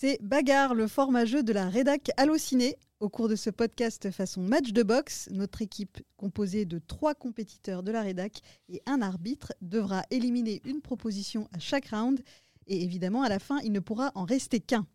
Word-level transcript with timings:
C'est 0.00 0.22
Bagarre, 0.22 0.76
le 0.76 0.86
format 0.86 1.24
jeu 1.24 1.42
de 1.42 1.52
la 1.52 1.68
rédac 1.68 2.12
Allociné. 2.16 2.76
Au 3.00 3.08
cours 3.08 3.28
de 3.28 3.34
ce 3.34 3.50
podcast 3.50 4.12
façon 4.12 4.42
match 4.42 4.70
de 4.70 4.84
boxe, 4.84 5.28
notre 5.32 5.60
équipe, 5.60 5.98
composée 6.16 6.66
de 6.66 6.78
trois 6.78 7.16
compétiteurs 7.16 7.82
de 7.82 7.90
la 7.90 8.02
rédac 8.02 8.38
et 8.68 8.80
un 8.86 9.02
arbitre, 9.02 9.52
devra 9.60 10.04
éliminer 10.12 10.62
une 10.64 10.82
proposition 10.82 11.48
à 11.52 11.58
chaque 11.58 11.88
round. 11.88 12.20
Et 12.68 12.84
évidemment, 12.84 13.24
à 13.24 13.28
la 13.28 13.40
fin, 13.40 13.58
il 13.64 13.72
ne 13.72 13.80
pourra 13.80 14.12
en 14.14 14.24
rester 14.24 14.60
qu'un. 14.60 14.86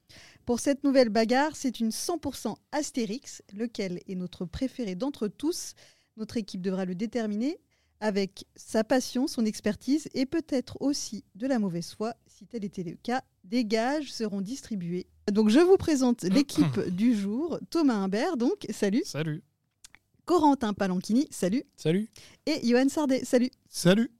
Pour 0.45 0.61
cette 0.61 0.85
nouvelle 0.85 1.09
bagarre, 1.09 1.57
c'est 1.57 1.81
une 1.81 1.89
100% 1.89 2.55
Astérix, 2.71 3.41
lequel 3.53 3.99
est 4.07 4.15
notre 4.15 4.45
préféré 4.45 4.95
d'entre 4.95 5.27
tous. 5.27 5.73
Notre 6.15 6.37
équipe 6.37 6.61
devra 6.61 6.85
le 6.85 6.95
déterminer 6.95 7.59
avec 8.03 8.43
sa 8.57 8.83
passion, 8.83 9.27
son 9.27 9.45
expertise 9.45 10.09
et 10.13 10.25
peut-être 10.25 10.75
aussi 10.81 11.23
de 11.35 11.47
la 11.47 11.57
mauvaise 11.57 11.93
foi, 11.93 12.13
si 12.27 12.45
tel 12.45 12.65
était 12.65 12.83
le 12.83 12.97
cas. 13.01 13.23
Des 13.45 13.63
gages 13.63 14.11
seront 14.11 14.41
distribués. 14.41 15.07
Donc 15.31 15.47
je 15.47 15.61
vous 15.61 15.77
présente 15.77 16.23
l'équipe 16.23 16.81
du 16.89 17.15
jour. 17.15 17.57
Thomas 17.69 17.95
Imbert, 17.95 18.35
donc, 18.35 18.65
salut. 18.71 19.03
Salut. 19.05 19.41
Corentin 20.25 20.73
Palanchini, 20.73 21.27
salut. 21.31 21.63
Salut. 21.77 22.09
Et 22.45 22.59
Johan 22.67 22.89
Sardet, 22.89 23.23
salut. 23.23 23.51
Salut. 23.69 24.11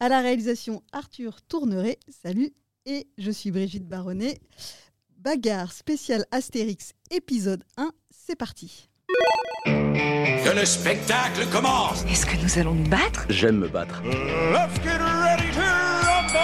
À 0.00 0.08
la 0.08 0.20
réalisation, 0.22 0.82
Arthur 0.92 1.42
Tourneret, 1.42 1.98
salut. 2.08 2.54
Et 2.86 3.08
je 3.18 3.30
suis 3.30 3.50
Brigitte 3.50 3.86
Baronnet. 3.86 4.40
Bagarre 5.18 5.72
spéciale 5.72 6.24
Astérix, 6.30 6.94
épisode 7.10 7.62
1, 7.76 7.92
c'est 8.10 8.36
parti. 8.36 8.88
Que 9.98 10.56
le 10.56 10.64
spectacle 10.64 11.44
commence 11.50 12.04
Est-ce 12.04 12.24
que 12.24 12.36
nous 12.40 12.58
allons 12.60 12.74
nous 12.74 12.88
battre? 12.88 13.26
J'aime 13.28 13.58
me 13.58 13.68
battre. 13.68 14.00
Let's 14.04 14.80
get 14.84 14.98
ready 14.98 15.50
to 15.52 15.60
rumble 15.60 16.38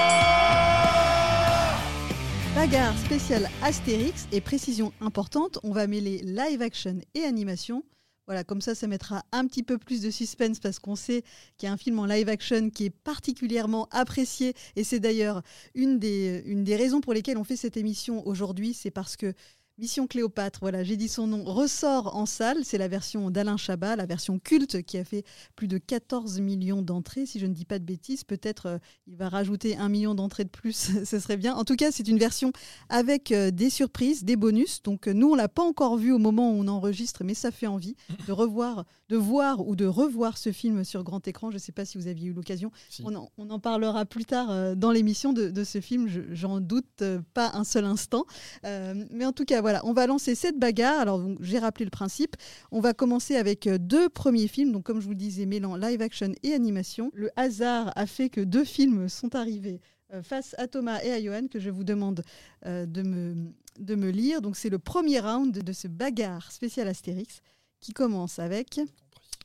Bagarre 2.56 2.98
spéciale 2.98 3.48
Astérix 3.62 4.26
et 4.32 4.40
précision 4.40 4.92
importante, 5.00 5.60
on 5.62 5.70
va 5.70 5.86
mêler 5.86 6.18
live 6.24 6.62
action 6.62 6.98
et 7.14 7.22
animation. 7.22 7.84
Voilà, 8.26 8.42
comme 8.42 8.60
ça, 8.60 8.74
ça 8.74 8.88
mettra 8.88 9.22
un 9.30 9.46
petit 9.46 9.62
peu 9.62 9.78
plus 9.78 10.02
de 10.02 10.10
suspense 10.10 10.58
parce 10.58 10.80
qu'on 10.80 10.96
sait 10.96 11.22
qu'il 11.56 11.68
y 11.68 11.70
a 11.70 11.72
un 11.72 11.76
film 11.76 12.00
en 12.00 12.06
live 12.06 12.28
action 12.28 12.70
qui 12.70 12.86
est 12.86 12.90
particulièrement 13.04 13.86
apprécié. 13.92 14.54
Et 14.74 14.82
c'est 14.82 14.98
d'ailleurs 14.98 15.42
une 15.74 16.00
des, 16.00 16.42
une 16.46 16.64
des 16.64 16.74
raisons 16.74 17.00
pour 17.00 17.12
lesquelles 17.12 17.38
on 17.38 17.44
fait 17.44 17.56
cette 17.56 17.76
émission 17.76 18.26
aujourd'hui. 18.26 18.74
C'est 18.74 18.90
parce 18.90 19.16
que 19.16 19.32
Mission 19.76 20.06
Cléopâtre, 20.06 20.60
voilà, 20.62 20.84
j'ai 20.84 20.96
dit 20.96 21.08
son 21.08 21.26
nom, 21.26 21.42
ressort 21.42 22.14
en 22.14 22.26
salle. 22.26 22.58
C'est 22.64 22.78
la 22.78 22.86
version 22.86 23.28
d'Alain 23.32 23.56
Chabat, 23.56 23.96
la 23.96 24.06
version 24.06 24.38
culte 24.38 24.82
qui 24.82 24.98
a 24.98 25.04
fait 25.04 25.24
plus 25.56 25.66
de 25.66 25.78
14 25.78 26.38
millions 26.38 26.80
d'entrées. 26.80 27.26
Si 27.26 27.40
je 27.40 27.46
ne 27.46 27.52
dis 27.52 27.64
pas 27.64 27.80
de 27.80 27.84
bêtises, 27.84 28.22
peut-être 28.22 28.66
euh, 28.66 28.78
il 29.08 29.16
va 29.16 29.28
rajouter 29.28 29.76
un 29.76 29.88
million 29.88 30.14
d'entrées 30.14 30.44
de 30.44 30.48
plus, 30.50 30.92
ce 31.04 31.18
serait 31.18 31.36
bien. 31.36 31.56
En 31.56 31.64
tout 31.64 31.74
cas, 31.74 31.90
c'est 31.90 32.06
une 32.06 32.18
version 32.20 32.52
avec 32.88 33.32
euh, 33.32 33.50
des 33.50 33.68
surprises, 33.68 34.22
des 34.22 34.36
bonus. 34.36 34.80
Donc 34.84 35.08
euh, 35.08 35.12
nous, 35.12 35.32
on 35.32 35.34
l'a 35.34 35.48
pas 35.48 35.64
encore 35.64 35.96
vu 35.96 36.12
au 36.12 36.18
moment 36.18 36.52
où 36.52 36.54
on 36.54 36.68
enregistre, 36.68 37.24
mais 37.24 37.34
ça 37.34 37.50
fait 37.50 37.66
envie 37.66 37.96
de 38.28 38.32
revoir, 38.32 38.84
de 39.08 39.16
voir 39.16 39.66
ou 39.66 39.74
de 39.74 39.86
revoir 39.86 40.38
ce 40.38 40.52
film 40.52 40.84
sur 40.84 41.02
grand 41.02 41.26
écran. 41.26 41.50
Je 41.50 41.56
ne 41.56 41.60
sais 41.60 41.72
pas 41.72 41.84
si 41.84 41.98
vous 41.98 42.06
aviez 42.06 42.28
eu 42.28 42.32
l'occasion. 42.32 42.70
Si. 42.90 43.02
On, 43.04 43.12
en, 43.16 43.28
on 43.38 43.50
en 43.50 43.58
parlera 43.58 44.04
plus 44.06 44.24
tard 44.24 44.76
dans 44.76 44.92
l'émission 44.92 45.32
de, 45.32 45.50
de 45.50 45.64
ce 45.64 45.80
film. 45.80 46.06
Je- 46.06 46.20
J'en 46.30 46.60
doute 46.60 47.02
pas 47.34 47.50
un 47.54 47.64
seul 47.64 47.84
instant. 47.86 48.24
Mais 48.62 49.24
en 49.26 49.32
tout 49.32 49.44
cas, 49.44 49.63
voilà, 49.64 49.80
on 49.86 49.94
va 49.94 50.06
lancer 50.06 50.34
cette 50.34 50.58
bagarre. 50.58 51.00
Alors, 51.00 51.26
j'ai 51.40 51.58
rappelé 51.58 51.86
le 51.86 51.90
principe. 51.90 52.36
On 52.70 52.80
va 52.80 52.92
commencer 52.92 53.34
avec 53.34 53.66
euh, 53.66 53.78
deux 53.78 54.10
premiers 54.10 54.46
films. 54.46 54.72
Donc, 54.72 54.82
comme 54.82 55.00
je 55.00 55.06
vous 55.06 55.12
le 55.12 55.16
disais, 55.16 55.46
mêlant 55.46 55.74
live 55.74 56.02
action 56.02 56.32
et 56.42 56.52
animation. 56.52 57.10
Le 57.14 57.30
hasard 57.34 57.90
a 57.96 58.04
fait 58.04 58.28
que 58.28 58.42
deux 58.42 58.66
films 58.66 59.08
sont 59.08 59.34
arrivés 59.34 59.80
euh, 60.12 60.22
face 60.22 60.54
à 60.58 60.68
Thomas 60.68 61.02
et 61.02 61.12
à 61.12 61.22
Johan 61.22 61.46
que 61.50 61.58
je 61.60 61.70
vous 61.70 61.82
demande 61.82 62.22
euh, 62.66 62.84
de, 62.84 63.00
me, 63.00 63.54
de 63.78 63.94
me 63.94 64.10
lire. 64.10 64.42
Donc, 64.42 64.54
c'est 64.54 64.68
le 64.68 64.78
premier 64.78 65.18
round 65.18 65.56
de 65.56 65.72
ce 65.72 65.88
bagarre 65.88 66.52
spécial 66.52 66.86
Astérix 66.86 67.40
qui 67.80 67.94
commence 67.94 68.38
avec. 68.38 68.80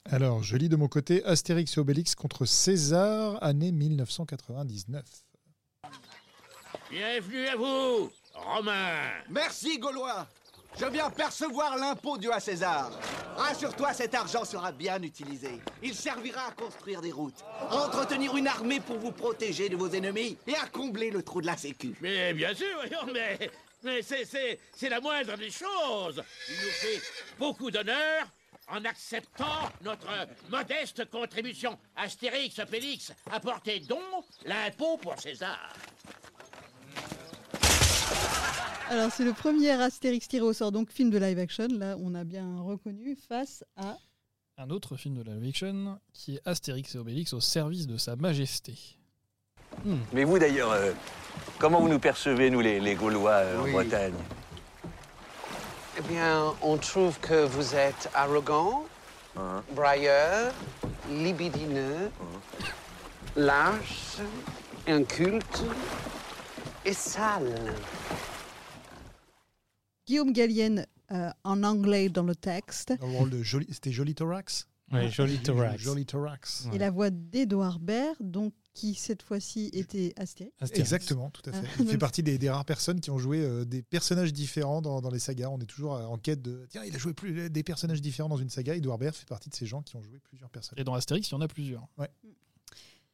Alors, 0.03 0.44
je 0.44 0.58
lis 0.58 0.67
de 0.67 0.75
mon 0.75 0.90
côté 0.90 1.23
Astérix 1.23 1.78
et 1.78 1.80
Obélix 1.80 2.14
contre 2.14 2.44
César, 2.44 3.41
année 3.41 3.72
1999. 3.72 5.01
Bienvenue 6.91 7.47
à 7.47 7.56
vous, 7.56 8.12
Romain 8.45 9.11
Merci, 9.29 9.77
Gaulois. 9.77 10.27
Je 10.79 10.85
viens 10.85 11.09
percevoir 11.09 11.77
l'impôt 11.77 12.17
dû 12.17 12.31
à 12.31 12.39
César. 12.39 12.91
Rassure-toi, 13.35 13.94
cet 13.94 14.13
argent 14.16 14.45
sera 14.45 14.72
bien 14.72 15.01
utilisé. 15.01 15.59
Il 15.81 15.94
servira 15.94 16.47
à 16.47 16.51
construire 16.51 17.01
des 17.01 17.11
routes, 17.11 17.44
à 17.69 17.75
entretenir 17.75 18.38
une 18.38 18.47
armée 18.47 18.79
pour 18.79 18.97
vous 18.97 19.11
protéger 19.11 19.67
de 19.67 19.75
vos 19.75 19.89
ennemis 19.89 20.38
et 20.47 20.55
à 20.55 20.67
combler 20.67 21.09
le 21.09 21.23
trou 21.23 21.41
de 21.41 21.47
la 21.47 21.57
sécu. 21.57 21.95
Mais 22.01 22.33
bien 22.33 22.53
sûr, 22.53 22.67
voyons, 22.75 23.11
mais, 23.13 23.51
mais 23.83 24.01
c'est, 24.01 24.89
la 24.89 25.01
moindre 25.01 25.35
des 25.35 25.51
choses 25.51 26.23
Il 26.50 26.56
nous 26.56 26.71
fait 26.71 27.01
beaucoup 27.38 27.71
d'honneur 27.71 28.25
en 28.69 28.85
acceptant 28.85 29.69
notre 29.81 30.07
modeste 30.50 31.09
contribution. 31.09 31.77
Astérix, 31.95 32.59
Obélix, 32.59 33.11
apportez 33.31 33.79
donc 33.81 34.25
l'impôt 34.45 34.97
pour 34.97 35.19
César. 35.19 35.73
Alors, 38.89 39.11
c'est 39.11 39.23
le 39.23 39.33
premier 39.33 39.69
Astérix 39.69 40.27
tiré 40.27 40.44
au 40.44 40.51
sort, 40.53 40.72
donc 40.72 40.89
film 40.91 41.11
de 41.11 41.19
live 41.19 41.38
action. 41.38 41.67
Là, 41.69 41.95
on 42.00 42.16
a 42.16 42.23
bien 42.23 42.59
reconnu 42.59 43.16
face 43.16 43.63
à. 43.77 43.97
Un 44.57 44.72
autre 44.72 44.97
film 44.97 45.16
de 45.16 45.22
live 45.23 45.47
action 45.47 46.00
qui 46.11 46.35
est 46.35 46.41
Astérix 46.45 46.95
et 46.95 46.97
Obélix 46.97 47.33
au 47.33 47.39
service 47.39 47.85
de 47.88 47.97
Sa 47.97 48.16
Majesté. 48.16 48.73
Mais 50.11 50.23
vous 50.23 50.39
d'ailleurs, 50.39 50.72
euh, 50.72 50.91
comment 51.59 51.79
vous 51.79 51.88
nous 51.88 52.00
percevez, 52.00 52.50
nous 52.50 52.59
les, 52.59 52.79
les 52.79 52.95
Gaulois 52.95 53.31
euh, 53.31 53.61
Oui. 53.61 53.69
en 53.69 53.73
Bretagne? 53.73 54.13
Eh 55.97 56.01
bien, 56.11 56.53
on 56.63 56.77
trouve 56.77 57.19
que 57.19 57.45
vous 57.45 57.75
êtes 57.75 58.09
arrogant, 58.13 58.85
Hein 59.38 59.63
brailleur, 59.73 60.51
libidineux, 61.11 62.09
lâche, 63.35 64.17
inculte 64.88 65.63
et 66.83 66.94
sale. 66.94 67.53
Guillaume 70.09 70.34
Gallienne 70.34 70.88
euh, 71.12 71.30
en 71.44 71.62
anglais 71.62 72.09
dans 72.09 72.24
le 72.24 72.34
texte 72.34 72.92
Dans 73.00 73.06
le 73.06 73.16
rôle 73.16 73.30
de 73.30 73.44
Joli, 73.44 73.68
c'était 73.70 73.92
Joli 73.92 74.16
Thorax? 74.16 74.68
Oui, 74.92 75.08
joli 75.12 75.38
thorax. 75.38 75.80
Joli 75.80 76.03
Thorax. 76.03 76.66
Ouais. 76.66 76.78
et 76.78 76.80
la 76.80 76.90
voix 76.90 77.12
d'Edouard 77.12 77.78
Baird, 77.78 78.16
donc 78.19 78.56
qui 78.74 78.96
cette 78.96 79.22
fois-ci 79.22 79.69
était 79.72 80.14
Astérix. 80.18 80.56
Astérix. 80.59 80.80
Exactement, 80.80 81.30
tout 81.30 81.48
à 81.48 81.53
fait. 81.53 81.64
Ah, 81.64 81.75
Il 81.81 81.88
fait 81.88 81.98
partie 82.00 82.24
des, 82.24 82.40
des 82.40 82.50
rares 82.50 82.66
personnes 82.66 83.02
qui 83.02 83.12
ont 83.12 83.19
joué 83.19 83.40
euh, 83.42 83.66
des 83.66 83.84
personnages 83.84 84.34
différents 84.34 84.81
dans, 84.81 85.00
dans 85.00 85.12
les 85.12 85.19
sagas. 85.19 85.50
On 85.50 85.59
est 85.59 85.68
toujours 85.68 85.94
euh, 85.94 86.06
en 86.06 86.18
quête 86.18 86.42
de. 86.42 86.66
Tiens, 86.72 86.84
il 86.84 86.96
a 86.96 86.98
joué 86.98 87.14
plus, 87.14 87.52
des 87.52 87.62
personnages 87.62 88.02
différents 88.02 88.30
dans 88.30 88.38
une 88.38 88.50
saga. 88.50 88.75
Edouard 88.75 88.98
Baird 88.98 89.14
fait 89.14 89.28
partie 89.28 89.52
de 89.52 89.56
ces 89.56 89.68
gens 89.68 89.84
qui 89.84 89.96
ont 89.96 90.02
joué 90.02 90.18
plusieurs 90.18 90.50
personnages. 90.50 90.81
Et 90.81 90.84
dans 90.84 90.96
Astérix, 90.96 91.30
il 91.30 91.34
y 91.34 91.36
en 91.36 91.42
a 91.42 91.48
plusieurs. 91.48 91.88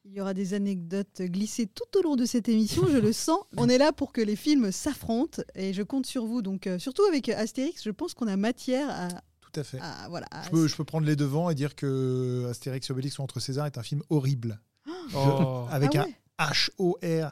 Il 0.08 0.14
y 0.14 0.22
aura 0.22 0.34
des 0.36 0.54
anecdotes 0.54 1.22
glissées 1.22 1.66
tout 1.68 1.98
au 2.00 2.04
long 2.04 2.16
de 2.16 2.26
cette 2.26 2.48
émission, 2.48 2.88
je 2.88 2.98
le 2.98 3.12
sens. 3.12 3.40
On 3.58 3.68
est 3.68 3.78
là 3.80 3.92
pour 3.92 4.14
que 4.14 4.22
les 4.22 4.36
films 4.36 4.72
s'affrontent 4.72 5.42
et 5.56 5.74
je 5.74 5.82
compte 5.82 6.06
sur 6.06 6.26
vous. 6.26 6.42
Donc, 6.42 6.68
euh, 6.68 6.78
surtout 6.80 7.04
avec 7.06 7.28
Astérix, 7.30 7.84
je 7.84 7.90
pense 7.90 8.14
qu'on 8.14 8.28
a 8.28 8.38
matière 8.38 8.88
à. 8.90 9.08
Tout 9.42 9.60
à 9.60 9.64
fait. 9.64 9.80
à- 9.82 10.08
voilà, 10.10 10.28
à- 10.32 10.44
Je 10.44 10.50
peux, 10.52 10.68
je 10.68 10.76
peux 10.76 10.84
prendre 10.84 11.08
les 11.08 11.16
devants 11.16 11.50
et 11.50 11.56
dire 11.56 11.76
que 11.76 12.46
Astérix 12.50 12.90
et 12.90 12.94
Obélix 12.94 13.16
contre 13.18 13.40
César 13.40 13.66
est 13.66 13.78
un 13.78 13.84
film 13.84 14.02
horrible. 14.10 14.60
Oh. 15.16 15.66
Avec 15.70 15.96
Ah 15.96 16.06
un 16.40 16.46
H-O-R. 16.52 17.32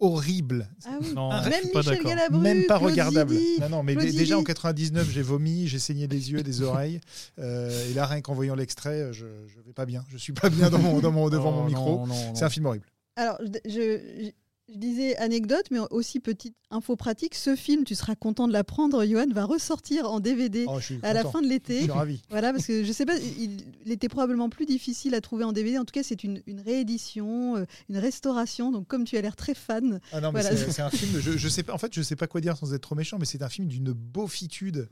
Horrible. 0.00 0.68
Ah 0.84 0.98
oui. 1.00 1.12
Non, 1.14 1.30
Arrête. 1.30 1.52
je 1.54 1.58
suis 1.58 1.64
Même 1.66 1.72
pas 1.72 1.90
Michel. 1.90 2.04
Galabru, 2.04 2.40
Même 2.40 2.64
pas 2.66 2.78
Claude 2.78 2.90
regardable. 2.90 3.34
Zidi. 3.34 3.60
Non, 3.60 3.68
non, 3.68 3.82
mais 3.82 3.94
Claude 3.94 4.06
déjà 4.06 4.34
en 4.36 4.38
Zidi. 4.40 4.46
99, 4.46 5.10
j'ai 5.10 5.22
vomi, 5.22 5.68
j'ai 5.68 5.78
saigné 5.78 6.08
des 6.08 6.32
yeux, 6.32 6.42
des 6.42 6.62
oreilles. 6.62 7.00
Euh, 7.38 7.90
et 7.90 7.94
là, 7.94 8.06
rien 8.06 8.20
qu'en 8.20 8.34
voyant 8.34 8.54
l'extrait, 8.54 9.12
je, 9.12 9.26
je 9.46 9.60
vais 9.60 9.72
pas 9.74 9.86
bien. 9.86 10.04
Je 10.08 10.16
suis 10.16 10.32
pas 10.32 10.48
bien 10.48 10.70
dans 10.70 10.78
mon, 10.78 11.00
dans 11.00 11.12
mon, 11.12 11.28
devant 11.28 11.50
Oh, 11.50 11.60
mon 11.60 11.64
micro. 11.66 12.06
C'est 12.34 12.44
un 12.44 12.50
film 12.50 12.66
horrible. 12.66 12.86
Alors, 13.16 13.38
je, 13.64 14.30
je- 14.68 14.74
je 14.74 14.78
disais 14.78 15.16
anecdote, 15.16 15.66
mais 15.70 15.78
aussi 15.90 16.20
petite 16.20 16.54
info 16.70 16.96
pratique. 16.96 17.34
Ce 17.34 17.54
film, 17.56 17.84
tu 17.84 17.94
seras 17.94 18.14
content 18.14 18.48
de 18.48 18.52
l'apprendre, 18.52 19.04
Johan, 19.04 19.26
va 19.32 19.44
ressortir 19.44 20.10
en 20.10 20.20
DVD 20.20 20.64
Oh, 20.68 20.80
je 20.80 20.94
à 21.02 21.12
la 21.12 21.24
fin 21.24 21.40
de 21.40 21.46
Je 21.46 21.50
l'été. 21.50 21.82
suis 21.82 21.90
ravi. 21.90 22.22
Voilà, 22.30 22.52
parce 22.52 22.66
que 22.66 22.82
je 22.84 22.92
sais 22.92 23.06
pas, 23.06 23.16
il, 23.16 23.58
il 23.84 23.92
était 23.92 24.08
probablement 24.08 24.48
plus 24.48 24.66
difficile 24.66 25.14
à 25.14 25.20
trouver 25.20 25.44
en 25.44 25.52
DVD. 25.52 25.78
En 25.78 25.84
tout 25.84 25.92
cas, 25.92 26.02
c'est 26.02 26.24
une, 26.24 26.42
une 26.46 26.60
réédition, 26.60 27.56
euh, 27.56 27.64
une 27.88 27.98
restauration. 27.98 28.72
Donc, 28.72 28.86
comme 28.88 29.04
tu 29.04 29.16
as 29.16 29.20
l'air 29.22 29.36
très 29.36 29.54
fan, 29.54 30.00
Ah 30.12 30.20
non, 30.20 30.32
mais 30.32 30.40
Voilà. 30.40 30.56
c'est- 30.56 30.82
un 30.82 30.90
film. 30.90 31.20
Je, 31.20 31.32
je 31.36 31.48
sais 31.48 31.62
pas. 31.62 31.72
En 31.74 31.78
fait, 31.78 31.92
je 31.94 32.02
sais 32.02 32.16
pas 32.16 32.26
quoi 32.26 32.40
dire 32.40 32.56
sans 32.56 32.72
être 32.74 32.82
trop 32.82 32.94
méchant, 32.94 33.18
mais 33.18 33.26
c'est 33.26 33.42
un 33.42 33.48
film 33.48 33.68
d'une 33.68 33.92
beaufitude 33.92 34.88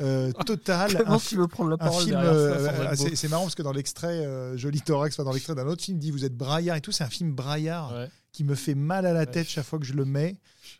euh, 0.00 0.32
totale. 0.46 0.96
Comment 0.98 1.14
un 1.14 1.18
tu 1.18 1.36
veux 1.36 1.48
prendre 1.48 1.70
la 1.70 1.76
parole 1.78 2.04
euh, 2.12 2.68
ah, 2.88 2.96
c'est 2.96 3.16
c'est 3.16 3.28
marrant 3.28 3.42
parce 3.42 3.54
que 3.54 3.62
dans 3.62 3.72
l'extrait, 3.72 4.24
euh, 4.24 4.56
Joli 4.56 4.80
Thorax, 4.80 5.14
enfin, 5.16 5.24
dans 5.24 5.32
l'extrait 5.32 5.54
d'un 5.54 5.66
autre 5.66 5.82
film, 5.82 5.98
dit 5.98 6.10
vous 6.10 6.24
êtes 6.24 6.36
braillard 6.36 6.76
et 6.76 6.80
tout. 6.80 6.92
C'est 6.92 7.04
un 7.04 7.08
film 7.10 7.32
braillard 7.32 7.92
Ouais. 7.94 8.08
Qui 8.32 8.44
me 8.44 8.54
fait 8.54 8.74
mal 8.74 9.06
à 9.06 9.12
la 9.12 9.26
tête 9.26 9.48
chaque 9.48 9.64
fois 9.66 9.78
que 9.78 9.84
je 9.84 9.92
le 9.94 10.04
mets. 10.04 10.36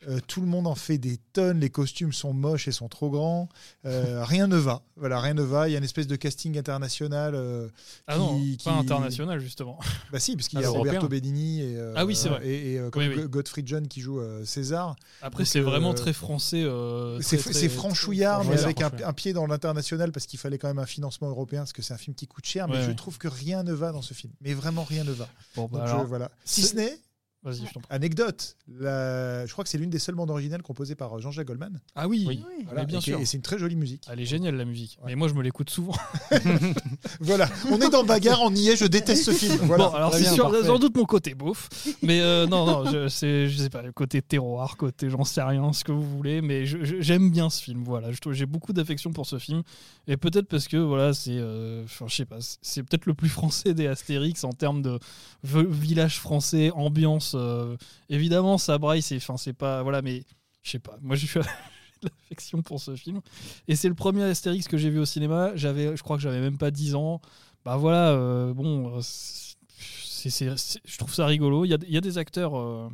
Euh, 0.08 0.20
tout 0.26 0.40
le 0.40 0.46
monde 0.46 0.66
en 0.68 0.74
fait 0.76 0.98
des 0.98 1.18
tonnes, 1.32 1.58
les 1.58 1.68
costumes 1.68 2.12
sont 2.12 2.32
moches 2.32 2.68
et 2.68 2.72
sont 2.72 2.88
trop 2.88 3.10
grands. 3.10 3.48
Euh, 3.84 4.24
rien 4.24 4.46
ne 4.46 4.56
va. 4.56 4.82
Voilà, 4.96 5.20
rien 5.20 5.34
ne 5.34 5.42
va. 5.42 5.68
Il 5.68 5.72
y 5.72 5.74
a 5.74 5.78
une 5.78 5.84
espèce 5.84 6.06
de 6.06 6.14
casting 6.16 6.56
international. 6.56 7.34
euh, 7.34 7.68
Ah 8.06 8.14
qui- 8.14 8.18
non, 8.20 8.38
qui- 8.38 8.56
pas 8.64 8.72
international 8.72 9.40
justement. 9.40 9.78
Bah 10.12 10.20
si, 10.20 10.36
parce 10.36 10.48
qu'il 10.48 10.58
Ah, 10.58 10.62
y 10.62 10.64
a 10.64 10.68
européen. 10.68 10.92
Roberto 10.92 11.08
Benigni 11.08 11.60
et, 11.62 11.76
euh, 11.76 11.92
Ah 11.96 12.06
oui, 12.06 12.14
vrai. 12.14 12.46
et, 12.46 12.74
et, 12.76 12.90
comme 12.90 13.02
Oui, 13.02 13.08
oui. 13.08 13.22
Go- 13.22 13.28
Godfrey 13.28 13.62
John 13.66 13.88
qui 13.88 14.00
joue 14.00 14.20
César. 14.44 14.94
Après, 15.22 15.44
c'est 15.44 15.60
vraiment 15.60 15.92
très 15.94 16.12
français. 16.12 16.64
C'est 17.20 17.68
franchouillard, 17.68 18.44
mais 18.44 18.60
avec 18.62 18.80
un, 18.82 19.12
pied 19.12 19.32
dans 19.32 19.46
l'international 19.46 20.12
parce 20.12 20.26
qu'il 20.26 20.38
fallait 20.38 20.58
quand 20.58 20.68
même 20.68 20.78
un 20.78 20.86
financement 20.86 21.28
européen, 21.28 21.60
parce 21.62 21.72
que 21.72 21.82
c'est 21.82 21.94
un 21.94 21.98
film 21.98 22.14
qui 22.14 22.26
coûte 22.28 22.46
cher, 22.46 22.68
mais 22.68 22.76
Ouais, 22.76 22.84
je 22.86 22.92
trouve 22.92 23.18
que 23.18 23.28
rien 23.28 23.62
ne 23.64 23.72
va 23.72 23.90
dans 23.92 24.02
ce 24.02 24.14
film. 24.14 24.32
Mais 24.40 24.54
vraiment 24.54 24.84
rien 24.84 25.04
ne 25.04 25.10
va. 25.12 25.28
Bon, 25.56 25.68
bah 25.70 25.86
Donc, 25.90 26.02
je- 26.02 26.06
voilà. 26.06 26.30
Si 26.44 26.62
ce 26.62 26.76
n'est, 26.76 26.98
Vas-y, 27.42 27.66
je 27.66 27.72
t'en 27.72 27.80
prie. 27.80 27.88
anecdote, 27.96 28.56
la- 28.68 29.46
je 29.46 29.52
crois 29.52 29.64
que 29.64 29.70
c'est 29.70 29.78
l'une 29.78 29.88
des 29.88 29.98
seules 29.98 30.14
bandes 30.14 30.30
originales 30.30 30.60
composées 30.62 30.94
par 30.94 31.18
Jean-Jacques 31.20 31.46
Goldman. 31.46 31.80
Ah 31.94 32.06
oui, 32.06 32.24
Oui. 32.28 32.44
Voilà, 32.66 32.82
mais 32.82 32.86
bien 32.86 32.98
et 32.98 33.02
sûr. 33.02 33.18
Et 33.18 33.24
c'est 33.24 33.38
une 33.38 33.42
très 33.42 33.58
jolie 33.58 33.76
musique. 33.76 34.04
Elle 34.12 34.20
est 34.20 34.26
géniale 34.26 34.56
la 34.56 34.66
musique. 34.66 34.98
Mais 35.06 35.14
moi, 35.14 35.26
je 35.28 35.32
me 35.34 35.42
l'écoute 35.42 35.70
souvent. 35.70 35.94
Voilà, 37.20 37.48
on 37.70 37.80
est 37.80 37.90
dans 37.90 38.04
Bagarre, 38.04 38.40
on 38.42 38.54
y 38.54 38.68
est, 38.68 38.76
je 38.76 38.84
déteste 38.86 39.24
ce 39.24 39.30
film. 39.32 39.56
Voilà. 39.62 39.88
bon, 39.88 39.94
alors 39.94 40.10
très 40.10 40.18
c'est 40.18 40.24
bien, 40.24 40.34
sûr, 40.34 40.50
parfait. 40.50 40.66
sans 40.66 40.78
doute 40.78 40.96
mon 40.96 41.04
côté 41.04 41.34
beauf. 41.34 41.68
Mais 42.02 42.20
euh, 42.20 42.46
non, 42.46 42.66
non, 42.66 42.90
je, 42.90 43.08
c'est- 43.08 43.48
je 43.48 43.56
sais 43.58 43.70
pas, 43.70 43.82
le 43.82 43.92
côté 43.92 44.22
terroir, 44.22 44.76
côté 44.76 45.10
j'en 45.10 45.24
sais 45.24 45.42
rien, 45.42 45.72
ce 45.72 45.84
que 45.84 45.92
vous 45.92 46.08
voulez. 46.16 46.40
Mais 46.42 46.66
je- 46.66 46.84
je- 46.84 47.00
j'aime 47.00 47.30
bien 47.30 47.50
ce 47.50 47.62
film. 47.62 47.82
Voilà, 47.84 48.12
je 48.12 48.18
trouve- 48.20 48.32
j'ai 48.32 48.46
beaucoup 48.46 48.72
d'affection 48.72 49.12
pour 49.12 49.26
ce 49.26 49.38
film. 49.38 49.62
Et 50.08 50.16
peut-être 50.16 50.46
parce 50.48 50.68
que, 50.68 50.76
voilà, 50.76 51.12
c'est. 51.14 51.32
euh, 51.36 51.84
enfin, 51.84 52.06
je 52.08 52.14
sais 52.16 52.24
pas, 52.24 52.40
c'est- 52.40 52.58
c'est 52.62 52.82
peut-être 52.82 53.06
le 53.06 53.14
plus 53.14 53.28
français 53.28 53.74
des 53.74 53.86
Astérix 53.86 54.44
en 54.44 54.52
termes 54.52 54.82
de 54.82 54.98
v- 55.44 55.66
village 55.68 56.18
français, 56.20 56.70
ambiance. 56.74 57.29
Euh, 57.34 57.76
évidemment, 58.08 58.58
ça 58.58 58.78
braille, 58.78 59.02
c'est 59.02 59.16
enfin, 59.16 59.36
c'est 59.36 59.52
pas. 59.52 59.82
Voilà, 59.82 60.02
mais 60.02 60.24
je 60.62 60.70
sais 60.72 60.78
pas. 60.78 60.96
Moi, 61.02 61.16
j'ai 61.16 61.26
de 62.02 62.08
l'affection 62.22 62.62
pour 62.62 62.80
ce 62.80 62.96
film. 62.96 63.20
Et 63.68 63.76
c'est 63.76 63.88
le 63.88 63.94
premier 63.94 64.22
Astérix 64.24 64.66
que 64.68 64.76
j'ai 64.78 64.90
vu 64.90 64.98
au 65.00 65.04
cinéma. 65.04 65.52
J'avais, 65.54 65.96
je 65.96 66.02
crois 66.02 66.16
que 66.16 66.22
j'avais 66.22 66.40
même 66.40 66.56
pas 66.58 66.70
10 66.70 66.94
ans. 66.94 67.20
Bah 67.64 67.76
voilà, 67.76 68.10
euh, 68.12 68.54
bon, 68.54 68.96
euh, 68.96 69.00
c'est, 69.02 70.30
c'est- 70.30 70.56
c'est- 70.56 70.80
je 70.84 70.98
trouve 70.98 71.12
ça 71.14 71.26
rigolo. 71.26 71.64
Il 71.64 71.68
y 71.68 71.74
a, 71.74 71.78
il 71.86 71.92
y 71.92 71.96
a 71.98 72.00
des 72.00 72.16
acteurs. 72.18 72.56
euh, 72.58 72.88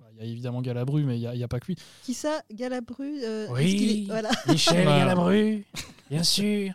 bah, 0.00 0.06
il 0.12 0.18
y 0.18 0.28
a 0.28 0.30
évidemment 0.32 0.60
Galabru, 0.60 1.04
mais 1.04 1.16
il 1.16 1.20
n'y 1.20 1.26
a, 1.28 1.34
il 1.34 1.40
y 1.40 1.44
a 1.44 1.48
pas 1.48 1.60
que 1.60 1.66
lui. 1.66 1.76
Qui 2.04 2.14
ça? 2.14 2.42
Galabru 2.52 3.20
euh, 3.24 3.46
Oui. 3.50 4.04
est- 4.06 4.10
Voilà. 4.10 4.30
Michel 4.48 4.82
Voilà. 4.82 4.98
Galabru, 5.00 5.64
bien 6.10 6.24
sûr. 6.24 6.72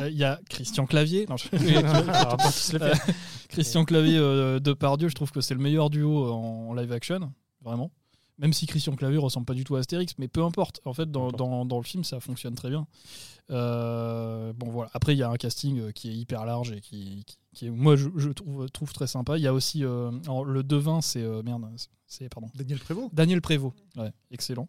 Euh, 0.00 0.10
Il 0.10 0.16
y 0.16 0.24
a 0.24 0.40
Christian 0.50 0.86
Clavier. 0.86 1.26
Non, 1.28 1.36
je- 1.36 1.48
Euh, 2.82 2.94
Christian 3.48 3.84
Clavier 3.84 4.18
euh, 4.18 4.58
de 4.60 4.72
Pardieu, 4.72 5.08
je 5.08 5.14
trouve 5.14 5.30
que 5.30 5.40
c'est 5.40 5.54
le 5.54 5.60
meilleur 5.60 5.88
duo 5.90 6.30
en 6.32 6.74
live 6.74 6.92
action, 6.92 7.32
vraiment. 7.62 7.90
Même 8.38 8.52
si 8.52 8.66
Christian 8.66 8.94
Clavier 8.96 9.16
ressemble 9.18 9.46
pas 9.46 9.54
du 9.54 9.64
tout 9.64 9.76
à 9.76 9.78
Astérix, 9.78 10.12
mais 10.18 10.28
peu 10.28 10.42
importe. 10.44 10.80
En 10.84 10.92
fait, 10.92 11.10
dans, 11.10 11.30
dans- 11.32 11.64
dans 11.64 11.78
le 11.78 11.84
film, 11.84 12.04
ça 12.04 12.20
fonctionne 12.20 12.54
très 12.54 12.68
bien. 12.68 12.86
Euh, 13.50 14.52
bon, 14.52 14.68
voilà. 14.70 14.90
Après, 14.92 15.14
il 15.14 15.18
y 15.18 15.22
a 15.22 15.30
un 15.30 15.36
casting 15.36 15.78
euh, 15.80 15.90
qui 15.92 16.10
est 16.10 16.14
hyper 16.14 16.44
large 16.44 16.72
et 16.72 16.80
qui, 16.82 17.24
qui- 17.26 17.36
qui 17.54 17.66
est, 17.66 17.70
moi, 17.70 17.96
je, 17.96 18.08
je 18.16 18.28
trouve, 18.28 18.68
trouve 18.70 18.92
très 18.92 19.06
sympa. 19.06 19.38
Il 19.38 19.42
y 19.42 19.46
a 19.46 19.54
aussi 19.54 19.84
euh, 19.84 20.10
alors, 20.24 20.44
le 20.44 20.62
devin, 20.62 21.00
c'est 21.00 21.22
euh, 21.22 21.42
merde, 21.42 21.64
c'est 22.06 22.28
pardon. 22.28 22.50
Daniel 22.54 22.78
Prévost. 22.80 23.14
Daniel 23.14 23.40
Prévost, 23.40 23.74
ouais, 23.96 24.12
excellent. 24.30 24.68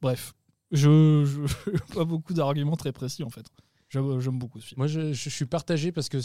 Bref, 0.00 0.32
je 0.70 1.24
je- 1.26 1.70
pas 1.94 2.04
beaucoup 2.06 2.32
d'arguments 2.32 2.76
très 2.76 2.92
précis 2.92 3.22
en 3.24 3.30
fait. 3.30 3.44
J'aime 3.92 4.20
j'aime 4.20 4.38
beaucoup 4.38 4.58
ce 4.60 4.66
film. 4.68 4.78
Moi, 4.78 4.86
je, 4.86 5.12
je 5.12 5.28
suis 5.28 5.44
partagé 5.44 5.92
parce 5.92 6.08
que 6.08 6.18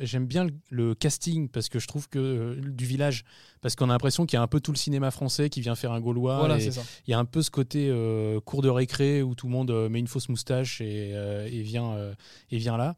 j'aime 0.00 0.26
bien 0.26 0.44
le, 0.44 0.52
le 0.70 0.94
casting 0.94 1.48
parce 1.48 1.68
que 1.68 1.78
je 1.78 1.86
trouve 1.86 2.08
que 2.08 2.18
euh, 2.18 2.54
du 2.60 2.86
village 2.86 3.24
parce 3.60 3.76
qu'on 3.76 3.90
a 3.90 3.92
l'impression 3.92 4.24
qu'il 4.26 4.36
y 4.36 4.40
a 4.40 4.42
un 4.42 4.46
peu 4.46 4.60
tout 4.60 4.72
le 4.72 4.76
cinéma 4.78 5.10
français 5.10 5.50
qui 5.50 5.60
vient 5.60 5.74
faire 5.74 5.92
un 5.92 6.00
Gaulois. 6.00 6.38
voilà, 6.38 6.58
c'est 6.60 6.70
ça. 6.72 6.82
il 7.06 7.10
y 7.10 7.14
a 7.14 7.18
un 7.18 7.24
peu 7.24 7.42
ce 7.42 7.50
côté 7.50 7.88
euh, 7.90 8.40
cours 8.40 8.62
de 8.62 8.68
récré 8.68 9.22
où 9.22 9.34
tout 9.34 9.46
le 9.46 9.52
monde 9.52 9.70
euh, 9.70 9.88
met 9.88 9.98
une 9.98 10.06
fausse 10.08 10.28
moustache 10.28 10.80
et, 10.80 11.12
euh, 11.14 11.46
et 11.50 11.62
vient 11.62 11.92
euh, 11.92 12.14
et 12.50 12.56
vient 12.58 12.76
là. 12.76 12.96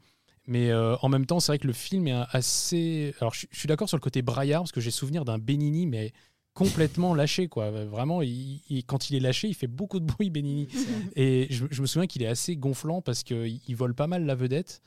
Mais 0.48 0.70
euh, 0.70 0.94
en 1.02 1.08
même 1.08 1.26
temps, 1.26 1.40
c'est 1.40 1.50
vrai 1.50 1.58
que 1.58 1.66
le 1.66 1.72
film 1.72 2.06
est 2.06 2.14
assez. 2.30 3.12
Alors, 3.20 3.34
je, 3.34 3.40
suis- 3.40 3.48
je 3.50 3.58
suis 3.58 3.66
d'accord 3.66 3.88
sur 3.88 3.96
le 3.96 4.00
côté 4.02 4.22
braillard 4.22 4.62
parce 4.62 4.70
que 4.70 4.80
j'ai 4.80 4.92
souvenir 4.92 5.24
d'un 5.24 5.38
Benini, 5.38 5.86
mais 5.86 6.12
complètement 6.56 7.14
lâché 7.14 7.46
quoi. 7.48 7.70
Vraiment, 7.70 8.22
il- 8.22 8.60
il- 8.70 8.84
quand 8.84 9.10
il 9.10 9.16
est 9.16 9.20
lâché, 9.20 9.46
il 9.48 9.54
fait 9.54 9.66
beaucoup 9.68 10.00
de 10.00 10.06
bruit 10.06 10.30
Benini. 10.30 10.66
Et 11.14 11.46
je, 11.50 11.66
je 11.70 11.82
me 11.82 11.86
souviens 11.86 12.06
qu'il 12.08 12.22
est 12.22 12.26
assez 12.26 12.56
gonflant 12.56 13.02
parce 13.02 13.22
qu'il 13.22 13.60
il 13.68 13.76
vole 13.76 13.94
pas 13.94 14.06
mal 14.08 14.24
la 14.24 14.34
vedette. 14.34 14.80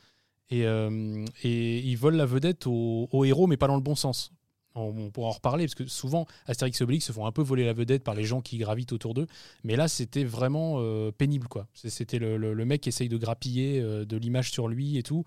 Et, 0.51 0.65
euh, 0.65 1.23
et 1.43 1.77
il 1.79 1.95
vole 1.95 2.15
la 2.15 2.25
vedette 2.25 2.65
au, 2.65 3.07
au 3.11 3.23
héros, 3.23 3.45
mais 3.45 3.55
pas 3.55 3.67
dans 3.67 3.75
le 3.75 3.81
bon 3.83 3.93
sens. 3.95 4.31
On, 4.73 4.93
on 4.97 5.11
pourra 5.11 5.29
en 5.29 5.31
reparler, 5.33 5.65
parce 5.65 5.75
que 5.75 5.85
souvent, 5.87 6.25
Astérix 6.47 6.79
et 6.81 6.83
Obélix 6.83 7.05
se 7.05 7.11
font 7.11 7.25
un 7.27 7.31
peu 7.31 7.43
voler 7.43 7.65
la 7.65 7.73
vedette 7.73 8.03
par 8.03 8.15
les 8.15 8.23
gens 8.23 8.41
qui 8.41 8.57
gravitent 8.57 8.91
autour 8.91 9.13
d'eux. 9.13 9.27
Mais 9.63 9.75
là, 9.75 9.87
c'était 9.87 10.23
vraiment 10.23 10.77
euh, 10.79 11.11
pénible. 11.11 11.47
quoi. 11.47 11.67
C'était 11.73 12.17
le, 12.17 12.37
le- 12.37 12.53
le 12.55 12.65
mec 12.65 12.81
qui 12.81 12.89
essaye 12.89 13.09
de 13.09 13.17
grappiller 13.17 13.79
euh, 13.79 14.05
de 14.05 14.17
l'image 14.17 14.51
sur 14.51 14.67
lui 14.67 14.97
et 14.97 15.03
tout. 15.03 15.23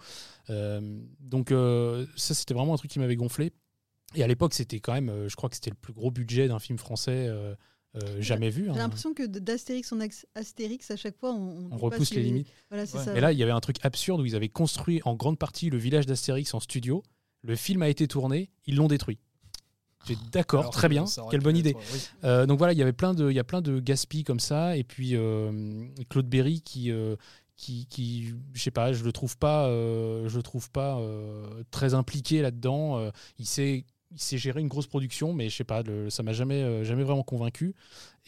Donc, 0.48 1.50
ça, 2.16 2.34
c'était 2.34 2.54
vraiment 2.54 2.74
un 2.74 2.78
truc 2.78 2.90
qui 2.90 2.98
m'avait 2.98 3.16
gonflé. 3.16 3.52
Et 4.14 4.22
à 4.22 4.26
l'époque, 4.26 4.54
c'était 4.54 4.80
quand 4.80 4.92
même, 4.92 5.08
euh, 5.08 5.28
je 5.28 5.36
crois 5.36 5.48
que 5.48 5.56
c'était 5.56 5.70
le 5.70 5.76
plus 5.76 5.92
gros 5.92 6.10
budget 6.10 6.48
d'un 6.48 6.58
film 6.58 6.78
français 6.78 7.26
euh, 7.28 7.54
euh, 7.96 8.20
jamais 8.20 8.50
vu. 8.50 8.64
J'ai 8.64 8.70
hein. 8.70 8.74
l'impression 8.74 9.14
que 9.14 9.26
d'Astérix 9.26 9.92
en 9.92 9.98
Astérix, 10.34 10.90
à 10.90 10.96
chaque 10.96 11.18
fois, 11.18 11.32
on, 11.32 11.68
repousse 11.76 12.14
les 12.14 12.22
limites. 12.22 12.48
Voilà, 12.70 12.86
c'est 12.86 12.98
Ouais. 12.98 13.04
ça. 13.04 13.12
Mais 13.12 13.20
là, 13.20 13.32
il 13.32 13.38
y 13.38 13.42
avait 13.42 13.52
un 13.52 13.60
truc 13.60 13.76
absurde 13.82 14.20
où 14.20 14.24
ils 14.24 14.36
avaient 14.36 14.48
construit 14.48 15.00
en 15.04 15.14
grande 15.14 15.38
partie 15.38 15.70
le 15.70 15.78
village 15.78 16.06
d'Astérix 16.06 16.54
en 16.54 16.60
studio. 16.60 17.02
Le 17.42 17.56
film 17.56 17.82
a 17.82 17.88
été 17.88 18.06
tourné, 18.06 18.50
ils 18.66 18.76
l'ont 18.76 18.88
détruit. 18.88 19.18
J'ai 20.06 20.16
d'accord, 20.32 20.60
Alors 20.62 20.72
très 20.72 20.88
bien, 20.88 21.04
quelle 21.30 21.42
bonne 21.42 21.56
idée. 21.56 21.76
oui. 21.92 22.00
Euh, 22.24 22.44
donc 22.44 22.58
voilà, 22.58 22.72
il 22.72 22.78
y 22.78 22.82
avait 22.82 22.92
plein 22.92 23.14
de, 23.14 23.30
il 23.30 23.36
y 23.36 23.38
a 23.38 23.44
plein 23.44 23.62
de 23.62 23.78
gaspilles 23.78 24.24
comme 24.24 24.40
ça, 24.40 24.76
et 24.76 24.82
puis 24.82 25.14
euh, 25.14 25.86
Claude 26.08 26.26
Berry 26.28 26.60
qui, 26.60 26.90
euh, 26.90 27.14
qui, 27.56 27.86
qui, 27.86 28.34
je 28.52 28.60
sais 28.60 28.72
pas, 28.72 28.92
je 28.92 29.04
le 29.04 29.12
trouve 29.12 29.36
pas, 29.38 29.68
euh, 29.68 30.28
je 30.28 30.36
le 30.36 30.42
trouve 30.42 30.70
pas 30.70 30.98
euh, 30.98 31.62
très 31.70 31.94
impliqué 31.94 32.42
là-dedans. 32.42 32.98
Euh, 32.98 33.10
il 33.38 33.46
sait, 33.46 33.84
il 34.12 34.20
sait 34.20 34.38
gérer 34.38 34.60
une 34.60 34.68
grosse 34.68 34.86
production, 34.86 35.32
mais 35.32 35.48
je 35.48 35.56
sais 35.56 35.64
pas, 35.64 35.82
ça 36.08 36.22
m'a 36.22 36.32
jamais, 36.32 36.62
euh, 36.62 36.84
jamais 36.84 37.02
vraiment 37.04 37.22
convaincu. 37.22 37.74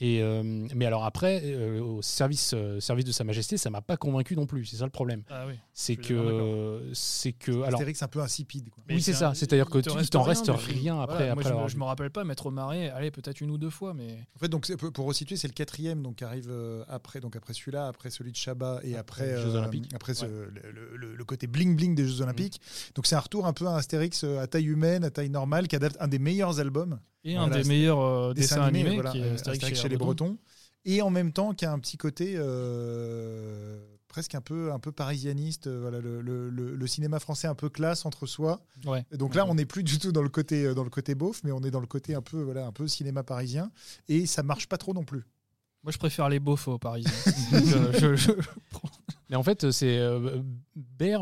Et 0.01 0.21
euh, 0.23 0.43
mais 0.75 0.87
alors 0.87 1.05
après, 1.05 1.41
euh, 1.45 1.81
au 1.81 2.03
service, 2.03 2.51
euh, 2.53 2.81
service 2.81 3.05
de 3.05 3.13
Sa 3.13 3.23
Majesté, 3.23 3.57
ça 3.57 3.71
m'a 3.71 3.81
pas 3.81 3.97
convaincu 3.97 4.35
non 4.35 4.45
plus. 4.45 4.65
C'est 4.65 4.77
ça 4.79 4.85
le 4.85 4.91
problème. 4.91 5.23
Ah 5.31 5.45
oui. 5.47 5.55
C'est 5.73 5.95
que, 5.95 6.91
c'est 6.95 7.33
que, 7.33 7.53
alors. 7.53 7.75
Astérix 7.75 8.03
un 8.03 8.09
peu 8.09 8.21
insipide. 8.21 8.71
Quoi. 8.71 8.83
Oui, 8.89 9.01
c'est 9.01 9.13
c'est 9.13 9.19
ça. 9.21 9.35
C'est-à-dire 9.35 9.71
que 9.71 9.79
tu- 9.79 9.91
reste 9.91 10.13
t'en 10.13 10.23
rien, 10.23 10.29
reste 10.33 10.51
rien 10.51 10.95
voilà, 10.97 11.13
après. 11.33 11.53
moi, 11.55 11.65
je, 11.69 11.73
je 11.75 11.79
me 11.79 11.85
rappelle 11.85 12.11
pas 12.11 12.25
m'être 12.25 12.51
marré, 12.51 12.89
allez, 12.91 13.13
peut-être 13.13 13.41
une 13.41 13.51
ou 13.53 13.59
deux 13.59 13.71
fois, 13.71 13.95
mais. 13.95 14.19
En 14.35 14.39
fait, 14.41 14.49
donc 14.49 14.67
c'est- 14.67 14.77
pour 14.77 15.07
resituer, 15.07 15.37
c'est 15.37 15.47
le 15.49 15.53
quatrième 15.55 16.03
donc 16.03 16.17
qui 16.17 16.25
arrive 16.25 16.53
après, 16.89 17.21
donc 17.21 17.37
après 17.37 17.55
celui-là, 17.55 17.87
après 17.87 18.11
celui 18.11 18.33
de 18.33 18.37
Chabat 18.37 18.81
et 18.83 18.97
après 18.97 19.27
les 19.27 19.43
Jeux 19.43 19.55
euh, 19.55 19.59
Olympiques. 19.59 19.91
après 19.95 20.15
ce- 20.15 20.25
le, 20.27 20.51
le- 20.73 20.97
le- 20.97 21.15
le 21.15 21.25
côté 21.25 21.47
bling 21.47 21.77
bling 21.77 21.95
des 21.95 22.07
Jeux 22.07 22.21
Olympiques. 22.21 22.61
Donc 22.97 23.07
c'est 23.07 23.15
un 23.15 23.21
retour 23.21 23.47
un 23.47 23.53
peu 23.53 23.67
à 23.69 23.77
Astérix 23.77 24.25
à 24.25 24.47
taille 24.49 24.67
humaine, 24.67 25.05
à 25.05 25.11
taille 25.11 25.31
normale, 25.31 25.69
qui 25.69 25.77
adapte 25.77 25.97
un 26.01 26.09
des 26.09 26.19
meilleurs 26.19 26.59
albums 26.59 26.99
Et 27.27 27.33
Voilà, 27.37 27.47
un 27.47 27.57
des 27.57 27.63
c'est- 27.63 27.69
meilleurs 27.69 28.01
euh, 28.01 28.35
dessins 28.35 28.61
animés, 28.63 28.95
voilà, 28.95 29.11
qui 29.13 29.19
est 29.19 29.23
Astérix, 29.31 29.65
Astérix 29.65 29.84
chez 29.85 29.89
les 29.91 29.97
Bretons, 29.97 30.39
et 30.85 31.01
en 31.03 31.11
même 31.11 31.33
temps 31.33 31.55
qui 31.55 31.65
a 31.65 31.73
un 31.73 31.79
petit 31.79 31.97
côté 31.97 32.35
euh, 32.37 33.79
presque 34.09 34.35
un 34.35 34.41
peu 34.41 34.73
un 34.73 34.79
peu 34.79 34.93
parisianiste. 34.93 35.67
euh, 35.67 35.81
Voilà, 35.81 36.01
le, 36.01 36.21
le- 36.21 36.51
le- 36.51 36.75
le 36.77 36.87
cinéma 36.87 37.19
français 37.21 37.47
un 37.49 37.55
peu 37.55 37.69
classe 37.69 38.05
entre 38.07 38.27
soi. 38.27 38.61
Ouais. 38.87 39.05
Et 39.13 39.17
donc 39.17 39.35
là, 39.35 39.47
on 39.47 39.55
n'est 39.55 39.65
plus 39.67 39.83
du 39.85 39.99
tout 39.99 40.13
dans 40.13 40.23
le 40.23 40.29
côté 40.29 40.65
euh, 40.67 40.75
dans 40.75 40.85
le 40.85 40.91
côté 40.91 41.15
beauf, 41.15 41.41
mais 41.45 41.53
on 41.53 41.63
est 41.63 41.71
dans 41.71 41.81
le 41.81 41.87
côté 41.87 42.15
un 42.15 42.23
peu 42.23 42.43
voilà 42.43 42.67
un 42.67 42.73
peu 42.73 42.87
cinéma 42.89 43.23
parisien, 43.23 43.71
et 44.09 44.27
ça 44.27 44.43
marche 44.43 44.69
pas 44.69 44.79
trop 44.79 44.93
non 44.95 45.05
plus. 45.05 45.25
Moi, 45.83 45.93
je 45.93 45.99
préfère 45.99 46.29
les 46.31 46.41
beaufs 46.41 46.67
aux 46.69 46.79
Parisiens. 46.79 47.11
Donc, 47.53 47.63
euh, 47.75 47.93
je- 47.99 48.17
je- 48.17 48.31
Mais 49.35 49.39
en 49.39 49.43
fait, 49.43 49.73
c'est 49.73 49.99
euh, 49.99 50.45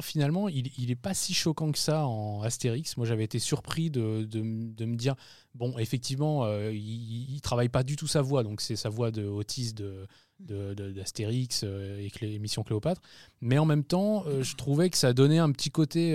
finalement, 0.03 0.47
il, 0.51 0.71
il 0.77 0.91
est 0.91 0.97
pas 0.97 1.15
si 1.15 1.33
choquant 1.33 1.73
que 1.73 1.79
ça 1.79 2.07
en 2.07 2.43
Astérix. 2.43 2.99
Moi, 2.99 3.07
j'avais 3.07 3.25
été 3.25 3.39
surpris 3.39 3.89
de, 3.89 4.29
me 4.43 4.97
dire 4.97 5.15
bon, 5.55 5.79
effectivement, 5.79 6.45
euh, 6.45 6.71
il, 6.75 7.33
il 7.33 7.41
travaille 7.41 7.71
pas 7.71 7.83
du 7.83 7.97
tout 7.97 8.07
sa 8.07 8.21
voix, 8.21 8.43
donc 8.43 8.61
c'est 8.61 8.77
sa 8.77 8.91
voix 8.91 9.11
de 9.11 9.25
autiste 9.25 9.79
de 9.79 10.07
d'Astérix 10.41 11.63
euh, 11.65 12.07
et 12.21 12.39
Mission 12.39 12.63
Cléopâtre. 12.63 13.01
Mais 13.41 13.57
en 13.57 13.65
même 13.65 13.83
temps, 13.85 14.25
je 14.43 14.57
trouvais 14.57 14.91
que 14.91 14.99
ça 14.99 15.15
donnait 15.15 15.39
un 15.39 15.51
petit 15.51 15.71
côté, 15.71 16.15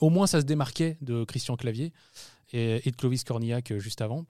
au 0.00 0.10
moins 0.10 0.26
ça 0.26 0.42
se 0.42 0.44
démarquait 0.44 0.98
de 1.00 1.24
Christian 1.24 1.56
Clavier 1.56 1.94
et, 2.52 2.86
et 2.86 2.90
de 2.90 2.96
Clovis 2.96 3.24
Cornillac 3.24 3.72
juste 3.78 4.02
avant. 4.02 4.26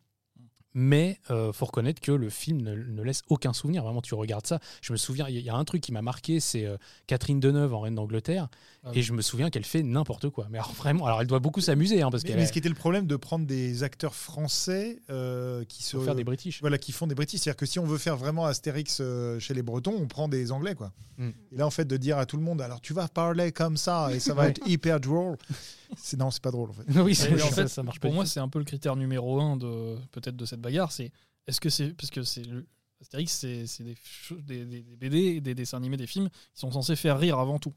Mais 0.75 1.19
euh, 1.31 1.53
faut 1.53 1.67
reconnaître 1.67 2.01
que 2.01 2.13
le 2.13 2.31
film 2.31 2.63
ne, 2.63 2.75
ne 2.75 3.03
laisse 3.03 3.23
aucun 3.29 3.53
souvenir. 3.53 3.83
Vraiment, 3.83 4.01
tu 4.01 4.15
regardes 4.15 4.47
ça. 4.47 4.59
Je 4.81 4.93
me 4.93 4.97
souviens, 4.97 5.29
il 5.29 5.39
y, 5.39 5.51
a 5.51 5.55
un 5.55 5.65
truc 5.65 5.83
qui 5.83 5.93
m'a 5.93 6.03
marqué, 6.03 6.41
c'est 6.41 6.65
euh, 6.65 6.77
Catherine 7.07 7.41
Deneuve 7.41 7.75
en 7.75 7.81
Reine 7.81 7.95
d'Angleterre. 7.95 8.49
Ah 8.85 8.91
oui. 8.91 8.99
Et 8.99 9.03
je 9.03 9.13
me 9.13 9.23
souviens 9.23 9.51
qu'elle 9.51 9.65
fait 9.65 9.83
n'importe 9.83 10.29
quoi. 10.31 10.49
Mais 10.51 10.59
alors 10.59 10.73
vraiment, 10.73 11.07
alors 11.07 11.21
elle 11.21 11.27
doit 11.27 11.39
beaucoup 11.39 11.61
s'amuser 11.61 12.03
hein, 12.03 12.11
parce 12.11 12.25
Mais, 12.25 12.35
mais 12.35 12.47
ce 12.47 12.53
qui 12.53 12.59
était 12.59 12.69
le 12.69 12.75
problème 12.75 13.07
de 13.07 13.17
prendre 13.17 13.47
des 13.47 13.85
acteurs 13.85 14.15
français 14.15 15.01
euh, 15.11 15.65
qui 15.65 15.85
se 15.85 15.99
faire 15.99 16.17
des 16.17 16.25
British. 16.25 16.61
voilà 16.61 16.79
qui 16.79 16.91
font 16.91 17.07
des 17.07 17.15
British, 17.15 17.41
c'est-à-dire 17.41 17.59
que 17.59 17.67
si 17.67 17.79
on 17.79 17.85
veut 17.85 17.99
faire 17.99 18.17
vraiment 18.17 18.45
Astérix 18.45 18.99
euh, 19.01 19.39
chez 19.39 19.55
les 19.55 19.63
Bretons, 19.63 19.95
on 19.97 20.09
prend 20.09 20.27
des 20.27 20.51
Anglais 20.51 20.75
quoi. 20.75 20.93
Mm. 21.19 21.31
Et 21.53 21.57
là 21.57 21.67
en 21.67 21.71
fait 21.71 21.85
de 21.85 21.97
dire 21.97 22.19
à 22.19 22.27
tout 22.27 22.37
le 22.37 22.43
monde, 22.43 22.61
alors 22.61 22.81
tu 22.81 22.93
vas 22.93 23.07
parler 23.07 23.53
comme 23.53 23.77
ça 23.77 24.13
et 24.13 24.19
ça 24.19 24.35
va 24.35 24.49
être 24.49 24.67
hyper 24.67 24.99
drôle. 24.99 25.37
C'est 25.97 26.17
non, 26.19 26.31
c'est 26.31 26.43
pas 26.43 26.51
drôle 26.51 26.71
en 26.71 26.73
fait. 26.75 26.85
oui, 26.89 27.03
Mais 27.05 27.15
c'est- 27.15 27.35
en 27.35 27.39
ça, 27.49 27.55
fait, 27.55 27.69
ça 27.69 27.83
marche 27.83 27.99
pas 28.01 28.03
pour 28.09 28.11
du 28.11 28.15
moi, 28.17 28.25
tout. 28.25 28.31
c'est 28.31 28.41
un 28.41 28.49
peu 28.49 28.59
le 28.59 28.65
critère 28.65 28.97
numéro 28.97 29.41
un 29.41 29.57
de 29.57 29.97
peut-être 30.13 30.37
de 30.37 30.45
cette 30.45 30.61
bagarre. 30.61 30.93
C'est 30.93 31.13
est-ce 31.47 31.61
que 31.61 31.71
c'est 31.71 31.89
parce 31.95 32.11
que 32.11 32.23
c'est 32.23 32.45
le 32.45 32.67
Astérix, 33.01 33.33
c'est 33.33 33.67
c'est 33.67 33.83
des, 33.83 33.97
cho- 34.05 34.37
des, 34.41 34.65
des- 34.65 34.83
des 34.83 34.97
BD, 34.97 35.41
des 35.41 35.55
dessins 35.57 35.77
animés, 35.79 35.97
des 35.97 36.07
films 36.07 36.29
qui 36.31 36.61
sont 36.61 36.71
censés 36.71 36.95
faire 36.97 37.19
rire 37.19 37.39
avant 37.39 37.59
tout. 37.59 37.75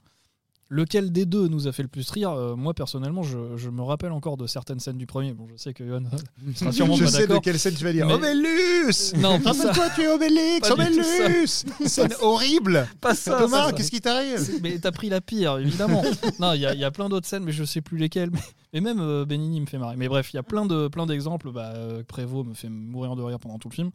Lequel 0.69 1.11
des 1.11 1.25
deux 1.27 1.47
nous 1.47 1.67
a 1.67 1.71
fait 1.71 1.83
le 1.83 1.87
plus 1.89 2.09
rire 2.09 2.31
Euh, 2.31 2.55
Moi, 2.55 2.73
personnellement, 2.73 3.21
je, 3.21 3.55
je 3.55 3.69
me 3.69 3.83
rappelle 3.83 4.11
encore 4.11 4.35
de 4.35 4.47
certaines 4.47 4.79
scènes 4.79 4.97
du 4.97 5.05
premier. 5.05 5.31
Bon, 5.33 5.47
je 5.51 5.57
sais 5.57 5.73
que 5.75 5.85
Johan 5.87 6.01
sera 6.55 6.71
sûrement 6.71 6.95
je 6.95 7.03
pas 7.03 7.11
sais 7.11 7.27
de 7.27 7.37
quelle 7.37 7.59
scène 7.59 7.75
tu 7.75 7.83
vas 7.83 7.93
dire. 7.93 8.07
Mais- 8.07 8.13
Obélus 8.15 9.13
Non. 9.17 9.37
Rappelle-toi, 9.43 9.89
tu 9.95 10.01
es 10.01 10.07
Obélix 10.07 10.67
Pas. 10.67 10.73
Obélus 10.73 11.65
Scène 11.85 12.13
horrible 12.21 12.87
Pas 12.99 13.13
ça. 13.13 13.37
Thomas, 13.37 13.71
qu'est-ce 13.73 13.91
qui 13.91 14.01
t'arrive 14.01 14.59
Mais 14.63 14.79
t'as 14.79 14.91
pris 14.91 15.09
la 15.09 15.21
pire, 15.21 15.59
évidemment. 15.59 16.03
non, 16.39 16.53
il 16.53 16.61
y, 16.61 16.65
a- 16.65 16.73
il 16.73 16.79
y 16.79 16.83
a 16.83 16.89
plein 16.91 17.09
d'autres 17.09 17.27
scènes, 17.27 17.43
mais 17.43 17.51
je 17.51 17.63
sais 17.63 17.81
plus 17.81 17.97
lesquelles. 17.99 18.31
Mais, 18.31 18.39
mais 18.73 18.81
même 18.81 18.99
euh, 19.01 19.23
Benigni 19.23 19.61
me 19.61 19.67
fait 19.67 19.77
marrer. 19.77 19.97
Mais 19.97 20.07
bref, 20.07 20.33
il 20.33 20.37
y 20.37 20.39
a 20.39 20.43
plein 20.43 20.65
de 20.65 20.87
plein 20.87 21.05
d'exemples. 21.05 21.51
Bah, 21.51 21.73
euh, 21.75 22.01
Prévost 22.07 22.47
me 22.47 22.55
fait 22.55 22.69
mourir 22.69 23.15
de 23.15 23.21
rire 23.21 23.39
pendant 23.39 23.59
tout 23.59 23.69
le 23.69 23.75
film. 23.75 23.91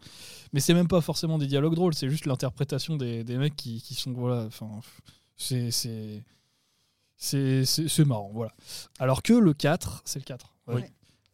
Mais 0.52 0.60
c'est 0.60 0.74
même 0.74 0.88
pas 0.88 1.00
forcément 1.00 1.36
des 1.36 1.46
dialogues 1.48 1.74
drôles, 1.74 1.94
c'est 1.94 2.08
juste 2.08 2.26
l'interprétation 2.26 2.96
des, 2.96 3.24
des 3.24 3.36
mecs 3.38 3.56
qui, 3.56 3.82
qui 3.82 3.94
sont 3.94 4.12
voilà. 4.12 4.44
Enfin, 4.46 4.68
c'est 5.36 5.70
c'est 7.20 7.64
c'est 7.64 7.64
c'est- 7.66 7.88
c'est 7.88 8.04
marrant, 8.04 8.30
voilà. 8.32 8.52
Alors 8.98 9.22
que 9.22 9.32
le 9.34 9.52
4, 9.54 10.02
c'est 10.04 10.18
le 10.18 10.24
4. 10.24 10.54
Oui. 10.68 10.82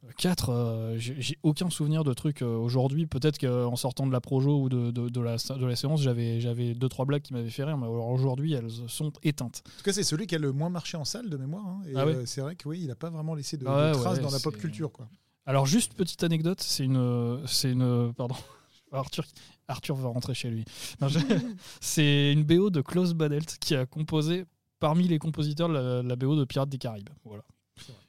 Le 0.06 0.12
4, 0.12 0.50
euh, 0.50 0.94
j'ai 0.98 1.20
j'ai 1.20 1.36
aucun 1.42 1.68
souvenir 1.68 2.04
de 2.04 2.12
trucs 2.12 2.42
euh, 2.42 2.56
aujourd'hui. 2.56 3.06
Peut-être 3.06 3.38
qu'en 3.38 3.74
sortant 3.76 4.06
de 4.06 4.12
la 4.12 4.20
projo 4.20 4.62
ou 4.62 4.68
de, 4.68 4.90
de, 4.92 5.08
de 5.08 5.20
la, 5.20 5.36
de 5.36 5.66
la 5.66 5.74
séance, 5.76 6.00
j'avais 6.00 6.40
j'avais 6.40 6.74
deux 6.74 6.88
trois 6.88 7.04
blagues 7.06 7.22
qui 7.22 7.32
m'avaient 7.32 7.50
fait 7.50 7.64
rire, 7.64 7.76
mais 7.76 7.86
alors 7.86 8.08
aujourd'hui, 8.10 8.52
elles 8.52 8.70
sont 8.88 9.12
éteintes. 9.24 9.62
En 9.66 9.78
tout 9.78 9.84
cas, 9.84 9.92
c'est 9.92 10.04
celui 10.04 10.26
qui 10.28 10.34
a 10.36 10.38
le 10.38 10.52
moins 10.52 10.68
marché 10.70 10.96
en 10.96 11.04
salle 11.04 11.28
de 11.28 11.36
mémoire. 11.36 11.66
hein. 11.66 11.80
Et 11.88 11.92
Ah 11.96 12.06
ouais 12.06 12.14
euh, 12.14 12.26
c'est 12.26 12.40
vrai 12.40 12.54
que 12.54 12.68
oui, 12.68 12.80
il 12.84 12.90
a 12.90 12.94
pas 12.94 13.10
vraiment 13.10 13.34
laissé 13.34 13.56
de, 13.56 13.64
de 13.64 13.68
Ah 13.68 13.86
ouais, 13.86 13.92
traces 13.98 14.18
ouais, 14.18 14.22
dans 14.22 14.30
la 14.30 14.38
pop 14.38 14.54
c'est- 14.54 14.60
culture. 14.60 14.92
Quoi. 14.92 15.08
Alors 15.44 15.66
juste 15.66 15.94
petite 15.94 16.22
anecdote, 16.22 16.60
c'est 16.60 16.84
une, 16.84 17.40
c'est 17.46 17.72
une, 17.72 18.12
pardon, 18.16 18.36
Arthur, 18.92 19.24
Arthur 19.66 19.96
va 19.96 20.08
rentrer 20.08 20.34
chez 20.34 20.50
lui. 20.50 20.64
Non, 21.00 21.08
je- 21.08 21.18
c'est 21.80 22.32
une 22.32 22.44
BO 22.44 22.70
de 22.70 22.80
Klaus 22.80 23.12
Badelt 23.12 23.56
qui 23.60 23.74
a 23.74 23.86
composé 23.86 24.44
parmi 24.80 25.08
les 25.08 25.18
compositeurs 25.18 25.68
la, 25.68 26.02
la 26.02 26.16
BO 26.16 26.36
de 26.36 26.44
Pirates 26.44 26.68
des 26.68 26.78
Caraïbes. 26.78 27.10
Voilà. 27.24 27.42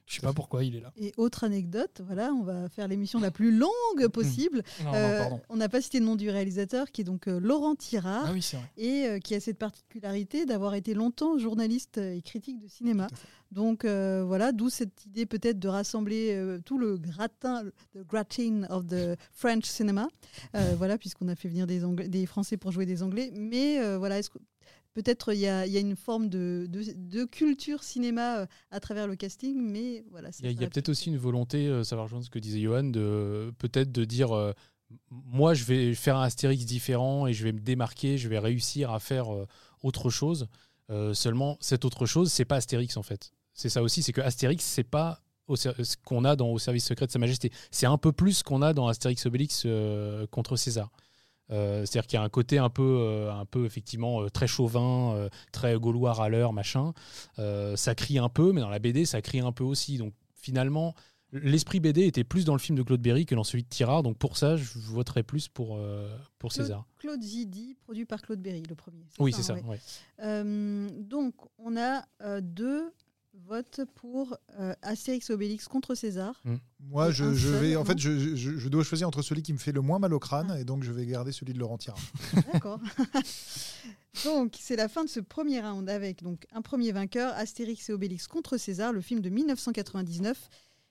Je 0.06 0.14
sais 0.14 0.22
pas 0.22 0.32
pourquoi 0.32 0.64
il 0.64 0.74
est 0.74 0.80
là. 0.80 0.90
Et 0.96 1.12
autre 1.18 1.44
anecdote, 1.44 2.00
voilà, 2.06 2.32
on 2.32 2.42
va 2.42 2.70
faire 2.70 2.88
l'émission 2.88 3.20
la 3.20 3.30
plus 3.30 3.54
longue 3.54 4.08
possible. 4.10 4.62
Non, 4.82 4.86
non, 4.86 4.94
Euh, 4.94 5.24
on 5.50 5.56
n'a 5.56 5.68
pas 5.68 5.82
cité 5.82 6.00
le 6.00 6.06
nom 6.06 6.16
du 6.16 6.30
réalisateur, 6.30 6.90
qui 6.90 7.02
est 7.02 7.04
donc 7.04 7.28
euh, 7.28 7.38
Laurent 7.38 7.74
Tirard, 7.74 8.24
Ah 8.26 8.32
oui, 8.32 8.40
c'est 8.40 8.56
vrai. 8.56 8.66
et 8.78 9.04
euh, 9.06 9.18
qui 9.18 9.34
a 9.34 9.40
cette 9.40 9.58
particularité 9.58 10.46
d'avoir 10.46 10.72
été 10.74 10.94
longtemps 10.94 11.36
journaliste 11.36 11.98
et 11.98 12.22
critique 12.22 12.58
de 12.58 12.68
cinéma. 12.68 13.08
Donc 13.52 13.84
euh, 13.84 14.24
voilà, 14.26 14.52
d'où 14.52 14.70
cette 14.70 15.04
idée 15.04 15.26
peut-être 15.26 15.58
de 15.58 15.68
rassembler 15.68 16.32
euh, 16.34 16.58
tout 16.64 16.78
le 16.78 16.96
gratin, 16.96 17.64
the 17.94 17.98
gratin 18.08 18.62
of 18.70 18.86
the 18.86 19.18
French 19.34 19.66
cinema. 19.66 20.08
Euh, 20.54 20.72
voilà, 20.78 20.96
puisqu'on 20.96 21.28
a 21.28 21.34
fait 21.36 21.48
venir 21.50 21.66
des, 21.66 21.84
Anglais- 21.84 22.08
des 22.08 22.24
Français 22.24 22.56
pour 22.56 22.72
jouer 22.72 22.86
des 22.86 23.02
Anglais. 23.02 23.30
Mais 23.34 23.78
euh, 23.80 23.98
voilà, 23.98 24.18
est-ce 24.18 24.30
que 24.30 24.38
peut-être 24.94 25.32
il 25.32 25.40
y 25.40 25.46
a, 25.46 25.66
il 25.66 25.72
y 25.72 25.76
a 25.76 25.80
une 25.80 25.96
forme 25.96 26.28
de, 26.28 26.66
de, 26.68 26.82
de 26.94 27.24
culture 27.24 27.82
cinéma 27.82 28.40
euh, 28.40 28.46
à 28.70 28.80
travers 28.80 29.06
le 29.06 29.16
casting, 29.16 29.60
mais 29.60 30.04
voilà. 30.10 30.30
Il 30.42 30.60
y 30.60 30.64
a, 30.64 30.68
peut-être 30.68 30.88
aussi 30.88 31.08
une 31.08 31.18
volonté, 31.18 31.68
euh, 31.68 31.84
ça 31.84 31.96
va 31.96 32.02
rejoindre 32.02 32.24
ce 32.24 32.30
que 32.30 32.38
disait 32.38 32.60
Johan, 32.60 32.84
de 32.84 33.52
peut-être 33.58 33.92
de 33.92 34.04
dire 34.04 34.32
euh, 34.32 34.52
moi 35.10 35.54
je 35.54 35.64
vais 35.64 35.94
faire 35.94 36.16
un 36.16 36.22
Astérix 36.22 36.64
différent 36.64 37.26
et 37.26 37.32
je 37.32 37.44
vais 37.44 37.52
me 37.52 37.60
démarquer, 37.60 38.18
je 38.18 38.28
vais 38.28 38.38
réussir 38.38 38.90
à 38.90 39.00
faire 39.00 39.32
euh, 39.32 39.46
autre 39.82 40.10
chose. 40.10 40.48
Euh, 40.90 41.12
seulement, 41.12 41.58
cette 41.60 41.84
autre 41.84 42.06
chose, 42.06 42.32
c'est 42.32 42.44
pas 42.44 42.56
Astérix 42.56 42.96
en 42.96 43.02
fait. 43.02 43.32
C'est 43.52 43.68
ça 43.68 43.82
aussi, 43.82 44.02
c'est 44.02 44.12
que 44.12 44.20
Astérix, 44.20 44.64
c'est 44.64 44.84
pas 44.84 45.20
ce 45.54 45.96
qu'on 46.04 46.24
a 46.24 46.36
dans 46.36 46.48
Au 46.50 46.58
service 46.58 46.84
secret 46.84 47.06
de 47.06 47.12
Sa 47.12 47.18
Majesté. 47.18 47.50
C'est 47.70 47.86
un 47.86 47.98
peu 47.98 48.12
plus 48.12 48.42
qu'on 48.42 48.62
a 48.62 48.72
dans 48.72 48.86
Astérix 48.86 49.24
Obélix 49.26 49.62
euh, 49.66 50.26
contre 50.28 50.56
César. 50.56 50.90
Euh, 51.50 51.86
C'est-à-dire 51.86 52.06
qu'il 52.06 52.16
y 52.18 52.20
a 52.20 52.24
un 52.24 52.28
côté 52.28 52.58
un 52.58 52.68
peu, 52.70 52.82
euh, 53.00 53.32
un 53.32 53.44
peu 53.46 53.64
effectivement 53.64 54.22
euh, 54.22 54.28
très 54.28 54.46
chauvin, 54.46 55.14
euh, 55.14 55.28
très 55.52 55.76
gaulois 55.78 56.12
râleur, 56.12 56.52
machin. 56.52 56.92
Euh, 57.38 57.74
ça 57.76 57.94
crie 57.94 58.18
un 58.18 58.28
peu, 58.28 58.52
mais 58.52 58.60
dans 58.60 58.68
la 58.70 58.78
BD, 58.78 59.04
ça 59.04 59.22
crie 59.22 59.40
un 59.40 59.52
peu 59.52 59.64
aussi. 59.64 59.96
Donc 59.98 60.12
finalement, 60.34 60.94
l'esprit 61.32 61.80
BD 61.80 62.06
était 62.06 62.24
plus 62.24 62.44
dans 62.44 62.54
le 62.54 62.58
film 62.58 62.76
de 62.78 62.82
Claude 62.82 63.00
Berry 63.02 63.26
que 63.26 63.34
dans 63.34 63.44
celui 63.44 63.62
de 63.64 63.68
Tirard. 63.68 64.02
Donc 64.02 64.16
pour 64.18 64.36
ça, 64.36 64.56
je 64.56 64.78
voterais 64.78 65.22
plus 65.22 65.48
pour, 65.48 65.78
pour 66.38 66.50
Claude- 66.50 66.66
César. 66.66 66.86
Claude 66.98 67.22
Zidi, 67.22 67.76
produit 67.82 68.04
par 68.04 68.20
Claude 68.22 68.40
Berry, 68.40 68.62
le 68.68 68.74
premier. 68.74 69.04
Oui, 69.18 69.32
c'est 69.32 69.42
ça. 69.42 69.54
ouais. 69.54 69.62
ouais. 69.62 70.44
Donc, 71.04 71.34
on 71.58 71.76
a 71.76 72.04
deux 72.40 72.92
votes 73.46 73.80
pour 73.94 74.36
euh, 74.58 74.74
Astérix 74.82 75.30
Obélix 75.30 75.68
contre 75.68 75.94
César. 75.94 76.42
Moi, 76.80 77.08
Et 77.08 77.12
je, 77.12 77.24
un 77.24 77.34
je 77.34 77.48
seul, 77.48 77.60
vais, 77.60 77.76
en 77.76 77.84
fait, 77.84 77.98
je, 77.98 78.34
je- 78.36 78.56
je 78.58 78.68
dois 78.68 78.84
choisir 78.84 79.08
entre 79.08 79.22
celui 79.22 79.42
qui 79.42 79.52
me 79.52 79.58
fait 79.58 79.72
le 79.72 79.80
moins 79.80 79.98
mal 79.98 80.12
au 80.14 80.18
crâne, 80.18 80.56
et 80.58 80.64
donc 80.64 80.82
je 80.82 80.92
vais 80.92 81.06
garder 81.06 81.32
celui 81.32 81.52
de 81.54 81.58
Laurent 81.58 81.78
Tirard. 81.78 81.98
D'accord. 82.52 82.80
donc, 84.24 84.56
c'est 84.58 84.76
la 84.76 84.88
fin 84.88 85.04
de 85.04 85.08
ce 85.08 85.20
premier 85.20 85.60
round 85.60 85.88
avec 85.88 86.22
donc 86.22 86.46
un 86.52 86.62
premier 86.62 86.92
vainqueur, 86.92 87.32
Astérix 87.34 87.88
et 87.88 87.92
Obélix 87.92 88.26
contre 88.26 88.56
César, 88.56 88.92
le 88.92 89.00
film 89.00 89.20
de 89.20 89.28
1999, 89.30 90.48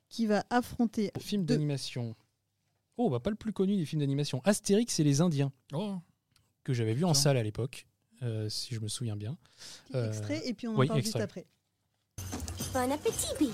qui 0.10 0.26
va 0.26 0.46
affronter. 0.50 1.12
Film 1.20 1.44
deux- 1.46 1.56
d'animation. 1.56 2.16
Oh, 2.98 3.10
bah 3.10 3.20
pas 3.20 3.30
le 3.30 3.36
plus 3.36 3.54
connu 3.54 3.78
des 3.78 3.86
films 3.86 4.00
d'animation. 4.00 4.42
Astérix 4.44 5.00
et 5.00 5.04
les 5.04 5.22
Indiens, 5.22 5.52
Oh, 5.74 5.98
que 6.64 6.74
j'avais 6.74 6.94
vu 6.94 7.04
en 7.06 7.14
salle 7.14 7.38
à 7.38 7.44
l'époque, 7.44 7.88
euh, 8.24 8.50
si 8.50 8.74
je 8.74 8.80
me 8.80 8.88
souviens 8.88 9.16
bien. 9.16 9.38
Petit 9.90 9.98
Euh, 9.98 10.08
extrait, 10.10 10.48
et 10.48 10.54
puis 10.54 10.68
on 10.68 10.76
en 10.76 10.80
oui, 10.80 10.88
parle 10.88 11.00
extrait. 11.00 11.20
juste 11.20 11.24
après. 11.24 11.46
Bon 12.78 12.92
appétit, 12.92 13.34
Billy. 13.40 13.52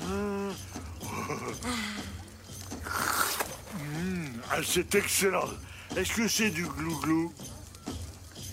Ah, 4.52 4.58
c'est 4.66 4.96
excellent. 4.96 5.48
Est-ce 5.96 6.12
que 6.14 6.28
c'est 6.28 6.50
du 6.50 6.66
glouglou? 6.68 7.32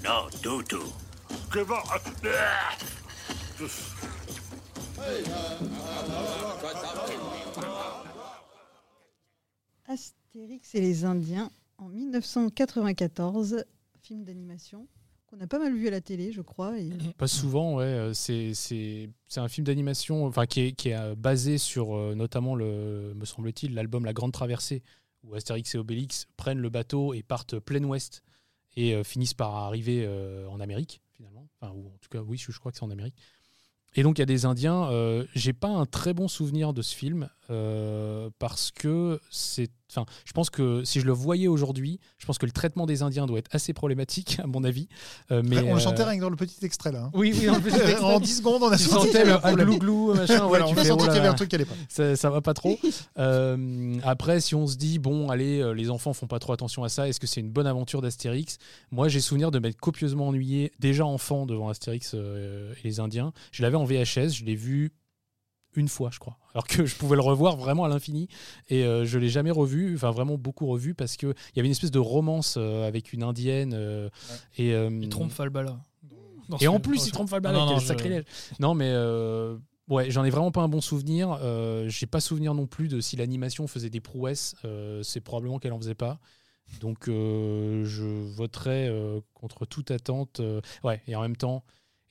Non, 0.05 0.29
tout, 0.41 0.63
tout. 0.63 0.93
Que 1.51 1.65
bon 1.65 1.75
Ah, 1.89 1.99
Astérix 9.89 10.77
et 10.77 10.81
les 10.81 11.05
Indiens 11.05 11.51
en 11.79 11.89
1994, 11.89 13.65
film 14.03 14.23
d'animation 14.23 14.87
qu'on 15.31 15.41
a 15.41 15.47
pas 15.47 15.59
mal 15.59 15.75
vu 15.75 15.87
à 15.89 15.91
la 15.91 16.01
télé, 16.01 16.33
je 16.33 16.43
crois. 16.43 16.75
Pas 17.19 17.29
souvent, 17.29 17.77
ouais. 17.77 17.85
euh, 17.85 18.13
C'est 18.15 19.09
un 19.37 19.49
film 19.49 19.67
d'animation 19.67 20.27
enfin, 20.27 20.47
qui 20.47 20.61
est, 20.61 20.73
qui 20.73 20.91
est 20.91 20.97
euh, 20.97 21.15
basé 21.15 21.59
sur 21.59 21.95
euh, 21.97 22.15
notamment, 22.15 22.55
le, 22.55 23.15
me 23.15 23.25
semble-t-il, 23.25 23.75
l'album 23.75 24.05
La 24.05 24.13
Grande 24.13 24.33
Traversée, 24.33 24.83
où 25.23 25.35
Astérix 25.35 25.75
et 25.75 25.79
Obélix 25.79 26.27
prennent 26.37 26.61
le 26.61 26.71
bateau 26.71 27.15
et 27.15 27.23
partent 27.23 27.59
plein 27.59 27.85
ouest 27.85 28.23
et 28.77 29.03
finissent 29.03 29.35
par 29.35 29.57
arriver 29.57 30.09
en 30.49 30.61
Amérique, 30.61 31.03
finalement. 31.13 31.49
Enfin, 31.61 31.73
ou 31.75 31.89
en 31.89 31.99
tout 32.01 32.09
cas, 32.09 32.21
oui, 32.21 32.39
je, 32.39 32.53
je 32.53 32.59
crois 32.61 32.71
que 32.71 32.79
c'est 32.79 32.85
en 32.85 32.91
Amérique. 32.91 33.17
Et 33.95 34.03
donc, 34.03 34.19
il 34.19 34.21
y 34.21 34.23
a 34.23 34.27
des 34.27 34.45
Indiens. 34.45 34.89
Euh, 34.91 35.27
J'ai 35.35 35.53
pas 35.53 35.69
un 35.69 35.87
très 35.87 36.15
bon 36.15 36.29
souvenir 36.29 36.73
de 36.73 36.83
ce 36.83 36.95
film 36.95 37.29
euh, 37.51 38.31
parce 38.39 38.71
que 38.71 39.21
c'est. 39.31 39.71
Enfin, 39.91 40.07
je 40.25 40.33
pense 40.33 40.51
que 40.51 40.85
si 40.85 41.01
je 41.01 41.07
le 41.07 41.13
voyais 41.13 41.49
aujourd'hui, 41.49 41.99
je 42.19 42.25
pense 42.25 42.39
que 42.39 42.47
le 42.47 42.53
traitement 42.53 42.87
des 42.87 43.03
Indiens 43.03 43.27
doit 43.27 43.41
être 43.41 43.53
assez 43.53 43.73
problématique, 43.73 44.39
à 44.43 44.47
mon 44.47 44.63
avis. 44.63 44.87
Euh, 45.33 45.43
mais, 45.45 45.59
on 45.63 45.75
le 45.75 45.81
chantait 45.81 46.03
euh, 46.03 46.07
rien 46.07 46.17
que 46.17 46.21
dans 46.23 46.31
le 46.31 46.37
petit 46.37 46.65
extrait 46.65 46.93
là. 46.93 47.05
hein. 47.05 47.11
oui, 47.13 47.35
oui, 47.37 47.51
en, 47.51 47.61
plus, 47.61 47.73
en 48.01 48.21
10 48.21 48.37
secondes, 48.37 48.63
on 48.63 48.71
a 48.71 48.79
senti 48.79 49.19
le 49.19 49.65
glou-glou, 49.65 50.15
machin. 50.15 50.47
Voilà, 50.47 50.67
ouais, 50.67 50.71
on 50.71 50.75
tu 50.75 50.81
a 50.81 50.85
senti 50.85 51.05
oh 51.05 51.07
qu'il 51.09 51.17
y 51.17 51.19
avait 51.19 51.29
un 51.29 51.35
truc 51.35 51.49
qui 51.49 51.57
allait 51.57 51.65
pas. 51.65 51.75
Ça, 51.89 52.15
ça 52.15 52.31
va 52.31 52.41
pas 52.41 52.55
trop. 52.55 52.79
Euh, 53.19 53.99
après, 54.05 54.41
si 54.41 54.55
on 54.55 54.67
se 54.67 54.77
dit, 54.77 54.99
bon, 54.99 55.29
allez, 55.29 55.61
euh, 55.61 55.73
les 55.73 55.91
enfants 55.91 56.13
font 56.13 56.27
pas 56.27 56.39
trop 56.39 56.53
attention 56.53 56.85
à 56.85 56.89
ça, 56.89 57.09
est-ce 57.09 57.21
que 57.21 57.27
c'est 57.27 57.41
une 57.41 57.51
bonne 57.51 57.67
aventure 57.67 58.01
d'Astérix? 58.01 58.59
Moi, 58.91 59.09
j'ai 59.09 59.21
souvenir 59.21 59.51
de 59.51 59.59
m'être 59.59 59.79
copieusement 59.79 60.29
ennuyé, 60.29 60.73
déjà 60.79 61.05
enfant, 61.05 61.45
devant 61.45 61.69
Astérix 61.69 62.13
euh, 62.15 62.73
et 62.73 62.89
les 62.89 63.01
Indiens. 63.01 63.33
Je 63.53 63.63
l'avais 63.63 63.77
en 63.77 63.85
VHS, 63.85 64.31
je 64.31 64.45
l'ai 64.45 64.55
vu 64.55 64.93
une 65.75 65.89
fois, 65.89 66.11
je 66.13 66.19
crois. 66.19 66.37
Alors 66.55 66.67
que 66.67 66.85
je 66.85 66.97
pouvais 66.97 67.17
le 67.17 67.23
revoir 67.23 67.57
vraiment 67.57 67.85
à 67.85 67.89
l'infini. 67.89 68.29
Et 68.69 68.85
euh, 68.85 69.05
je 69.05 69.19
l'ai 69.19 69.29
jamais 69.29 69.51
revu, 69.53 69.95
enfin 69.95 70.11
vraiment 70.11 70.37
beaucoup 70.37 70.67
revu, 70.67 70.95
parce 70.95 71.17
qu'il 71.17 71.35
y 71.55 71.59
avait 71.61 71.69
une 71.69 71.73
espèce 71.73 71.91
de 71.93 71.99
romance 72.01 72.57
euh, 72.59 72.87
avec 72.87 73.13
une 73.13 73.23
indienne. 73.23 73.73
euh, 73.75 74.09
et, 74.59 74.73
euh, 74.75 74.91
il 75.03 75.09
trompe 75.09 75.31
Falbala. 75.31 75.79
Dans 76.49 76.57
et 76.59 76.65
ce- 76.65 76.69
en 76.69 76.81
plus, 76.81 77.07
il 77.07 77.13
trompe 77.13 77.29
Falbala, 77.29 77.59
non, 77.59 77.65
quel 77.67 77.75
non, 77.75 77.81
je- 77.81 77.87
sacrilège. 77.87 78.25
Non, 78.59 78.75
mais 78.75 78.91
euh, 78.91 79.57
ouais, 79.89 80.11
j'en 80.11 80.25
ai 80.25 80.31
vraiment 80.31 80.51
pas 80.51 80.63
un 80.63 80.69
bon 80.69 80.81
souvenir. 80.81 81.39
Euh, 81.41 81.89
J'ai 81.89 82.07
pas 82.07 82.21
souvenir 82.21 82.55
non 82.55 82.67
plus 82.67 82.89
de 82.89 83.01
si 83.01 83.15
l'animation 83.17 83.69
faisait 83.69 83.91
des 83.91 84.01
prouesses. 84.01 84.57
Euh, 84.65 85.03
C'est 85.05 85.21
probablement 85.21 85.59
qu'elle 85.61 85.73
en 85.73 85.79
faisait 85.79 85.95
pas. 85.95 86.19
Donc, 86.81 87.09
euh, 87.09 87.85
je 87.85 88.05
voterai 88.05 88.89
euh, 88.89 89.21
contre 89.35 89.67
toute 89.67 89.91
attente. 89.93 90.41
euh, 90.41 90.61
ouais, 90.85 91.01
et 91.07 91.15
en 91.17 91.23
même 91.23 91.37
temps, 91.37 91.63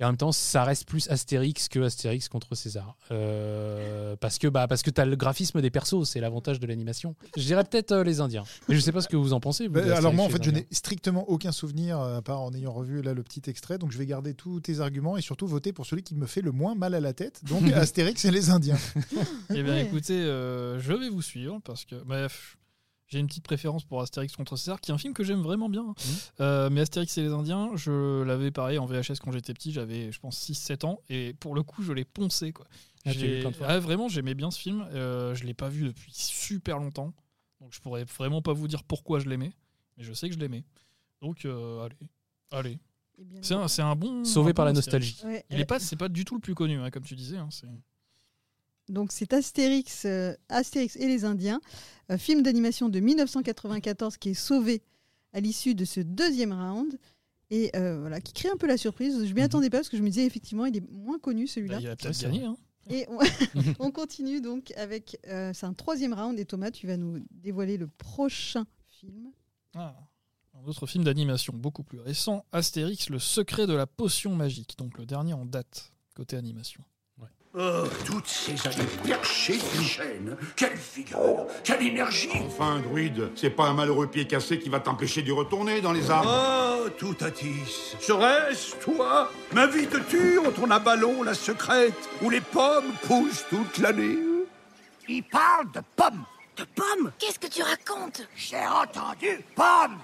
Et 0.01 0.05
en 0.05 0.07
même 0.07 0.17
temps, 0.17 0.31
ça 0.31 0.63
reste 0.63 0.87
plus 0.87 1.09
Astérix 1.09 1.67
que 1.67 1.79
Astérix 1.79 2.29
contre 2.29 2.55
César. 2.55 2.95
Euh, 3.11 4.15
parce 4.15 4.37
que, 4.37 4.47
bah, 4.47 4.65
parce 4.65 4.81
que 4.81 4.89
tu 4.89 5.01
as 5.01 5.05
le 5.05 5.17
graphisme 5.17 5.61
des 5.61 5.69
persos, 5.69 6.05
c'est 6.05 6.21
l'avantage 6.21 6.61
de 6.61 6.67
l'animation. 6.67 7.15
Je 7.35 7.43
dirais 7.43 7.65
peut-être 7.65 7.91
euh, 7.91 8.03
les 8.05 8.21
Indiens. 8.21 8.45
Mais 8.69 8.75
je 8.75 8.79
sais 8.79 8.93
pas 8.93 9.01
ce 9.01 9.09
que 9.09 9.17
vous 9.17 9.33
en 9.33 9.41
pensez. 9.41 9.67
vous, 9.67 9.73
Bah, 9.73 9.81
d'Astérix 9.81 9.99
alors 9.99 10.13
moi, 10.13 10.25
en 10.25 10.29
fait, 10.29 10.41
je 10.41 10.51
n'ai 10.51 10.67
strictement 10.71 11.29
aucun 11.29 11.51
souvenir, 11.51 11.99
euh, 11.99 12.19
à 12.19 12.21
part 12.21 12.39
en 12.41 12.53
ayant 12.53 12.71
revu 12.71 13.01
là 13.01 13.13
le 13.13 13.23
petit 13.23 13.41
extrait. 13.49 13.77
Donc, 13.77 13.91
je 13.91 13.97
vais 13.97 14.05
garder 14.05 14.33
tous 14.33 14.61
tes 14.61 14.79
arguments 14.79 15.17
et 15.17 15.21
surtout 15.21 15.47
voter 15.47 15.73
pour 15.73 15.85
celui 15.85 16.03
qui 16.03 16.15
me 16.15 16.27
fait 16.27 16.41
le 16.41 16.53
moins 16.53 16.75
mal 16.75 16.93
à 16.93 17.01
la 17.01 17.11
tête. 17.11 17.41
Donc, 17.43 17.63
Astérix 17.73 18.23
et 18.23 18.31
les 18.31 18.51
Indiens. 18.51 18.79
Eh 19.53 19.63
bien, 19.63 19.77
écoutez, 19.79 20.13
euh, 20.13 20.79
je 20.79 20.93
vais 20.93 21.09
vous 21.09 21.21
suivre 21.21 21.59
parce 21.65 21.83
que, 21.83 21.95
bref, 21.95 22.57
j'ai 23.09 23.19
une 23.19 23.27
petite 23.27 23.43
préférence 23.43 23.83
pour 23.83 24.01
Astérix 24.01 24.35
contre 24.35 24.55
César, 24.55 24.79
qui 24.79 24.91
est 24.91 24.93
un 24.93 24.97
film 24.97 25.13
que 25.13 25.23
j'aime 25.23 25.41
vraiment 25.41 25.67
bien. 25.67 25.83
Mmh. 25.83 25.95
Euh, 26.41 26.69
mais 26.71 26.81
Astérix 26.81 27.17
et 27.17 27.23
les 27.23 27.29
Indiens, 27.31 27.71
je 27.75 28.21
l'avais 28.23 28.51
pareil 28.51 28.77
en 28.77 28.85
VHS 28.85 29.19
quand 29.23 29.31
j'étais 29.31 29.53
petit, 29.53 29.71
j'avais, 29.71 30.11
je 30.11 30.19
pense, 30.19 30.37
6-7 30.39 30.85
ans, 30.85 31.01
et 31.09 31.33
pour 31.33 31.55
le 31.55 31.63
coup, 31.63 31.81
je 31.83 31.91
l'ai 31.91 32.05
poncé. 32.05 32.53
Quoi. 32.53 32.65
Ah, 33.05 33.11
tu 33.11 33.17
l'as 33.19 33.25
J'ai- 33.25 33.35
vu 33.35 33.39
plein 33.41 33.51
de 33.51 33.55
fois. 33.55 33.67
Ah, 33.67 33.79
vraiment, 33.79 34.07
j'aimais 34.07 34.35
bien 34.35 34.51
ce 34.51 34.59
film. 34.59 34.87
Euh, 34.93 35.33
je 35.35 35.43
l'ai 35.43 35.53
pas 35.55 35.69
vu 35.69 35.85
depuis 35.85 36.11
super 36.13 36.77
longtemps, 36.77 37.13
donc 37.59 37.73
je 37.73 37.79
pourrais 37.81 38.03
vraiment 38.03 38.41
pas 38.41 38.53
vous 38.53 38.67
dire 38.67 38.83
pourquoi 38.83 39.19
je 39.19 39.27
l'aimais, 39.27 39.53
mais 39.97 40.03
je 40.03 40.13
sais 40.13 40.29
que 40.29 40.35
je 40.35 40.39
l'aimais. 40.39 40.63
Donc, 41.21 41.45
euh, 41.45 41.83
allez, 41.85 41.97
allez. 42.51 42.79
Eh 43.17 43.23
C'est 43.41 43.53
un, 43.55 43.67
c'est 43.67 43.81
un 43.81 43.95
bon. 43.95 44.23
Sauvé 44.23 44.51
un 44.51 44.53
par 44.53 44.63
bon 44.65 44.67
la 44.67 44.73
nostalgie. 44.73 45.17
ouais, 45.25 45.43
Il 45.49 45.59
est 45.59 45.65
pas, 45.65 45.79
c'est 45.79 45.97
pas 45.97 46.07
du 46.07 46.23
tout 46.23 46.35
le 46.35 46.39
plus 46.41 46.55
connu, 46.55 46.79
hein, 46.79 46.89
comme 46.89 47.03
tu 47.03 47.15
disais. 47.15 47.35
hein, 47.37 47.49
Donc 48.89 49.11
c'est 49.11 49.31
Astérix, 49.33 50.03
euh, 50.05 50.35
Astérix 50.49 50.95
et 50.95 51.07
les 51.07 51.23
Indiens, 51.25 51.61
un 52.09 52.17
film 52.17 52.41
d'animation 52.41 52.89
de 52.89 52.99
1994 52.99 54.17
qui 54.17 54.29
est 54.29 54.33
sauvé 54.33 54.81
à 55.33 55.39
l'issue 55.39 55.75
de 55.75 55.85
ce 55.85 55.99
deuxième 55.99 56.51
round 56.53 56.97
et 57.51 57.69
euh, 57.75 57.99
voilà 57.99 58.19
qui 58.19 58.33
crée 58.33 58.49
un 58.49 58.57
peu 58.57 58.67
la 58.67 58.77
surprise. 58.77 59.25
Je 59.25 59.33
m'y 59.33 59.41
attendais 59.41 59.69
pas 59.69 59.77
parce 59.77 59.89
que 59.89 59.97
je 59.97 60.01
me 60.01 60.09
disais 60.09 60.25
effectivement 60.25 60.65
il 60.65 60.75
est 60.77 60.89
moins 60.91 61.19
connu 61.19 61.45
Bah, 61.45 61.51
celui-là. 61.53 61.79
il 61.79 61.87
a 61.87 61.89
Ouais, 61.91 61.95
peut-être 61.95 62.21
gagné. 62.21 62.43
Hein. 62.43 62.57
Et 62.89 63.05
on, 63.09 63.19
on 63.79 63.91
continue 63.91 64.41
donc 64.41 64.71
avec 64.75 65.17
euh, 65.27 65.51
c'est 65.53 65.67
un 65.67 65.73
troisième 65.73 66.13
round 66.13 66.39
et 66.39 66.45
Thomas 66.45 66.71
tu 66.71 66.87
vas 66.87 66.97
nous 66.97 67.19
dévoiler 67.31 67.77
le 67.77 67.87
prochain 67.87 68.65
film. 68.87 69.31
Ah, 69.75 69.95
un 70.55 70.67
autre 70.67 70.87
film 70.87 71.03
d'animation 71.03 71.53
beaucoup 71.55 71.83
plus 71.83 71.99
récent, 71.99 72.43
Astérix, 72.51 73.09
le 73.09 73.19
secret 73.19 73.67
de 73.67 73.73
la 73.73 73.85
potion 73.85 74.35
magique, 74.35 74.77
donc 74.79 74.97
le 74.97 75.05
dernier 75.05 75.33
en 75.33 75.45
date, 75.45 75.93
côté 76.15 76.35
animation. 76.35 76.83
Oh, 77.57 77.83
toutes 78.05 78.27
ces 78.27 78.67
années 78.67 78.87
perchées 79.03 79.57
qui 79.57 79.83
gênent. 79.83 80.37
Quelle 80.55 80.77
figure, 80.77 81.47
quelle 81.63 81.81
énergie. 81.81 82.29
Enfin, 82.45 82.79
druide, 82.79 83.31
c'est 83.35 83.49
pas 83.49 83.65
un 83.65 83.73
malheureux 83.73 84.05
pied 84.05 84.27
cassé 84.27 84.59
qui 84.59 84.69
va 84.69 84.79
t'empêcher 84.79 85.23
d'y 85.23 85.31
retourner 85.31 85.81
dans 85.81 85.91
les 85.91 86.11
arbres. 86.11 86.29
Oh, 86.85 86.89
tout 86.91 87.15
Atis. 87.21 87.95
Serait-ce 87.99 88.75
toi 88.75 89.31
M'invites-tu 89.53 90.37
en 90.37 90.51
ton 90.51 90.69
abalon 90.69 91.23
la 91.23 91.33
secrète 91.33 92.09
où 92.21 92.29
les 92.29 92.41
pommes 92.41 92.93
poussent 93.07 93.45
toute 93.49 93.79
l'année? 93.79 94.17
Il 95.07 95.23
parle 95.23 95.71
de 95.71 95.81
pommes. 95.95 96.25
De 96.55 96.65
pommes? 96.75 97.11
Qu'est-ce 97.17 97.39
que 97.39 97.47
tu 97.47 97.63
racontes? 97.63 98.27
J'ai 98.35 98.57
entendu 98.57 99.39
pommes. 99.55 99.97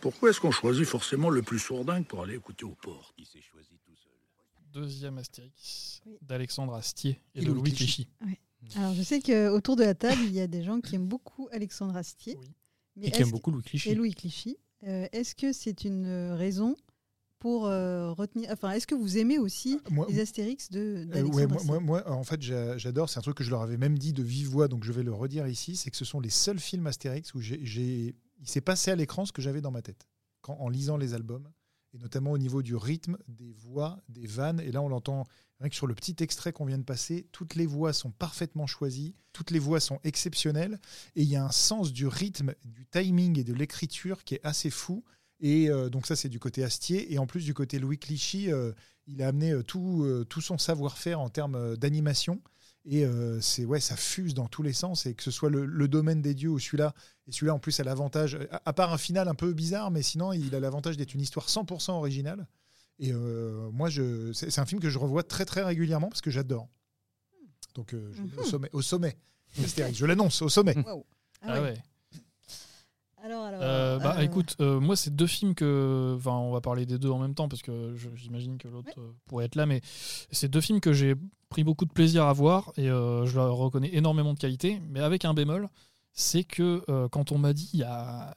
Pourquoi 0.00 0.30
est-ce 0.30 0.40
qu'on 0.40 0.52
choisit 0.52 0.84
forcément 0.86 1.28
le 1.30 1.42
plus 1.42 1.58
sourdingue 1.58 2.04
pour 2.06 2.22
aller 2.22 2.36
écouter 2.36 2.64
aux 2.64 2.76
portes 2.80 3.12
Qui 3.16 3.24
s'est 3.24 3.42
choisi 3.42 3.70
tout 3.84 3.96
seul. 3.96 4.12
Deuxième 4.74 5.18
Astérix, 5.18 6.02
Oui. 6.04 6.18
d'Alexandre 6.20 6.74
Astier 6.74 7.20
et, 7.34 7.40
Et 7.40 7.44
de 7.44 7.52
Louis 7.52 7.72
Clichy. 7.72 8.08
Alors 8.76 8.92
je 8.94 9.02
sais 9.02 9.20
que 9.20 9.48
autour 9.48 9.76
de 9.76 9.84
la 9.84 9.94
table 9.94 10.20
il 10.24 10.32
y 10.32 10.40
a 10.40 10.46
des 10.46 10.62
gens 10.64 10.80
qui 10.80 10.96
aiment 10.96 11.06
beaucoup 11.06 11.48
Alexandre 11.52 11.96
Astier. 11.96 12.36
Oui. 12.40 12.46
Mais 12.96 13.06
Et 13.06 13.10
qui 13.10 13.16
est-ce 13.16 13.22
aime 13.22 13.28
que- 13.28 13.32
beaucoup 13.32 13.50
Louis 13.50 13.62
Clichy. 13.62 13.88
et 13.90 13.94
Louis 13.94 14.14
Clichy. 14.14 14.56
Euh, 14.84 15.06
est-ce 15.12 15.34
que 15.34 15.52
c'est 15.52 15.84
une 15.84 16.06
euh, 16.06 16.34
raison 16.34 16.76
pour 17.38 17.66
euh, 17.66 18.12
retenir 18.12 18.48
Enfin, 18.52 18.70
est-ce 18.72 18.86
que 18.86 18.94
vous 18.94 19.16
aimez 19.18 19.38
aussi 19.38 19.78
Moi, 19.90 20.06
les 20.10 20.20
Astérix 20.20 20.70
de 20.70 21.06
Euh, 21.14 21.22
ouais, 21.24 21.46
moi, 21.46 21.62
moi, 21.64 21.80
moi, 21.80 22.10
en 22.10 22.24
fait, 22.24 22.40
j'a- 22.42 22.76
j'adore. 22.78 23.08
C'est 23.08 23.18
un 23.18 23.22
truc 23.22 23.36
que 23.36 23.44
je 23.44 23.50
leur 23.50 23.62
avais 23.62 23.76
même 23.76 23.98
dit 23.98 24.12
de 24.12 24.22
vive 24.22 24.48
voix, 24.48 24.66
donc 24.68 24.84
je 24.84 24.92
vais 24.92 25.02
le 25.02 25.12
redire 25.12 25.46
ici. 25.46 25.76
C'est 25.76 25.90
que 25.90 25.96
ce 25.96 26.04
sont 26.04 26.20
les 26.20 26.30
seuls 26.30 26.58
films 26.58 26.86
Astérix 26.86 27.32
où 27.34 27.40
j'ai, 27.40 27.64
j'ai- 27.64 28.14
il 28.40 28.48
s'est 28.48 28.60
passé 28.60 28.90
à 28.90 28.96
l'écran 28.96 29.24
ce 29.24 29.32
que 29.32 29.40
j'avais 29.42 29.60
dans 29.60 29.70
ma 29.70 29.82
tête 29.82 30.06
quand, 30.42 30.56
en 30.60 30.68
lisant 30.68 30.96
les 30.96 31.14
albums, 31.14 31.48
et 31.94 31.98
notamment 31.98 32.32
au 32.32 32.38
niveau 32.38 32.62
du 32.62 32.74
rythme, 32.74 33.16
des 33.28 33.52
voix, 33.52 34.02
des 34.08 34.26
vannes. 34.26 34.60
Et 34.60 34.72
là, 34.72 34.82
on 34.82 34.88
l'entend 34.88 35.26
rien 35.60 35.68
que 35.68 35.76
sur 35.76 35.86
le 35.86 35.94
petit 35.94 36.16
extrait 36.20 36.52
qu'on 36.52 36.64
vient 36.64 36.78
de 36.78 36.84
passer. 36.84 37.28
Toutes 37.32 37.54
les 37.54 37.66
voix 37.66 37.92
sont 37.92 38.10
parfaitement 38.10 38.66
choisies, 38.66 39.14
toutes 39.32 39.52
les 39.52 39.60
voix 39.60 39.80
sont 39.80 40.00
exceptionnelles, 40.02 40.80
et 41.14 41.22
il 41.22 41.28
y 41.28 41.36
a 41.36 41.44
un 41.44 41.52
sens 41.52 41.92
du 41.92 42.06
rythme, 42.06 42.54
du 42.64 42.86
timing 42.86 43.38
et 43.38 43.44
de 43.44 43.54
l'écriture 43.54 44.24
qui 44.24 44.34
est 44.34 44.44
assez 44.44 44.70
fou. 44.70 45.04
Et 45.40 45.70
euh, 45.70 45.88
donc 45.88 46.06
ça, 46.06 46.16
c'est 46.16 46.28
du 46.28 46.40
côté 46.40 46.64
Astier. 46.64 47.12
Et 47.12 47.18
en 47.18 47.26
plus, 47.26 47.44
du 47.44 47.54
côté 47.54 47.78
Louis 47.78 47.98
Clichy, 47.98 48.52
euh, 48.52 48.72
il 49.06 49.22
a 49.22 49.28
amené 49.28 49.52
euh, 49.52 49.62
tout, 49.62 50.06
tout 50.28 50.40
son 50.40 50.58
savoir-faire 50.58 51.20
en 51.20 51.28
termes 51.28 51.76
d'animation. 51.76 52.40
Et 52.86 53.04
euh, 53.06 53.40
c'est 53.40 53.64
ouais, 53.64 53.80
ça 53.80 53.96
fuse 53.96 54.34
dans 54.34 54.46
tous 54.46 54.62
les 54.62 54.74
sens. 54.74 55.06
Et 55.06 55.14
que 55.14 55.22
ce 55.22 55.30
soit 55.30 55.48
le, 55.50 55.64
le 55.64 55.88
domaine 55.88 56.20
des 56.20 56.34
dieux 56.34 56.50
ou 56.50 56.58
celui-là, 56.58 56.94
et 57.26 57.32
celui-là 57.32 57.54
en 57.54 57.58
plus 57.58 57.80
a 57.80 57.84
l'avantage, 57.84 58.38
à, 58.50 58.60
à 58.66 58.72
part 58.74 58.92
un 58.92 58.98
final 58.98 59.26
un 59.28 59.34
peu 59.34 59.52
bizarre, 59.54 59.90
mais 59.90 60.02
sinon 60.02 60.32
il 60.32 60.54
a 60.54 60.60
l'avantage 60.60 60.96
d'être 60.98 61.14
une 61.14 61.22
histoire 61.22 61.46
100% 61.48 61.92
originale. 61.92 62.46
Et 62.98 63.10
euh, 63.12 63.70
moi, 63.72 63.88
je, 63.88 64.32
c'est, 64.34 64.58
un 64.58 64.66
film 64.66 64.80
que 64.80 64.90
je 64.90 64.98
revois 64.98 65.22
très 65.22 65.44
très 65.44 65.62
régulièrement 65.64 66.08
parce 66.10 66.20
que 66.20 66.30
j'adore. 66.30 66.68
Donc 67.74 67.94
euh, 67.94 68.12
je- 68.12 68.22
au 68.38 68.42
Mhm. 68.44 68.50
sommet, 68.50 68.70
au 68.72 68.82
sommet. 68.82 69.16
Astérix, 69.62 69.96
je 69.98 70.06
l'annonce, 70.06 70.42
au 70.42 70.48
sommet. 70.48 70.76
Waouh. 70.84 71.04
Ah 71.42 71.46
Ah 71.48 71.54
ouais. 71.62 71.68
ouais. 71.70 71.82
Alors, 73.24 73.44
alors. 73.44 73.60
Euh, 73.62 73.98
bah 73.98 74.16
euh, 74.18 74.22
écoute, 74.22 74.54
euh, 74.60 74.78
moi 74.78 74.96
c'est 74.96 75.16
deux 75.16 75.26
films 75.26 75.54
que, 75.54 76.14
enfin 76.18 76.32
on 76.32 76.52
va 76.52 76.60
parler 76.60 76.84
des 76.84 76.98
deux 76.98 77.08
en 77.08 77.18
même 77.18 77.34
temps 77.34 77.48
parce 77.48 77.62
que 77.62 77.96
j'imagine 78.16 78.58
que 78.58 78.68
l'autre 78.68 79.00
pourrait 79.26 79.46
être 79.46 79.54
là, 79.54 79.64
mais 79.64 79.80
c'est 80.30 80.48
deux 80.48 80.60
films 80.60 80.80
que 80.80 80.92
j'ai 80.92 81.14
pris 81.48 81.64
beaucoup 81.64 81.86
de 81.86 81.92
plaisir 81.92 82.24
à 82.24 82.34
voir 82.34 82.74
et 82.76 82.90
euh, 82.90 83.24
je 83.24 83.36
leur 83.36 83.56
reconnais 83.56 83.94
énormément 83.94 84.34
de 84.34 84.38
qualité, 84.38 84.78
mais 84.90 85.00
avec 85.00 85.24
un 85.24 85.32
bémol, 85.32 85.70
c'est 86.12 86.44
que 86.44 86.84
quand 87.08 87.32
on 87.32 87.38
m'a 87.38 87.54
dit 87.54 87.70
il 87.72 87.80
y 87.80 87.84
a 87.84 88.36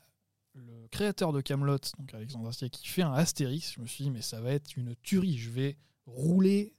le 0.55 0.87
créateur 0.89 1.33
de 1.33 1.41
Camelot, 1.41 1.79
donc 1.99 2.13
Alexandre 2.13 2.47
Astier, 2.47 2.69
qui 2.69 2.87
fait 2.87 3.01
un 3.01 3.11
Astérix, 3.11 3.73
je 3.75 3.81
me 3.81 3.87
suis 3.87 4.05
dit 4.05 4.09
mais 4.09 4.21
ça 4.21 4.39
va 4.39 4.51
être 4.51 4.77
une 4.77 4.95
tuerie, 5.03 5.37
je 5.37 5.49
vais 5.49 5.75
rouler 6.05 6.73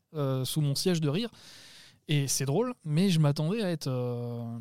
sous 0.44 0.62
mon 0.62 0.74
siège 0.74 1.02
de 1.02 1.10
rire. 1.10 1.28
Et 2.08 2.26
c'est 2.26 2.46
drôle, 2.46 2.74
mais 2.84 3.10
je 3.10 3.20
m'attendais 3.20 3.62
à 3.62 3.70
être 3.70 3.88
euh, 3.88 4.58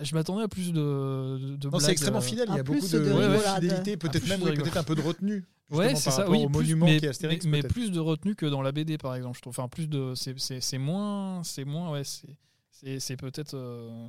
je 0.00 0.14
m'attendais 0.14 0.42
à 0.44 0.48
plus 0.48 0.72
de, 0.72 1.38
de, 1.38 1.56
de 1.56 1.68
Non, 1.68 1.78
c'est 1.78 1.92
extrêmement 1.92 2.18
euh, 2.18 2.22
fidèle. 2.22 2.46
Il 2.50 2.56
y 2.56 2.58
a 2.58 2.62
beaucoup 2.62 2.86
de, 2.86 2.98
de 2.98 3.04
ouais, 3.04 3.14
ouais, 3.14 3.26
rigolade. 3.28 3.62
fidélité, 3.62 3.96
peut-être 3.96 4.26
même 4.28 4.40
de 4.40 4.44
oui, 4.44 4.50
rigolade. 4.50 4.72
peut-être 4.72 4.76
un 4.76 4.84
peu 4.84 4.94
de 4.94 5.02
retenue. 5.02 5.44
Ouais, 5.70 5.94
c'est 5.96 6.10
ça. 6.10 6.30
Oui, 6.30 6.44
au 6.44 6.48
plus- 6.48 6.58
monument 6.58 6.86
mais, 6.86 6.98
qui 6.98 7.06
est 7.06 7.08
Astérix. 7.08 7.44
mais, 7.46 7.62
plus 7.62 7.90
de 7.90 7.98
retenue 7.98 8.34
que 8.36 8.46
dans 8.46 8.62
la 8.62 8.72
BD, 8.72 8.98
par 8.98 9.14
exemple. 9.14 9.36
Je 9.36 9.42
trouve. 9.42 9.50
Enfin, 9.58 9.68
plus 9.68 9.88
de. 9.88 10.14
C'est, 10.14 10.38
c'est, 10.38 10.60
c'est 10.60 10.78
moins. 10.78 11.42
C'est 11.44 11.64
moins. 11.64 11.90
Ouais. 11.90 12.04
C'est, 12.04 12.28
c'est, 12.70 13.00
c'est 13.00 13.16
peut-être. 13.16 13.54
euh, 13.54 14.06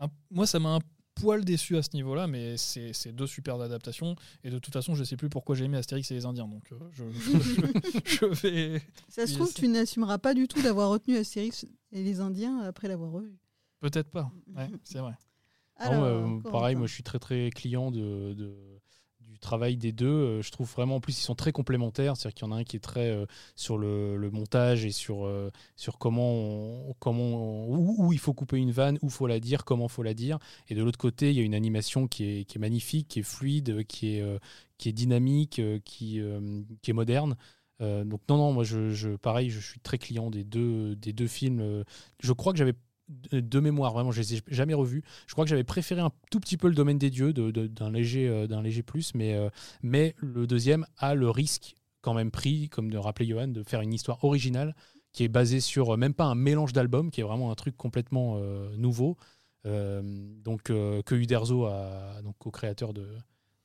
un- 0.00 0.08
moi, 0.30 0.46
ça 0.46 0.58
m'a 0.58 0.76
un 0.76 0.80
poil 1.14 1.44
déçu 1.44 1.76
à 1.76 1.82
ce 1.82 1.90
niveau-là, 1.94 2.26
mais 2.26 2.56
c'est, 2.56 2.92
c'est 2.94 3.12
deux 3.12 3.26
super 3.26 3.60
adaptations. 3.60 4.16
Et 4.42 4.50
de 4.50 4.58
toute 4.58 4.72
façon, 4.72 4.94
je 4.94 5.04
sais 5.04 5.16
plus 5.16 5.28
pourquoi 5.28 5.54
j'ai 5.54 5.66
aimé 5.66 5.76
Astérix 5.76 6.10
et 6.10 6.14
les 6.14 6.24
Indiens. 6.24 6.48
Donc, 6.48 6.64
euh, 6.72 6.76
je, 6.92 7.04
je, 7.12 8.00
je 8.04 8.24
vais. 8.42 8.82
Ça 9.08 9.26
se 9.26 9.34
trouve, 9.34 9.52
tu 9.52 9.68
n'assumeras 9.68 10.18
pas 10.18 10.34
du 10.34 10.48
tout 10.48 10.62
d'avoir 10.62 10.88
retenu 10.88 11.16
Astérix 11.16 11.64
et 11.92 12.02
les 12.02 12.20
Indiens 12.20 12.60
après 12.60 12.88
l'avoir 12.88 13.10
revu. 13.12 13.30
Peut-être 13.80 14.10
pas. 14.10 14.30
Ouais, 14.56 14.68
c'est 14.84 14.98
vrai. 14.98 15.12
Non, 15.80 15.86
Alors, 15.86 16.04
euh, 16.04 16.40
pareil, 16.50 16.76
moi 16.76 16.86
je 16.86 16.94
suis 16.94 17.02
très 17.02 17.18
très 17.18 17.50
client 17.50 17.90
de, 17.90 18.34
de- 18.34 18.80
du 19.20 19.38
travail 19.38 19.76
des 19.78 19.92
deux. 19.92 20.06
Euh, 20.06 20.42
Je 20.42 20.50
trouve 20.50 20.70
vraiment, 20.70 20.96
en 20.96 21.00
plus, 21.00 21.18
ils 21.18 21.22
sont 21.22 21.34
très 21.34 21.52
complémentaires. 21.52 22.16
C'est-à-dire 22.16 22.34
qu'il 22.34 22.46
y 22.48 22.50
en 22.50 22.52
a 22.52 22.58
un 22.60 22.64
qui 22.64 22.76
est 22.76 22.80
très 22.80 23.10
euh, 23.10 23.26
sur 23.56 23.78
le, 23.78 24.16
le 24.16 24.30
montage 24.30 24.84
et 24.84 24.90
sur, 24.92 25.24
euh, 25.26 25.50
sur 25.76 25.98
comment, 25.98 26.32
on- 26.34 26.94
comment 26.98 27.22
on- 27.24 27.76
où, 27.76 28.06
où 28.08 28.12
il 28.12 28.18
faut 28.18 28.34
couper 28.34 28.58
une 28.58 28.72
vanne, 28.72 28.98
où 29.02 29.08
faut 29.10 29.26
la 29.26 29.40
dire, 29.40 29.64
comment 29.64 29.88
faut 29.88 30.02
la 30.02 30.14
dire. 30.14 30.38
Et 30.68 30.74
de 30.74 30.82
l'autre 30.82 30.98
côté, 30.98 31.30
il 31.30 31.36
y 31.36 31.40
a 31.40 31.44
une 31.44 31.54
animation 31.54 32.08
qui 32.08 32.24
est, 32.40 32.44
qui 32.44 32.58
est 32.58 32.60
magnifique, 32.60 33.08
qui 33.08 33.20
est 33.20 33.22
fluide, 33.22 33.86
qui 33.86 34.16
est, 34.16 34.22
euh, 34.22 34.38
qui 34.78 34.88
est 34.90 34.92
dynamique, 34.92 35.60
qui, 35.84 36.20
qui 36.82 36.90
est 36.90 36.94
moderne. 36.94 37.36
Donc 37.80 38.20
non, 38.28 38.36
non, 38.36 38.52
moi 38.52 38.62
je, 38.64 38.90
je- 38.90 39.16
pareil, 39.16 39.48
je 39.50 39.58
suis 39.60 39.80
très 39.80 39.96
client 39.96 40.30
des 40.30 40.44
deux, 40.44 40.94
des 40.96 41.14
deux 41.14 41.26
films. 41.26 41.84
Je 42.22 42.32
crois 42.34 42.52
que 42.52 42.58
j'avais 42.58 42.74
de 43.32 43.60
mémoire, 43.60 43.92
vraiment, 43.92 44.10
je 44.10 44.20
les 44.20 44.36
ai 44.36 44.42
jamais 44.48 44.74
revus. 44.74 45.02
Je 45.26 45.32
crois 45.32 45.44
que 45.44 45.50
j'avais 45.50 45.64
préféré 45.64 46.00
un 46.00 46.12
tout 46.30 46.40
petit 46.40 46.56
peu 46.56 46.68
le 46.68 46.74
domaine 46.74 46.98
des 46.98 47.10
dieux, 47.10 47.32
d'un 47.32 47.90
léger, 47.90 48.28
euh, 48.28 48.62
léger 48.62 48.82
plus, 48.82 49.14
mais, 49.14 49.34
euh, 49.34 49.50
mais 49.82 50.14
le 50.18 50.46
deuxième 50.46 50.86
a 50.96 51.14
le 51.14 51.30
risque 51.30 51.74
quand 52.02 52.14
même 52.14 52.30
pris, 52.30 52.68
comme 52.68 52.90
de 52.90 52.98
rappeler 52.98 53.26
Johan, 53.26 53.48
de 53.48 53.62
faire 53.62 53.80
une 53.80 53.92
histoire 53.92 54.24
originale 54.24 54.74
qui 55.12 55.24
est 55.24 55.28
basée 55.28 55.60
sur 55.60 55.94
euh, 55.94 55.96
même 55.96 56.14
pas 56.14 56.24
un 56.24 56.34
mélange 56.34 56.72
d'albums, 56.72 57.10
qui 57.10 57.20
est 57.20 57.24
vraiment 57.24 57.50
un 57.50 57.54
truc 57.54 57.76
complètement 57.76 58.40
nouveau. 58.76 59.16
Donc 59.64 60.62
que 60.62 61.14
Uderzo, 61.14 61.66
a, 61.66 62.22
donc 62.22 62.36
co-créateur 62.38 62.94
de 62.94 63.06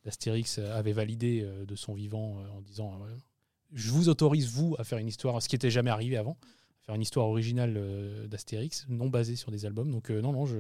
d'Astérix, 0.04 0.60
avait 0.60 0.92
validé 0.92 1.48
de 1.66 1.76
son 1.76 1.94
vivant 1.94 2.44
en 2.54 2.62
disant 2.62 3.00
je 3.72 3.92
vous 3.92 4.10
autorise 4.10 4.50
vous 4.50 4.76
à 4.78 4.84
faire 4.84 4.98
une 4.98 5.08
histoire, 5.08 5.42
ce 5.42 5.50
qui 5.50 5.56
n'était 5.56 5.72
jamais 5.72 5.90
arrivé 5.90 6.18
avant, 6.18 6.38
faire 6.86 6.96
une 6.96 7.02
histoire 7.02 7.28
originale 7.28 7.76
euh, 7.78 8.28
d'Astérix, 8.28 8.86
non 8.90 9.10
basée 9.10 9.36
sur 9.36 9.52
des 9.52 9.66
albums. 9.66 9.92
Donc 9.92 10.12
euh, 10.12 10.22
non, 10.22 10.32
non, 10.32 10.46
je, 10.46 10.58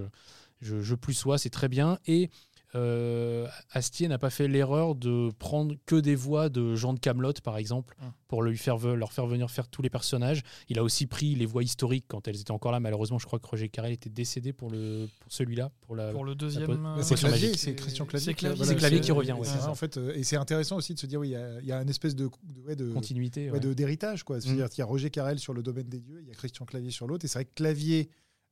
je, 0.61 0.95
plus 0.95 1.13
sois, 1.13 1.37
c'est 1.37 1.49
très 1.49 1.67
bien. 1.67 1.99
Et 2.07 2.29
euh, 2.75 3.47
Astier 3.71 4.07
n'a 4.07 4.17
pas 4.17 4.29
fait 4.29 4.47
l'erreur 4.47 4.95
de 4.95 5.31
prendre 5.39 5.75
que 5.85 5.95
des 5.95 6.15
voix 6.15 6.49
de 6.49 6.75
Jean 6.75 6.93
de 6.93 6.99
Camelot, 6.99 7.33
par 7.43 7.57
exemple, 7.57 7.95
Hum. 8.01 8.11
pour 8.27 8.43
lui 8.43 8.57
faire, 8.57 8.77
leur 8.77 9.13
faire 9.13 9.25
venir 9.27 9.49
faire 9.49 9.67
tous 9.67 9.81
les 9.81 9.89
personnages. 9.89 10.41
Il 10.69 10.77
a 10.77 10.83
aussi 10.83 11.05
pris 11.07 11.35
les 11.35 11.45
voix 11.45 11.63
historiques 11.63 12.05
quand 12.07 12.27
elles 12.27 12.39
étaient 12.41 12.51
encore 12.51 12.71
là. 12.71 12.79
Malheureusement, 12.79 13.17
je 13.19 13.25
crois 13.25 13.39
que 13.39 13.47
Roger 13.47 13.69
Carrel 13.69 13.93
était 13.93 14.09
décédé 14.09 14.51
pour, 14.53 14.69
le, 14.69 15.07
pour 15.21 15.31
celui-là. 15.31 15.71
Pour, 15.81 15.95
la, 15.95 16.11
Pour 16.11 16.25
le 16.25 16.35
deuxième, 16.35 16.69
euh, 16.69 16.75
Bah, 16.97 17.03
c'est 17.03 17.15
Clavier, 17.15 17.55
c'est 17.55 17.75
Christian 17.75 18.05
Clavier. 18.05 18.25
c'est 18.25 18.33
qui- 18.33 18.39
Clavier, 18.41 18.57
voilà, 18.57 18.71
c'est 18.73 18.77
Clavier 18.77 18.99
qui 19.01 19.11
revient, 19.11 19.31
ouais, 19.33 19.45
ça. 19.45 19.69
en 19.69 19.75
fait, 19.75 19.97
et 19.97 20.23
c'est 20.23 20.35
intéressant 20.37 20.75
aussi 20.75 20.93
de 20.93 20.99
se 20.99 21.05
dire, 21.05 21.19
oui, 21.19 21.29
il 21.29 21.31
y 21.31 21.35
a, 21.35 21.59
il 21.61 21.65
y 21.67 21.71
a 21.71 21.81
une 21.81 21.89
espèce 21.89 22.15
de, 22.15 22.29
de, 22.43 22.61
ouais, 22.61 22.75
de 22.75 22.91
Continuité. 22.91 23.45
ouais, 23.47 23.51
ouais. 23.53 23.59
de- 23.59 23.73
d'héritage. 23.73 24.23
quoi. 24.23 24.37
Mm. 24.37 24.41
C'est-à-dire 24.41 24.69
qu'il 24.69 24.79
y 24.79 24.81
a 24.81 24.85
Roger 24.85 25.09
Carrel 25.09 25.39
sur 25.39 25.53
le 25.53 25.63
domaine 25.63 25.87
des 25.87 25.99
dieux, 25.99 26.19
il 26.21 26.27
y 26.27 26.31
a 26.31 26.35
Christian 26.35 26.65
Clavier 26.65 26.91
sur 26.91 27.07
l'autre. 27.07 27.23
Et 27.25 27.27
c'est 27.27 27.39
vrai 27.39 27.45
que 27.45 27.53
Clavier, 27.55 28.09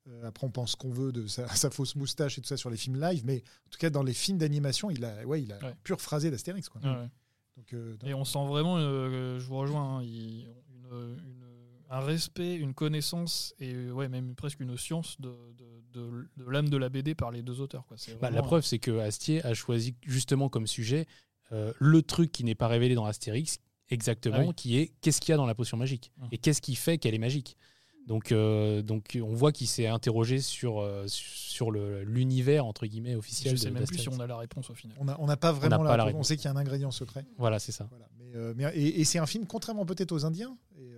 euh, 0.07 0.27
après 0.27 0.45
on 0.47 0.51
pense 0.51 0.71
ce 0.71 0.75
qu'on 0.75 0.91
veut 0.91 1.11
de 1.11 1.27
sa, 1.27 1.47
sa 1.55 1.69
fausse 1.69 1.95
moustache 1.95 2.37
et 2.37 2.41
tout 2.41 2.47
ça 2.47 2.57
sur 2.57 2.69
les 2.69 2.77
films 2.77 2.99
live, 2.99 3.23
mais 3.25 3.43
en 3.67 3.69
tout 3.69 3.79
cas 3.79 3.89
dans 3.89 4.03
les 4.03 4.13
films 4.13 4.37
d'animation, 4.37 4.89
il 4.89 5.03
a, 5.05 5.25
ouais, 5.25 5.41
il 5.43 5.51
a 5.53 5.57
Ouais. 5.59 5.75
pure 5.83 6.01
phrasé 6.01 6.29
d'Astérix. 6.31 6.69
Quoi. 6.69 6.81
Ouais, 6.81 6.89
ouais. 6.89 7.09
Donc, 7.57 7.73
euh, 7.73 7.95
Et 8.05 8.13
on 8.13 8.25
sent 8.25 8.45
vraiment, 8.47 8.77
euh, 8.77 9.39
je 9.39 9.45
vous 9.45 9.57
rejoins, 9.57 9.99
hein, 9.99 10.03
il- 10.03 10.47
une- 10.69 11.17
une- 11.25 11.43
un 11.89 11.99
respect, 11.99 12.55
une 12.55 12.73
connaissance 12.73 13.53
et 13.59 13.91
ouais, 13.91 14.09
même 14.09 14.33
presque 14.33 14.59
une 14.59 14.75
science 14.77 15.21
de, 15.21 15.29
de- 15.57 15.83
de- 16.01 16.27
de 16.37 16.49
l'âme 16.49 16.69
de 16.69 16.77
la 16.77 16.89
BD 16.89 17.13
par 17.13 17.29
les 17.29 17.43
deux 17.43 17.61
auteurs. 17.61 17.85
Quoi. 17.85 17.97
C'est 17.97 18.19
Bah, 18.19 18.31
la 18.31 18.41
preuve, 18.41 18.65
c'est 18.65 18.79
que 18.79 18.97
Astier 18.97 19.45
a 19.45 19.53
choisi 19.53 19.93
justement 20.01 20.49
comme 20.49 20.65
sujet 20.65 21.05
euh, 21.51 21.71
le 21.79 22.01
truc 22.01 22.31
qui 22.31 22.43
n'est 22.43 22.55
pas 22.55 22.67
révélé 22.67 22.95
dans 22.95 23.05
Astérix, 23.05 23.59
exactement, 23.89 24.37
Ah 24.39 24.45
oui. 24.47 24.53
qui 24.55 24.77
est 24.79 24.91
qu'est-ce 25.01 25.21
qu'il 25.21 25.29
y 25.29 25.33
a 25.33 25.37
dans 25.37 25.45
la 25.45 25.53
potion 25.53 25.77
magique 25.77 26.11
Hum. 26.19 26.29
et 26.31 26.39
qu'est-ce 26.39 26.61
qui 26.61 26.73
fait 26.75 26.97
qu'elle 26.97 27.13
est 27.13 27.19
magique. 27.19 27.57
Donc, 28.07 28.31
euh, 28.31 28.81
donc 28.81 29.17
on 29.21 29.33
voit 29.33 29.51
qu'il 29.53 29.67
s'est 29.67 29.87
interrogé 29.87 30.39
sur, 30.39 30.81
euh, 30.81 31.05
sur 31.07 31.71
le- 31.71 32.03
l'univers 32.03 32.65
entre 32.65 32.85
guillemets 32.85 33.15
officiel. 33.15 33.55
Je 33.55 33.61
sais 33.61 33.69
de- 33.69 33.73
même 33.73 33.85
plus 33.85 33.97
si 33.97 34.09
on 34.09 34.19
a 34.19 34.27
la 34.27 34.37
réponse 34.37 34.69
au 34.69 34.73
final. 34.73 34.97
on 34.99 35.05
n'a 35.05 35.15
on 35.19 35.27
pas 35.37 35.51
vraiment 35.53 35.83
la, 35.83 35.89
pas 35.91 35.97
la 35.97 36.03
on 36.03 36.07
réponse. 36.07 36.27
sait 36.27 36.35
qu'il 36.35 36.45
y 36.45 36.47
a 36.47 36.51
un 36.51 36.57
ingrédient 36.57 36.91
secret. 36.91 37.25
Voilà, 37.37 37.59
c'est 37.59 37.71
ça. 37.71 37.87
Voilà. 37.89 38.07
Mais, 38.19 38.31
euh, 38.35 38.53
mais- 38.57 38.65
et 38.75 38.99
et 38.99 39.03
c'est 39.05 39.19
un 39.19 39.25
film, 39.25 39.45
contrairement 39.45 39.85
peut-être 39.85 40.11
aux 40.11 40.25
Indiens, 40.25 40.57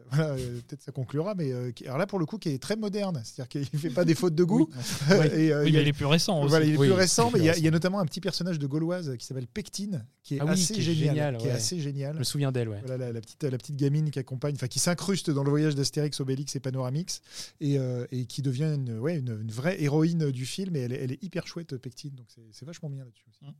voilà, 0.09 0.29
euh, 0.31 0.59
peut-être 0.67 0.81
ça 0.81 0.91
conclura, 0.91 1.35
mais 1.35 1.51
euh, 1.51 1.71
qui- 1.71 1.85
alors 1.85 1.97
là 1.97 2.05
pour 2.07 2.19
le 2.19 2.25
coup 2.25 2.37
qui 2.37 2.49
est 2.49 2.61
très 2.61 2.75
moderne, 2.75 3.21
c'est-à-dire 3.23 3.47
qu'il 3.49 3.61
ne 3.73 3.79
fait 3.79 3.89
pas 3.89 4.05
des 4.05 4.15
fautes 4.15 4.35
de 4.35 4.43
goût. 4.43 4.69
Oui. 4.71 5.15
Et, 5.35 5.51
euh, 5.51 5.63
Oui, 5.63 5.69
il 5.69 5.69
y 5.69 5.73
mais 5.73 5.79
a- 5.79 5.81
il 5.81 5.87
est 5.87 5.93
plus 5.93 6.05
récent 6.05 6.39
aussi. 6.41 6.49
Voilà, 6.49 6.65
il 6.65 6.73
est 6.73 6.77
Oui, 6.77 6.87
plus 6.87 6.93
récent, 6.93 7.31
mais 7.33 7.39
il 7.39 7.45
y, 7.45 7.49
a, 7.49 7.53
plus 7.53 7.61
il 7.61 7.65
y 7.65 7.67
a 7.67 7.71
notamment 7.71 7.99
un 7.99 8.05
petit 8.05 8.21
personnage 8.21 8.59
de 8.59 8.67
Gauloise 8.67 9.15
qui 9.17 9.25
s'appelle 9.25 9.47
Pectine, 9.47 10.05
qui 10.23 10.35
est 10.35 10.39
Ah 10.41 10.45
oui, 10.45 10.51
assez 10.51 10.73
qui 10.73 10.79
est 10.79 10.83
génial, 10.83 11.07
génial, 11.15 11.37
qui 11.37 11.45
est 11.45 11.49
ouais. 11.49 11.55
assez 11.55 11.79
génial. 11.79 12.13
Je 12.13 12.19
me 12.19 12.23
souviens 12.23 12.51
d'elle, 12.51 12.69
ouais. 12.69 12.81
Voilà 12.85 13.05
la, 13.07 13.11
la 13.13 13.21
petite, 13.21 13.43
la 13.43 13.57
petite 13.57 13.75
gamine 13.77 14.11
qui 14.11 14.19
accompagne, 14.19 14.55
enfin 14.55 14.67
qui 14.67 14.79
s'incruste 14.79 15.29
dans 15.31 15.43
le 15.43 15.49
voyage 15.49 15.75
d'Astérix, 15.75 16.19
Obélix 16.19 16.55
et 16.55 16.59
Panoramix, 16.59 17.21
et, 17.61 17.77
euh, 17.79 18.05
et 18.11 18.25
qui 18.25 18.41
devient 18.41 18.73
une, 18.75 18.99
ouais, 18.99 19.17
une, 19.17 19.39
une 19.41 19.51
vraie 19.51 19.81
héroïne 19.81 20.31
du 20.31 20.45
film. 20.45 20.75
Et 20.75 20.79
elle 20.81 20.93
est, 20.93 21.03
elle 21.03 21.11
est 21.11 21.23
hyper 21.23 21.47
chouette, 21.47 21.77
Pectine, 21.77 22.13
donc 22.15 22.27
c'est 22.51 22.65
vachement 22.65 22.89
bien 22.89 23.03
là-dessus. 23.03 23.25
aussi. 23.29 23.51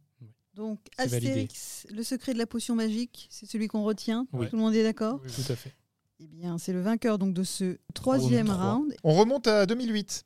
Donc 0.55 0.79
C'est 0.97 1.08
validé. 1.08 1.27
Astérix, 1.31 1.86
le 1.93 2.01
secret 2.01 2.34
de 2.34 2.38
la 2.38 2.45
potion 2.47 2.75
magique, 2.75 3.27
c'est 3.29 3.45
celui 3.45 3.67
qu'on 3.67 3.84
retient. 3.84 4.25
Oui. 4.31 4.47
Tout 4.49 4.55
le 4.55 4.62
monde 4.62 4.73
est 4.73 4.84
d'accord? 4.84 5.19
Oui, 5.25 5.29
Tout 5.29 5.51
à 5.51 5.55
fait. 5.58 5.73
Eh 6.19 6.28
bien, 6.28 6.58
c'est 6.58 6.71
le 6.73 6.82
vainqueur 6.82 7.17
donc 7.17 7.34
de 7.34 7.43
ce 7.43 7.78
troisième 7.93 8.47
trois. 8.47 8.73
round. 8.73 8.95
On 9.04 9.13
remonte 9.13 9.47
à 9.47 9.65
2008, 9.65 10.23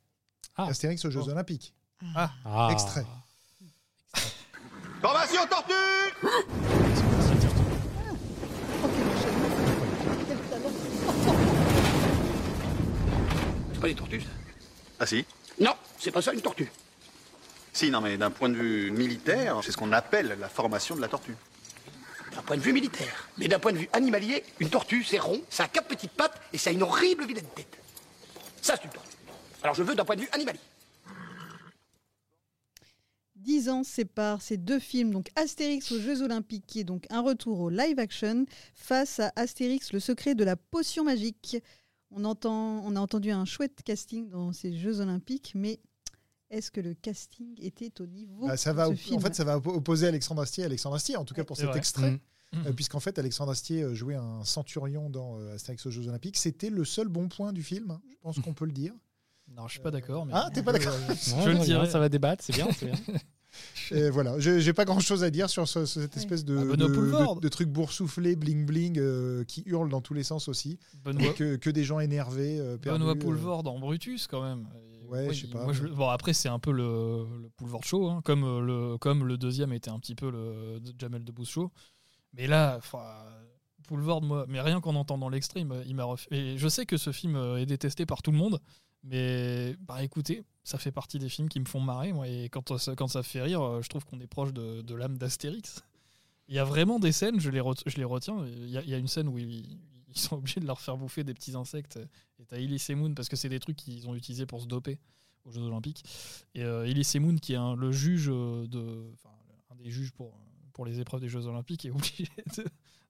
Ah. 0.56 0.65
Astérix 0.67 1.04
aux 1.06 1.10
Jeux 1.12 1.21
Oh. 1.25 1.30
Olympiques. 1.30 1.73
Ah, 2.15 2.32
Ah. 2.45 2.69
Extrait. 2.71 3.06
Formation 5.02 5.41
tortue 5.49 5.73
Oh, 8.82 8.88
quel 8.93 9.08
enchaînement. 9.08 9.49
Quel 10.28 10.38
talent. 10.49 10.71
C'est 13.73 13.80
pas 13.82 13.88
des 13.88 13.95
tortues, 13.95 14.21
ça 14.21 14.28
Ah 14.99 15.06
si 15.06 15.25
Non, 15.60 15.73
c'est 15.97 16.12
pas 16.12 16.21
ça 16.21 16.34
une 16.34 16.41
tortue. 16.41 16.69
Si, 17.73 17.89
non, 17.91 18.02
mais 18.02 18.17
d'un 18.17 18.30
point 18.32 18.49
de 18.49 18.56
vue 18.56 18.91
militaire, 18.91 19.60
c'est 19.63 19.71
ce 19.71 19.78
qu'on 19.78 19.91
appelle 19.93 20.38
la 20.39 20.49
formation 20.49 20.95
de 20.95 21.02
la 21.02 21.08
tortue. 21.08 21.36
D'un 22.39 22.45
point 22.45 22.56
de 22.56 22.62
vue 22.62 22.71
militaire. 22.71 23.28
Mais 23.38 23.49
d'un 23.49 23.60
point 23.60 23.73
de 23.73 23.80
vue 23.80 23.89
animalier, 23.91 24.45
une 24.62 24.69
tortue, 24.69 25.04
c'est 25.04 25.19
rond, 25.19 25.41
ça 25.49 25.65
a 25.65 25.67
quatre 25.67 25.89
petites 25.89 26.13
pattes 26.13 26.39
et 26.54 26.58
ça 26.58 26.69
a 26.69 26.73
une 26.73 26.84
horrible 26.84 27.25
vilaine 27.25 27.49
tête. 27.54 27.78
Ça, 28.62 28.78
c'est 28.78 28.86
une 28.86 28.91
tortue. 28.91 29.17
Alors 29.62 29.75
je 29.75 29.84
veux 29.84 29.93
d'un 29.93 30.06
point 30.06 30.15
de 30.15 30.21
vue 30.21 30.30
animalier. 30.32 30.60
Dix 33.36 33.67
ans 33.67 33.84
séparent 33.84 34.41
ces 34.41 34.56
deux 34.56 34.80
films, 34.80 35.12
donc 35.12 35.28
Astérix 35.36 35.91
aux 35.91 35.99
Jeux 35.99 36.21
Olympiques, 36.21 36.63
qui 36.65 36.80
est 36.80 36.86
donc 36.86 37.08
un 37.10 37.19
retour 37.19 37.60
au 37.60 37.69
live 37.69 37.99
action, 37.99 38.45
face 38.73 39.19
à 39.19 39.34
Astérix, 39.36 39.91
le 39.91 39.99
secret 39.99 40.34
de 40.34 40.45
la 40.45 40.56
potion 40.56 41.04
magique. 41.04 41.58
On, 42.10 42.23
entend, 42.23 42.82
on 42.86 42.95
a 42.95 43.02
entendu 43.02 43.32
un 43.32 43.43
chouette 43.43 43.82
casting 43.84 44.30
dans 44.30 44.54
ces 44.54 44.78
Jeux 44.78 45.02
Olympiques, 45.02 45.52
mais 45.56 45.82
est-ce 46.50 46.72
que 46.72 46.82
le 46.82 46.94
casting 46.94 47.56
était 47.62 47.92
au 48.02 48.06
niveau 48.06 48.48
Bah, 48.48 48.58
ça 48.58 48.72
de 48.72 48.78
va, 48.78 48.88
ce 48.88 48.94
film 48.96 49.18
en 49.18 49.20
fait, 49.20 49.36
ça 49.36 49.44
va 49.44 49.58
oppo- 49.58 49.76
opposer 49.76 50.08
Alexandre 50.08 50.42
Astier 50.42 50.64
à 50.64 50.68
Alexandre 50.68 50.96
Astier, 50.96 51.16
en 51.18 51.26
tout 51.26 51.34
cas 51.34 51.44
pour 51.44 51.58
cet 51.58 51.68
vrai. 51.68 51.78
extrait. 51.78 52.12
Mhm. 52.54 52.66
Euh, 52.68 52.74
Puisqu'en 52.74 53.00
fait, 53.00 53.20
Alexandre 53.20 53.52
Astier 53.52 53.84
euh, 53.84 53.94
jouait 53.94 54.16
un 54.16 54.44
centurion 54.44 55.10
dans 55.12 55.38
euh, 55.40 55.54
Astérix 55.56 55.86
aux 55.86 55.92
Jeux 55.92 56.08
Olympiques. 56.08 56.38
C'était 56.38 56.72
le 56.72 56.84
seul 56.84 57.08
bon 57.08 57.28
point 57.28 57.54
du 57.54 57.62
film, 57.62 57.92
hein, 57.92 58.02
je 58.10 58.16
pense 58.22 58.40
qu'on 58.40 58.54
peut 58.56 58.66
le 58.66 58.72
dire. 58.72 58.94
non, 59.56 59.68
je 59.68 59.74
suis 59.74 59.82
pas 59.82 59.92
d'accord. 59.92 60.26
mais- 60.26 60.34
Ah, 60.36 60.50
t'es 60.54 60.64
pas 60.64 60.72
d'accord 60.74 60.94
Je 61.44 61.48
le 61.48 61.54
non, 61.56 61.64
dirais. 61.64 61.90
Ça 61.90 62.00
va 62.00 62.10
débattre, 62.10 62.44
c'est 62.44 62.54
bien. 62.54 62.68
c'est 62.76 62.88
bien. 62.88 62.96
Et 63.92 64.10
voilà, 64.12 64.40
je- 64.40 64.60
j'ai 64.60 64.74
pas 64.74 64.86
grand 64.86 65.00
chose 65.00 65.24
à 65.24 65.32
dire 65.32 65.50
sur 65.50 65.68
ce- 65.68 65.86
cette 65.86 66.16
espèce 66.18 66.46
de, 66.46 66.56
Ah, 66.72 66.76
de, 66.76 67.48
truc 67.50 67.68
boursouflé, 67.70 68.36
bling 68.36 68.66
bling, 68.66 69.00
euh, 69.00 69.44
qui 69.44 69.64
hurle 69.66 69.90
dans 69.90 70.02
tous 70.02 70.14
les 70.14 70.24
sens 70.24 70.48
aussi. 70.48 70.78
Benoît, 71.04 71.34
Que, 71.34 71.56
que 71.56 71.70
des 71.72 71.84
gens 71.84 72.00
énervés, 72.00 72.60
euh, 72.60 72.78
perdus, 72.78 73.00
Benoît 73.00 73.16
euh. 73.16 73.20
Poulvord 73.20 73.68
en 73.68 73.80
Brutus 73.80 74.28
quand 74.28 74.44
même. 74.44 74.68
Ouais, 75.10 75.34
je 75.34 75.41
sais 75.41 75.48
il- 75.48 75.54
pas, 75.54 75.63
moi, 75.63 75.74
je- 75.74 75.84
mais- 75.84 75.89
bon, 75.89 76.10
après, 76.10 76.34
c'est 76.34 76.50
un 76.50 76.60
peu 76.60 76.72
le, 76.72 77.26
le 77.41 77.50
Poulvord 77.58 77.84
show, 77.84 78.08
hein, 78.10 78.22
comme, 78.24 78.43
euh, 78.43 78.62
le, 78.62 78.98
comme 78.98 79.26
le 79.26 79.38
deuxième 79.38 79.74
était 79.74 79.89
un 79.91 80.00
petit 80.00 80.15
peu 80.15 80.30
le 80.30 80.80
Jamel 80.98 81.24
Debbouze 81.24 81.50
show. 81.50 81.72
Mais 82.34 82.48
là, 82.48 82.80
Poulvord, 83.88 84.22
moi, 84.22 84.45
mais 84.48 84.62
rien 84.62 84.82
qu'en 84.82 84.95
entendant 84.95 85.30
l'extrait, 85.30 85.62
il 85.62 85.65
m'a- 85.65 85.84
il 85.86 85.95
m'a 85.95 86.04
refait. 86.04 86.28
Et 86.36 86.58
je 86.58 86.67
sais 86.67 86.86
que 86.86 86.98
ce 86.98 87.12
film 87.12 87.36
euh, 87.36 87.58
est 87.58 87.65
détesté 87.65 88.06
par 88.06 88.22
tout 88.22 88.32
le 88.32 88.38
monde, 88.38 88.60
mais 89.04 89.76
bah 89.80 90.04
écoutez, 90.04 90.43
ça 90.63 90.78
fait 90.78 90.91
partie 90.91 91.17
des 91.17 91.30
films 91.30 91.50
qui 91.50 91.60
me 91.60 91.65
font 91.65 91.80
marrer, 91.80 92.13
moi. 92.13 92.28
Et 92.28 92.50
quand 92.50 92.78
ça, 92.78 92.95
quand 92.95 93.08
ça 93.08 93.24
fait 93.24 93.41
rire, 93.41 93.62
euh, 93.62 93.82
je 93.82 93.89
trouve 93.89 94.06
qu'on 94.06 94.19
est 94.19 94.28
proche 94.28 94.54
de, 94.54 94.82
de 94.82 94.95
l'âme 94.95 95.17
d'Astérix. 95.17 95.82
Il 96.50 96.56
y 96.56 96.60
a 96.60 96.63
vraiment 96.65 97.00
des 97.00 97.12
scènes, 97.12 97.39
je 97.39 97.50
les, 97.50 97.62
je 97.86 97.98
les 97.98 98.04
retiens. 98.04 98.45
Il 98.45 98.69
y, 98.69 98.78
a, 98.78 98.82
il 98.84 98.89
y 98.89 98.93
a 98.93 98.98
une 98.98 99.08
scène 99.08 99.28
où 99.28 99.38
ils, 99.39 99.78
ils 100.10 100.19
sont 100.19 100.38
obligés 100.38 100.60
de 100.60 100.65
leur 100.65 100.82
faire 100.82 100.98
bouffer 100.98 101.24
des 101.24 101.34
petits 101.34 101.56
insectes. 101.56 102.00
Et 102.39 102.45
t'as 102.45 102.58
Elise 102.58 102.89
Moon, 102.89 103.13
parce 103.13 103.30
que 103.30 103.36
c'est 103.36 103.50
des 103.50 103.60
trucs 103.60 103.78
qu'ils 103.78 104.08
ont 104.08 104.15
utilisés 104.15 104.45
pour 104.45 104.62
se 104.62 104.67
doper 104.67 105.00
aux 105.45 105.52
Jeux 105.52 105.62
Olympiques. 105.62 106.04
Et 106.56 106.63
euh, 106.63 106.91
Moon, 107.19 107.36
qui 107.38 107.54
est 107.54 107.76
le 107.78 107.91
juge 107.91 108.30
euh, 108.30 108.67
de. 108.67 109.12
Un 109.72 109.76
des 109.76 109.91
juges 109.91 110.12
pour, 110.12 110.34
pour 110.74 110.86
les 110.86 111.00
épreuves 111.00 111.22
des 111.22 111.30
Jeux 111.30 111.45
Olympiques, 111.45 111.86
est 111.86 111.91
obligé 111.91 112.28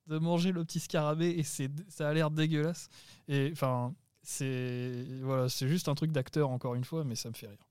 de, 0.08 0.18
manger 0.20 0.52
le 0.52 0.66
petit 0.66 0.80
scarabée 0.80 1.30
et 1.30 1.44
ça 1.44 2.10
a 2.10 2.14
l'air 2.14 2.32
dégueulasse. 2.32 2.90
Et 3.28 3.50
enfin, 3.52 3.94
c'est. 4.22 5.06
Voilà, 5.22 5.50
c'est 5.50 5.68
juste 5.68 5.88
un 5.88 5.96
truc 5.96 6.12
d'acteur, 6.12 6.50
encore 6.50 6.76
une 6.76 6.84
fois, 6.84 7.04
mais 7.04 7.16
ça 7.16 7.30
me 7.30 7.36
fait 7.36 7.48
rire. 7.48 7.66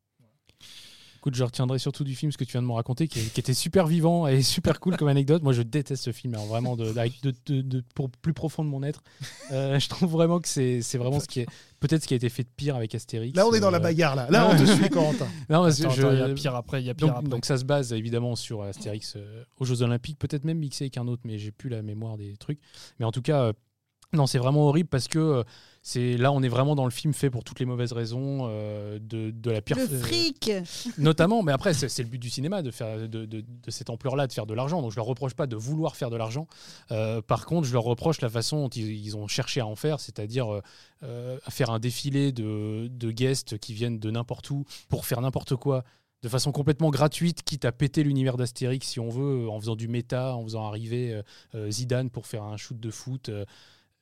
Écoute, 1.28 1.36
je 1.36 1.44
retiendrai 1.44 1.78
surtout 1.78 2.04
du 2.04 2.14
film 2.14 2.32
ce 2.32 2.38
que 2.38 2.44
tu 2.44 2.52
viens 2.52 2.62
de 2.62 2.66
me 2.66 2.72
raconter, 2.72 3.06
qui, 3.06 3.20
qui 3.20 3.38
était 3.38 3.52
super 3.52 3.86
vivant 3.86 4.26
et 4.26 4.40
super 4.56 4.80
cool 4.80 4.96
comme 4.96 5.08
anecdote. 5.08 5.42
Moi, 5.42 5.52
je 5.52 5.60
déteste 5.60 6.02
ce 6.04 6.10
film, 6.10 6.32
alors 6.32 6.46
vraiment, 6.46 6.74
de, 6.74 6.90
de, 6.90 7.34
de- 7.44 7.60
de- 7.60 7.84
pour 7.94 8.08
plus 8.08 8.32
profond 8.32 8.64
de 8.64 8.70
mon 8.70 8.82
être. 8.82 9.02
Euh, 9.50 9.78
je 9.78 9.88
trouve 9.88 10.10
vraiment 10.10 10.40
que 10.40 10.48
c'est 10.48 10.82
c'est 10.82 10.98
vraiment 10.98 11.20
ce 11.20 11.26
qui 11.26 11.40
est 11.40 11.46
peut-être 11.80 12.02
ce 12.02 12.06
qui 12.08 12.12
a 12.12 12.18
été 12.18 12.28
fait 12.28 12.42
de 12.42 12.48
pire 12.54 12.76
avec 12.76 12.94
Astérix. 12.94 13.34
Là, 13.34 13.46
on 13.46 13.52
est 13.54 13.60
dans 13.60 13.70
la 13.70 13.78
Euh, 13.78 13.80
bagarre, 13.80 14.14
là. 14.14 14.26
Là, 14.30 14.46
on 14.50 14.56
te 14.58 14.66
suit, 14.76 14.90
Corentin. 14.90 15.26
Non, 15.48 15.62
parce 15.62 15.78
que 15.78 15.84
Attends, 15.84 15.94
je- 15.94 16.02
attends, 16.02 16.12
il 16.12 16.18
y 16.18 16.22
a 16.22 16.34
pire 16.34 16.54
après, 16.54 16.82
il 16.82 16.86
y 16.86 16.90
a 16.90 16.94
pire 16.94 17.06
donc, 17.08 17.16
après. 17.16 17.28
donc 17.30 17.44
ça 17.46 17.56
se 17.56 17.64
base 17.64 17.94
évidemment 17.94 18.36
sur 18.36 18.62
Astérix 18.62 19.14
euh, 19.16 19.42
aux 19.58 19.64
Jeux 19.64 19.80
Olympiques, 19.80 20.18
peut-être 20.18 20.44
même 20.44 20.58
mixé 20.58 20.84
avec 20.84 20.98
un 20.98 21.08
autre, 21.08 21.22
mais 21.24 21.38
j'ai 21.38 21.50
plus 21.50 21.70
la 21.70 21.80
mémoire 21.80 22.18
des 22.18 22.36
trucs. 22.36 22.58
Mais 22.98 23.06
en 23.06 23.12
tout 23.12 23.22
cas, 23.22 23.40
euh, 23.44 23.52
non, 24.12 24.26
c'est 24.26 24.38
vraiment 24.38 24.68
horrible 24.68 24.88
parce 24.88 25.06
que 25.08 25.18
euh, 25.18 25.42
c'est 25.82 26.16
là, 26.16 26.32
on 26.32 26.42
est 26.42 26.48
vraiment 26.48 26.74
dans 26.74 26.84
le 26.84 26.90
film 26.90 27.12
fait 27.14 27.30
pour 27.30 27.44
toutes 27.44 27.60
les 27.60 27.66
mauvaises 27.66 27.92
raisons 27.92 28.46
euh, 28.48 28.98
de, 29.00 29.30
de 29.30 29.50
la 29.50 29.60
pire. 29.60 29.76
Le 29.76 29.82
euh, 29.84 29.98
fric 30.00 30.50
Notamment, 30.98 31.42
mais 31.42 31.52
après, 31.52 31.74
c'est 31.74 32.02
le 32.02 32.08
but 32.08 32.18
du 32.18 32.30
cinéma 32.30 32.62
de 32.62 32.70
faire 32.70 32.98
de, 32.98 33.06
de- 33.26 33.26
de 33.42 33.70
cette 33.70 33.90
ampleur-là, 33.90 34.26
de 34.26 34.32
faire 34.32 34.46
de 34.46 34.54
l'argent. 34.54 34.80
Donc 34.82 34.90
je 34.92 34.96
leur 34.96 35.04
reproche 35.06 35.34
pas 35.34 35.46
de 35.46 35.56
vouloir 35.56 35.94
faire 35.96 36.10
de 36.10 36.16
l'argent. 36.16 36.46
Euh, 36.90 37.20
par 37.22 37.44
contre, 37.46 37.66
je 37.68 37.72
leur 37.72 37.84
reproche 37.84 38.20
la 38.20 38.28
façon 38.30 38.62
dont 38.62 38.68
ils, 38.70 38.90
ils 38.90 39.16
ont 39.16 39.28
cherché 39.28 39.60
à 39.60 39.66
en 39.66 39.76
faire, 39.76 40.00
c'est-à-dire 40.00 40.48
à 41.02 41.50
faire 41.50 41.70
un 41.70 41.78
défilé 41.78 42.32
de, 42.32 42.88
de 42.90 43.10
guests 43.10 43.58
qui 43.58 43.72
viennent 43.74 43.98
de 43.98 44.10
n'importe 44.10 44.50
où 44.50 44.64
pour 44.88 45.06
faire 45.06 45.20
n'importe 45.20 45.54
quoi. 45.56 45.84
De 46.22 46.28
façon 46.28 46.50
complètement 46.50 46.90
gratuite, 46.90 47.44
quitte 47.44 47.64
à 47.64 47.70
péter 47.70 48.02
l'univers 48.02 48.36
d'Astérix 48.36 48.88
si 48.88 48.98
on 48.98 49.08
veut, 49.08 49.48
en 49.48 49.60
faisant 49.60 49.76
du 49.76 49.86
méta, 49.86 50.34
en 50.34 50.42
faisant 50.42 50.66
arriver 50.66 51.22
euh, 51.54 51.70
Zidane 51.70 52.10
pour 52.10 52.26
faire 52.26 52.42
un 52.42 52.56
shoot 52.56 52.78
de 52.80 52.90
foot. 52.90 53.28
euh, 53.28 53.44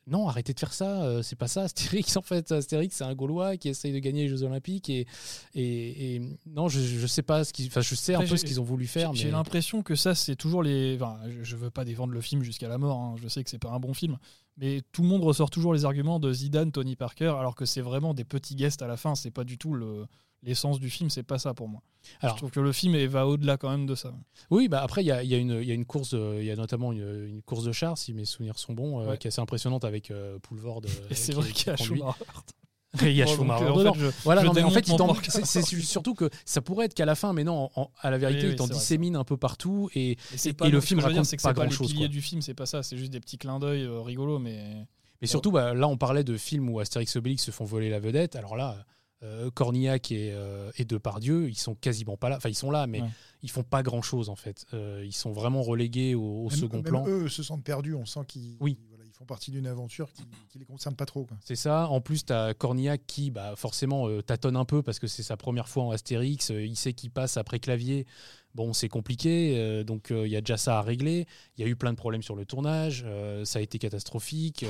non, 0.06 0.28
arrêtez 0.28 0.52
de 0.54 0.58
faire 0.60 0.72
ça. 0.72 1.02
euh, 1.04 1.22
c'est 1.22 1.36
pas 1.36 1.48
ça, 1.48 1.62
Astérix. 1.62 2.16
En 2.16 2.22
fait, 2.22 2.52
Astérix, 2.52 2.94
c'est 2.96 3.04
un 3.04 3.14
Gaulois 3.14 3.56
qui 3.56 3.68
essaye 3.68 3.92
de 3.92 3.98
gagner 3.98 4.22
les 4.22 4.28
Jeux 4.28 4.42
Olympiques. 4.44 4.88
Et, 4.88 5.06
et, 5.54 6.14
et 6.16 6.22
non, 6.46 6.68
je, 6.68 6.80
je 6.80 7.06
sais 7.06 7.22
pas 7.22 7.44
ce 7.44 7.52
qu'ils. 7.52 7.66
Enfin, 7.66 7.80
je 7.80 7.94
sais 7.94 8.14
un 8.14 8.20
peu 8.24 8.36
ce 8.36 8.44
qu'ils 8.44 8.60
ont 8.60 8.64
voulu 8.64 8.86
faire. 8.86 9.12
J'ai 9.14 9.26
mais... 9.26 9.30
l'impression 9.32 9.82
que 9.82 9.94
ça, 9.94 10.14
c'est 10.14 10.36
toujours 10.36 10.62
les. 10.62 10.96
Enfin, 11.00 11.18
je, 11.28 11.42
je 11.42 11.56
veux 11.56 11.70
pas 11.70 11.84
défendre 11.84 12.12
le 12.12 12.20
film 12.20 12.42
jusqu'à 12.42 12.68
la 12.68 12.78
mort. 12.78 12.98
hein. 12.98 13.14
Je 13.20 13.28
sais 13.28 13.42
que 13.42 13.50
c'est 13.50 13.58
pas 13.58 13.70
un 13.70 13.80
bon 13.80 13.94
film, 13.94 14.16
Mais 14.56 14.80
tout 14.92 15.02
le 15.02 15.08
monde 15.08 15.22
ressort 15.24 15.50
toujours 15.50 15.74
les 15.74 15.84
arguments 15.84 16.18
de 16.20 16.32
Zidane, 16.32 16.72
Tony 16.72 16.96
Parker, 16.96 17.34
alors 17.38 17.54
que 17.54 17.64
c'est 17.66 17.82
vraiment 17.82 18.14
des 18.14 18.24
petits 18.24 18.54
guests 18.54 18.82
à 18.82 18.86
la 18.86 18.96
fin. 18.96 19.14
C'est 19.14 19.30
pas 19.30 19.44
du 19.44 19.58
tout 19.58 19.74
le 19.74 20.06
l'essence 20.46 20.80
du 20.80 20.88
film, 20.88 21.10
c'est 21.10 21.22
pas 21.22 21.38
ça 21.38 21.52
pour 21.54 21.68
moi. 21.68 21.82
Alors- 22.20 22.36
je 22.36 22.40
trouve 22.40 22.50
que 22.50 22.60
le 22.60 22.72
film 22.72 22.96
va 23.06 23.26
au-delà 23.26 23.56
quand 23.56 23.68
même 23.70 23.84
de 23.86 23.94
ça. 23.94 24.14
Oui, 24.50 24.68
bah 24.68 24.80
après, 24.82 25.02
il 25.02 25.06
y 25.06 25.12
a, 25.12 25.22
y 25.22 25.34
a 25.34 25.38
y 25.38 25.70
a 25.70 25.74
une 25.74 25.84
course, 25.84 26.14
de- 26.14 26.36
il 26.38 26.44
y 26.46 26.50
a 26.50 26.56
notamment 26.56 26.92
une, 26.92 27.26
une 27.28 27.42
course 27.42 27.64
de 27.64 27.72
chars, 27.72 27.98
si 27.98 28.14
mes 28.14 28.24
souvenirs 28.24 28.58
sont 28.58 28.72
bons, 28.72 29.00
euh, 29.00 29.10
Ouais. 29.10 29.18
qui 29.18 29.26
est 29.26 29.28
assez 29.28 29.40
impressionnante 29.40 29.84
avec 29.84 30.10
euh, 30.10 30.38
Poulvord. 30.38 30.82
euh, 30.86 30.88
Et 31.10 31.14
c'est 31.14 31.32
qui- 31.32 31.38
vrai 31.40 31.48
qui 31.48 31.54
qu'il 31.64 31.66
y 31.68 31.70
a. 31.70 31.76
Schumacher. 31.76 32.24
Il 33.02 33.12
y 33.12 33.20
a 33.20 33.26
donc, 33.26 33.34
Schumacher 33.36 33.64
euh, 33.64 33.70
en 33.90 33.92
fait, 33.94 34.00
je- 34.00 34.10
voilà, 34.24 34.40
je 34.40 34.46
non, 34.46 34.52
mais 34.54 34.62
en 34.62 34.70
fait, 34.70 34.86
c'est 35.28 35.44
c'est 35.44 35.62
surtout 35.82 36.14
que 36.14 36.30
ça 36.46 36.62
pourrait 36.62 36.86
être 36.86 36.94
qu'à 36.94 37.04
la 37.04 37.14
fin, 37.14 37.34
mais 37.34 37.44
non, 37.44 37.68
en- 37.74 37.90
à 38.00 38.10
la 38.10 38.16
vérité, 38.16 38.42
Oui, 38.42 38.46
oui, 38.46 38.52
il 38.52 38.56
t'en 38.56 38.64
c'est 38.66 38.72
vrai, 38.72 38.78
dissémine 38.80 39.16
un 39.16 39.24
peu 39.24 39.36
partout 39.36 39.90
et, 39.94 40.12
Et, 40.12 40.18
c'est 40.36 40.50
et- 40.50 40.52
pas 40.54 40.66
et 40.68 40.70
le 40.70 40.80
film 40.80 41.00
dire, 41.00 41.08
raconte 41.10 41.26
c'est 41.26 41.36
pas 41.36 41.42
c'est 41.42 41.48
pas 41.48 41.52
grand 41.54 41.64
les 41.64 41.70
chose. 41.72 41.92
piliers 41.92 42.08
du 42.08 42.22
film, 42.22 42.40
c'est 42.40 42.54
pas 42.54 42.64
ça, 42.64 42.82
c'est 42.82 42.96
juste 42.96 43.10
des 43.12 43.20
petits 43.20 43.36
clins 43.36 43.58
d'œil 43.58 43.82
euh, 43.82 44.00
rigolos, 44.00 44.38
mais. 44.38 44.86
Mais 45.20 45.26
surtout, 45.26 45.50
bah, 45.50 45.74
là, 45.74 45.88
on 45.88 45.96
parlait 45.98 46.24
de 46.24 46.36
films 46.38 46.70
où 46.70 46.78
Astérix 46.78 47.14
et 47.16 47.18
Obélix 47.18 47.42
se 47.44 47.50
font 47.50 47.64
voler 47.64 47.90
la 47.90 47.98
vedette. 48.00 48.36
Alors 48.36 48.54
là, 48.56 48.84
euh, 49.22 49.50
Cornillac 49.50 50.12
et, 50.12 50.32
euh, 50.32 50.70
et 50.76 50.84
Depardieu, 50.84 51.48
ils 51.48 51.56
sont 51.58 51.74
quasiment 51.74 52.16
pas 52.16 52.28
là. 52.28 52.36
Enfin, 52.36 52.48
ils 52.50 52.54
sont 52.54 52.70
là, 52.70 52.86
mais 52.86 53.00
Ouais. 53.00 53.08
ils 53.42 53.50
font 53.50 53.62
pas 53.62 53.82
grand 53.82 54.02
chose 54.02 54.28
en 54.28 54.36
fait. 54.36 54.64
Euh, 54.74 55.02
ils 55.04 55.14
sont 55.14 55.32
vraiment 55.32 55.62
relégués 55.62 56.14
au, 56.14 56.22
au 56.22 56.48
Même- 56.50 56.58
second 56.58 56.76
même 56.76 56.84
plan. 56.84 57.04
Eux 57.08 57.28
se 57.28 57.42
sentent 57.42 57.64
perdus. 57.64 57.94
On 57.94 58.04
sent 58.06 58.20
qu'ils 58.28 58.56
Oui. 58.60 58.78
voilà, 58.90 59.04
ils 59.06 59.12
font 59.12 59.24
partie 59.24 59.50
d'une 59.50 59.66
aventure 59.66 60.12
qui, 60.12 60.22
qui 60.50 60.58
les 60.58 60.66
concerne 60.66 60.94
pas 60.96 61.06
trop. 61.06 61.26
C'est 61.44 61.56
ça. 61.56 61.88
En 61.88 62.00
plus, 62.02 62.26
tu 62.26 62.32
as 62.34 62.52
Cornillac 62.52 63.02
qui, 63.06 63.30
bah, 63.30 63.54
forcément, 63.56 64.06
euh, 64.08 64.20
tâtonne 64.22 64.56
un 64.56 64.66
peu 64.66 64.82
parce 64.82 64.98
que 64.98 65.06
c'est 65.06 65.22
sa 65.22 65.36
première 65.38 65.68
fois 65.68 65.84
en 65.84 65.90
Astérix. 65.92 66.50
Euh, 66.50 66.64
il 66.64 66.76
sait 66.76 66.92
qu'il 66.92 67.10
passe 67.10 67.36
après 67.38 67.58
clavier. 67.58 68.06
Bon, 68.56 68.72
c'est 68.72 68.88
compliqué. 68.88 69.54
euh, 69.58 69.84
donc, 69.84 70.10
euh, 70.10 70.26
il 70.26 70.32
y 70.32 70.36
a 70.36 70.40
déjà 70.40 70.56
ça 70.56 70.78
à 70.78 70.82
régler. 70.82 71.26
Il 71.58 71.64
y 71.64 71.68
a 71.68 71.70
eu 71.70 71.76
plein 71.76 71.92
de 71.92 71.96
problèmes 71.98 72.22
sur 72.22 72.34
le 72.34 72.46
tournage. 72.46 73.04
euh, 73.06 73.44
ça 73.44 73.58
a 73.58 73.62
été 73.62 73.78
catastrophique. 73.78 74.64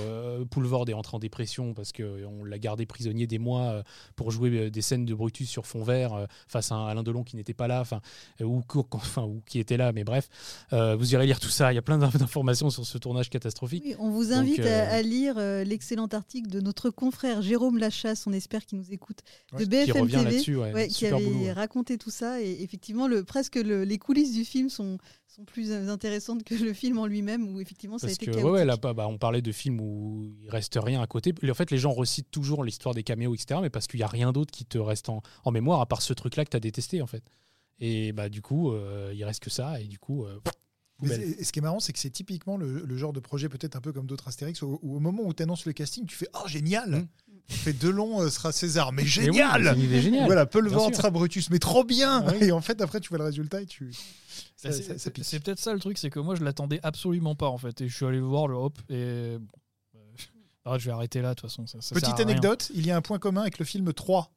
Poulvord 0.50 0.88
est 0.88 0.92
entré 0.92 1.16
en 1.16 1.20
dépression 1.20 1.72
parce 1.72 1.92
qu'on 1.92 2.44
l'a 2.44 2.58
gardé 2.58 2.84
prisonnier 2.84 3.26
des 3.26 3.38
mois 3.38 3.82
pour 4.16 4.30
jouer 4.32 4.70
des 4.70 4.82
scènes 4.82 5.04
de 5.06 5.14
Brutus 5.14 5.48
sur 5.48 5.66
fond 5.66 5.82
vert 5.84 6.26
face 6.48 6.72
à 6.72 6.74
un 6.74 6.86
Alain 6.88 7.02
Delon 7.04 7.22
qui 7.22 7.36
n'était 7.36 7.54
pas 7.54 7.68
là, 7.68 7.80
enfin, 7.80 8.00
ou, 8.42 8.62
enfin, 8.90 9.22
ou 9.22 9.40
qui 9.46 9.58
était 9.60 9.76
là, 9.76 9.92
mais 9.92 10.02
bref. 10.04 10.28
Vous 10.72 11.14
irez 11.14 11.26
lire 11.26 11.38
tout 11.40 11.48
ça. 11.48 11.72
Il 11.72 11.76
y 11.76 11.78
a 11.78 11.82
plein 11.82 11.98
d'in- 11.98 12.08
d'informations 12.08 12.70
sur 12.70 12.84
ce 12.84 12.98
tournage 12.98 13.30
catastrophique. 13.30 13.84
Oui, 13.86 13.94
on 14.00 14.10
vous 14.10 14.32
invite 14.32 14.60
à, 14.60 14.90
à 14.90 15.02
lire 15.02 15.36
l'excellent 15.38 16.06
article 16.06 16.48
de 16.50 16.60
notre 16.60 16.90
confrère 16.90 17.40
Jérôme 17.42 17.78
Lachasse, 17.78 18.26
on 18.26 18.32
espère 18.32 18.64
qu'il 18.66 18.78
nous 18.78 18.92
écoute, 18.92 19.18
Ouais, 19.52 19.60
de 19.60 19.64
qui 19.64 19.70
BFM 19.70 20.02
revient 20.02 20.12
TV, 20.16 20.24
là-dessus, 20.24 20.56
ouais, 20.56 20.88
qui 20.88 21.06
avait 21.06 21.24
boulot, 21.24 21.54
raconté 21.54 21.98
tout 21.98 22.10
ça. 22.10 22.40
Et 22.42 22.62
effectivement, 22.62 23.06
le, 23.06 23.22
presque 23.22 23.56
le- 23.56 23.75
les 23.84 23.98
coulisses 23.98 24.32
du 24.32 24.44
film 24.44 24.68
sont, 24.68 24.98
sont 25.26 25.44
plus 25.44 25.72
intéressantes 25.72 26.44
que 26.44 26.54
le 26.54 26.72
film 26.72 26.98
en 26.98 27.06
lui-même, 27.06 27.48
où 27.54 27.60
effectivement 27.60 27.98
ça 27.98 28.06
a 28.06 28.08
Parce 28.08 28.14
été 28.16 28.26
que, 28.26 28.30
chaotique. 28.32 28.44
ouais, 28.46 28.52
ouais, 28.60 28.64
là, 28.64 28.76
bah, 28.76 28.94
bah, 28.94 29.06
on 29.08 29.18
parlait 29.18 29.42
de 29.42 29.52
films 29.52 29.80
où 29.80 30.24
il 30.42 30.48
reste 30.50 30.78
rien 30.82 31.00
à 31.02 31.06
côté. 31.06 31.34
En 31.50 31.54
fait, 31.54 31.70
les 31.70 31.78
gens 31.78 31.92
recitent 31.92 32.30
toujours 32.30 32.64
l'histoire 32.64 32.94
des 32.94 33.02
caméos, 33.02 33.34
etc. 33.34 33.60
Mais 33.62 33.70
parce 33.70 33.86
qu'il 33.86 33.98
n'y 33.98 34.04
a 34.04 34.08
rien 34.08 34.32
d'autre 34.32 34.50
qui 34.52 34.64
te 34.64 34.78
reste 34.78 35.08
en, 35.08 35.22
en 35.44 35.50
mémoire, 35.50 35.80
à 35.80 35.86
part 35.86 36.02
ce 36.02 36.12
truc-là 36.12 36.44
que 36.44 36.50
tu 36.50 36.56
as 36.56 36.60
détesté, 36.60 37.02
en 37.02 37.06
fait. 37.06 37.24
Et 37.78 38.12
bah, 38.12 38.28
du 38.28 38.40
coup, 38.42 38.72
euh, 38.72 39.12
il 39.14 39.22
reste 39.24 39.42
que 39.42 39.50
ça. 39.50 39.80
Et 39.80 39.84
du 39.84 39.98
coup, 39.98 40.24
euh, 40.24 40.38
Mais 41.02 41.08
poubelle. 41.10 41.20
c'est- 41.34 41.40
et 41.40 41.44
ce 41.44 41.52
qui 41.52 41.58
est 41.58 41.62
marrant, 41.62 41.80
c'est 41.80 41.92
que 41.92 41.98
c'est 41.98 42.08
typiquement 42.10 42.56
le, 42.56 42.84
le 42.86 42.96
genre 42.96 43.12
de 43.12 43.20
projet, 43.20 43.48
peut-être 43.50 43.76
un 43.76 43.80
peu 43.82 43.92
comme 43.92 44.06
d'autres 44.06 44.28
Astérix, 44.28 44.62
où, 44.62 44.78
où 44.82 44.96
au 44.96 45.00
moment 45.00 45.22
où 45.24 45.34
tu 45.34 45.42
annonces 45.42 45.66
le 45.66 45.74
casting, 45.74 46.06
tu 46.06 46.16
fais 46.16 46.28
Oh, 46.34 46.48
génial 46.48 46.90
Mm. 46.90 47.06
Fait 47.48 47.72
Delon 47.72 48.22
euh, 48.22 48.28
sera 48.28 48.50
César, 48.50 48.92
mais 48.92 49.02
oui, 49.02 49.08
génial 49.08 49.74
une 49.76 49.82
idée 49.82 50.02
géniale. 50.02 50.26
Voilà, 50.26 50.46
sûr. 50.88 50.96
sera 50.96 51.10
Brutus, 51.10 51.48
mais 51.50 51.58
trop 51.60 51.84
bien 51.84 52.24
Ah 52.26 52.32
oui. 52.40 52.46
Et 52.48 52.52
en 52.52 52.60
fait, 52.60 52.80
après, 52.80 52.98
tu 53.00 53.08
vois 53.08 53.18
le 53.18 53.24
résultat 53.24 53.62
et 53.62 53.66
tu. 53.66 53.92
Bah, 54.64 54.70
c'est 54.72 55.40
peut-être 55.40 55.60
ça 55.60 55.72
le 55.72 55.78
truc, 55.78 55.96
c'est 55.98 56.10
que 56.10 56.18
moi 56.18 56.34
je 56.34 56.42
l'attendais 56.42 56.80
absolument 56.82 57.34
pas 57.36 57.48
en 57.48 57.58
fait. 57.58 57.80
Et 57.82 57.88
je 57.88 57.94
suis 57.94 58.04
allé 58.04 58.18
le 58.18 58.24
voir 58.24 58.48
le 58.48 58.56
hop 58.56 58.78
et. 58.88 59.36
bon, 59.38 59.48
arrête, 60.64 60.80
je 60.80 60.86
vais 60.86 60.92
arrêter 60.92 61.22
là 61.22 61.30
de 61.30 61.34
toute 61.34 61.48
façon. 61.48 61.66
Ça, 61.66 61.80
ça 61.80 61.94
Petite 61.94 62.18
anecdote, 62.20 62.70
il 62.74 62.84
y 62.86 62.90
a 62.90 62.96
un 62.96 63.02
point 63.02 63.18
commun 63.18 63.42
avec 63.42 63.58
le 63.58 63.64
film 63.64 63.92
3. 63.92 64.32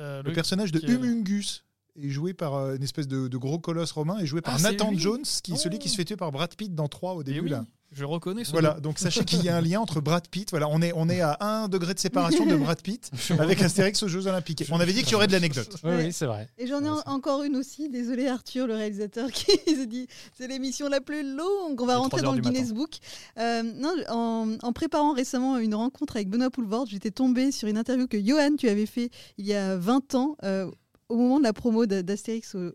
Euh, 0.00 0.22
Le 0.22 0.32
personnage 0.32 0.72
de 0.72 0.78
est- 0.78 0.88
Humungus 0.90 1.64
est 2.02 2.08
joué 2.10 2.34
par 2.34 2.54
euh, 2.54 2.76
une 2.76 2.82
espèce 2.82 3.08
de, 3.08 3.28
de 3.28 3.36
gros 3.36 3.58
colosse 3.58 3.92
romain, 3.92 4.18
est 4.18 4.26
joué 4.26 4.40
par 4.40 4.54
Ah, 4.58 4.62
Nathan 4.62 4.92
Jones, 4.94 5.22
qui 5.42 5.52
est 5.52 5.56
celui 5.56 5.76
Oh. 5.76 5.80
qui 5.80 5.88
se 5.88 5.96
fait 5.96 6.04
tuer 6.04 6.16
par 6.16 6.32
Brad 6.32 6.54
Pitt 6.54 6.74
dans 6.74 6.88
3 6.88 7.14
au 7.14 7.20
Eh 7.22 7.24
début. 7.24 7.40
oui, 7.40 7.50
là. 7.50 7.64
je 7.92 8.04
reconnais 8.04 8.44
ce 8.44 8.50
Voilà, 8.52 8.74
nom. 8.74 8.80
donc 8.80 8.98
sachez 8.98 9.24
qu'il 9.24 9.42
y 9.44 9.48
a 9.48 9.56
un 9.56 9.60
lien 9.60 9.80
entre 9.80 10.00
Brad 10.00 10.26
Pitt. 10.28 10.50
Voilà, 10.50 10.68
on 10.68 10.80
est, 10.82 10.92
on 10.94 11.08
est 11.08 11.20
à 11.22 11.36
un 11.40 11.68
degré 11.68 11.94
de 11.94 11.98
séparation 11.98 12.44
de 12.46 12.54
Brad 12.56 12.80
Pitt 12.82 13.10
avec 13.38 13.62
Astérix 13.62 14.02
aux 14.02 14.08
Jeux 14.08 14.26
Olympiques. 14.26 14.64
On 14.70 14.78
avait 14.80 14.92
dit 14.92 15.02
qu'il 15.02 15.12
y 15.12 15.14
aurait 15.14 15.26
de 15.26 15.32
l'anecdote. 15.32 15.76
Oui, 15.84 16.12
c'est 16.12 16.26
vrai. 16.26 16.48
Et 16.58 16.66
j'en 16.66 16.84
ai 16.84 16.88
en- 16.90 17.02
encore 17.06 17.42
une 17.44 17.56
aussi, 17.56 17.88
désolé 17.88 18.28
Arthur, 18.28 18.66
le 18.66 18.74
réalisateur, 18.74 19.30
qui 19.32 19.52
se 19.74 19.84
dit 19.86 20.06
c'est 20.36 20.46
l'émission 20.48 20.88
la 20.88 21.00
plus 21.00 21.22
longue, 21.34 21.80
on 21.80 21.86
va 21.86 21.96
rentrer 21.96 22.20
3 22.20 22.30
dans 22.30 22.36
le 22.36 22.42
matin. 22.42 22.50
Guinness 22.50 22.72
Book. 22.72 22.98
Euh, 23.38 23.62
non, 23.62 23.94
en, 24.08 24.56
en 24.62 24.72
préparant 24.72 25.12
récemment 25.14 25.58
une 25.58 25.74
rencontre 25.74 26.16
avec 26.16 26.28
Benoît 26.28 26.50
Poulvord, 26.50 26.86
j'étais 26.86 27.10
tombée 27.10 27.52
sur 27.52 27.68
une 27.68 27.78
interview 27.78 28.06
que 28.06 28.20
Johan, 28.22 28.56
tu 28.58 28.68
avais 28.68 28.86
fait 28.86 29.10
il 29.38 29.46
y 29.46 29.54
a 29.54 29.76
20 29.76 30.14
ans, 30.14 30.36
euh, 30.44 30.70
au 31.08 31.16
moment 31.16 31.38
de 31.38 31.44
la 31.44 31.52
promo 31.52 31.86
d'A- 31.86 32.02
d'Astérix. 32.02 32.54
au- 32.54 32.72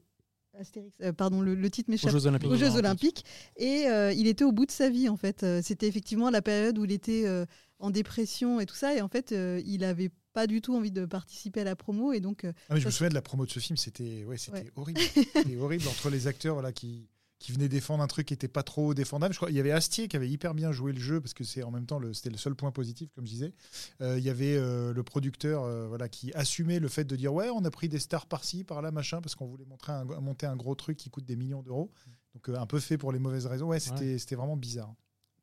Astérix, 0.60 0.94
euh, 1.02 1.12
pardon, 1.14 1.42
le, 1.42 1.56
le 1.56 1.70
titre 1.72 1.90
m'échappe. 1.90 2.12
Aux 2.12 2.14
Jeux 2.20 2.28
Olympiques. 2.28 2.52
Aux 2.52 2.56
Jeux 2.56 2.76
Olympiques. 2.76 3.26
Et 3.58 3.88
euh, 3.88 4.14
il 4.14 4.28
était 4.28 4.44
au 4.44 4.52
bout 4.52 4.68
de 4.68 4.72
sa 4.72 4.88
vie, 4.90 5.10
en 5.10 5.18
fait. 5.18 5.42
Euh, 5.42 5.62
C'était 5.64 5.88
effectivement 5.88 6.30
la 6.30 6.44
période 6.44 6.78
où 6.78 6.86
il 6.86 6.92
était 6.92 7.24
euh, 7.26 7.46
en 7.80 7.90
dépression 7.90 8.60
et 8.60 8.68
tout 8.68 8.76
ça. 8.76 8.96
Et 8.96 9.02
en 9.02 9.08
fait, 9.08 9.32
euh, 9.32 9.60
il 9.66 9.80
n'avait 9.82 10.12
pas 10.34 10.46
du 10.46 10.62
tout 10.62 10.76
envie 10.76 10.92
de 10.92 11.06
participer 11.06 11.62
à 11.62 11.64
la 11.64 11.76
promo. 11.76 12.14
Et 12.14 12.20
donc, 12.20 12.44
euh, 12.44 12.54
Ah, 12.70 12.76
mais 12.76 12.82
je 12.82 12.86
me 12.86 12.92
souviens 12.92 13.10
de 13.10 13.16
la 13.16 13.24
promo 13.24 13.48
de 13.48 13.52
ce 13.52 13.60
film, 13.60 13.78
c'était 13.78 14.24
ouais, 14.26 14.38
c'était 14.38 14.60
Ouais. 14.60 14.72
horrible. 14.76 15.00
C'était 15.02 15.56
horrible 15.58 15.88
entre 15.88 16.12
les 16.12 16.28
acteurs 16.28 16.54
voilà, 16.54 16.72
qui, 16.72 17.08
qui 17.44 17.52
venaient 17.52 17.68
défendre 17.68 18.02
un 18.02 18.08
truc 18.08 18.26
qui 18.28 18.34
n'était 18.34 18.48
pas 18.48 18.64
trop 18.64 18.94
défendable. 18.94 19.34
Je 19.34 19.38
crois 19.38 19.52
il 19.52 19.58
y 19.58 19.60
avait 19.60 19.72
Astier 19.72 20.08
qui 20.08 20.16
avait 20.16 20.30
hyper 20.30 20.54
bien 20.54 20.72
joué 20.72 20.94
le 20.94 21.00
jeu 21.00 21.20
parce 21.20 21.34
que 21.34 21.44
c'est 21.44 21.62
en 21.62 21.72
même 21.72 21.86
temps 21.86 22.00
le, 22.00 22.14
c'était 22.14 22.30
le 22.30 22.38
seul 22.38 22.56
point 22.56 22.72
positif, 22.72 23.10
comme 23.14 23.26
je 23.28 23.32
disais. 23.32 23.54
Euh, 24.00 24.18
il 24.18 24.24
y 24.24 24.30
avait 24.30 24.56
euh, 24.56 24.94
le 24.94 25.04
producteur 25.04 25.64
euh, 25.64 25.86
voilà, 25.86 26.08
qui 26.08 26.34
assumait 26.36 26.80
le 26.80 26.88
fait 26.88 27.04
de 27.04 27.18
dire 27.18 27.34
ouais, 27.34 27.50
on 27.50 27.66
a 27.66 27.70
pris 27.70 27.90
des 27.90 28.00
stars 28.00 28.28
par-ci, 28.28 28.64
par-là, 28.64 28.92
machin, 28.92 29.20
parce 29.20 29.36
qu'on 29.36 29.46
voulait 29.46 29.66
montrer 29.66 29.92
un, 29.92 30.06
monter 30.06 30.46
un 30.46 30.56
gros 30.56 30.74
truc 30.74 30.96
qui 30.96 31.10
coûte 31.10 31.26
des 31.26 31.36
millions 31.36 31.62
d'euros. 31.62 31.92
Donc 32.34 32.48
euh, 32.48 32.58
un 32.58 32.66
peu 32.66 32.80
fait 32.80 32.98
pour 32.98 33.12
les 33.12 33.20
mauvaises 33.20 33.46
raisons. 33.46 33.68
Ouais, 33.68 33.82
c'était 33.82 34.18
c'était 34.18 34.36
vraiment 34.36 34.56
bizarre. 34.56 34.94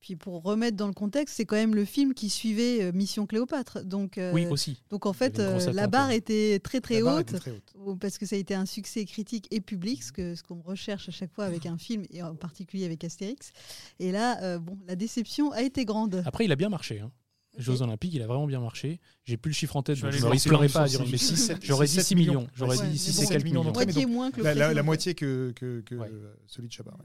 Puis 0.00 0.16
pour 0.16 0.42
remettre 0.42 0.78
dans 0.78 0.86
le 0.86 0.94
contexte, 0.94 1.36
c'est 1.36 1.44
quand 1.44 1.56
même 1.56 1.74
le 1.74 1.84
film 1.84 2.14
qui 2.14 2.30
suivait 2.30 2.82
euh, 2.84 2.92
Mission 2.92 3.26
Cléopâtre. 3.26 3.84
Donc, 3.84 4.16
euh, 4.16 4.32
Oui, 4.32 4.46
aussi. 4.46 4.82
Donc 4.88 5.04
en 5.04 5.12
fait, 5.12 5.38
euh, 5.38 5.72
la 5.72 5.88
barre 5.88 6.08
ouais. 6.08 6.16
était 6.16 6.58
très 6.58 6.80
très 6.80 7.00
La 7.00 7.04
barre 7.04 7.16
haute, 7.18 7.28
était 7.30 7.38
très 7.38 7.50
haute. 7.50 7.98
parce 8.00 8.16
que 8.16 8.24
ça 8.24 8.34
a 8.36 8.38
été 8.38 8.54
un 8.54 8.64
succès 8.64 9.04
critique 9.04 9.46
et 9.50 9.60
public, 9.60 10.02
ce 10.02 10.10
que 10.10 10.34
ce 10.34 10.42
qu'on 10.42 10.62
recherche 10.62 11.08
à 11.10 11.12
chaque 11.12 11.32
fois 11.34 11.44
avec 11.44 11.66
un 11.66 11.76
film 11.76 12.04
et 12.10 12.22
en 12.22 12.34
particulier 12.34 12.86
avec 12.86 13.04
Astérix. 13.04 13.52
Et 13.98 14.10
là, 14.10 14.42
euh, 14.42 14.58
bon, 14.58 14.78
la 14.88 14.96
déception 14.96 15.52
a 15.52 15.60
été 15.62 15.84
grande. 15.84 16.22
Après, 16.24 16.46
il 16.46 16.52
a 16.52 16.56
bien 16.56 16.70
marché. 16.70 17.00
Hein. 17.00 17.10
Les 17.58 17.64
Jeux 17.64 17.82
Olympiques, 17.82 18.14
il 18.14 18.22
a 18.22 18.26
vraiment 18.26 18.46
bien 18.46 18.60
marché. 18.60 19.00
J'ai 19.24 19.36
plus 19.36 19.50
le 19.50 19.54
chiffre 19.54 19.76
en 19.76 19.82
tête, 19.82 19.96
Je 19.96 20.00
sur 20.38 20.58
pas 20.72 20.80
à 20.82 20.86
dire. 20.88 21.00
Mais 21.10 21.18
Six, 21.18 21.26
si, 21.26 21.36
sept- 21.36 21.58
j'aurais 21.62 21.86
six, 21.88 21.96
dit 21.96 21.98
sept 21.98 22.06
6 22.06 22.14
millions. 22.14 22.46
J'aurais 22.54 22.78
Ouais, 22.78 22.84
dit 22.86 22.92
mais 22.92 22.96
6 22.96 23.16
bon, 23.16 23.22
et 23.22 23.26
quelques 23.26 23.44
millions. 23.44 23.64
d'entrées, 23.64 23.86
mais 23.86 23.92
Moitié 23.92 24.06
moins 24.06 24.30
que 24.30 24.36
le 24.38 24.44
La, 24.44 24.54
la- 24.54 24.72
la 24.72 24.82
moitié 24.82 25.14
que, 25.14 25.52
que, 25.56 25.80
que 25.80 25.94
Ouais. 25.96 26.10
celui 26.46 26.68
de 26.68 26.72
Chabat. 26.72 26.96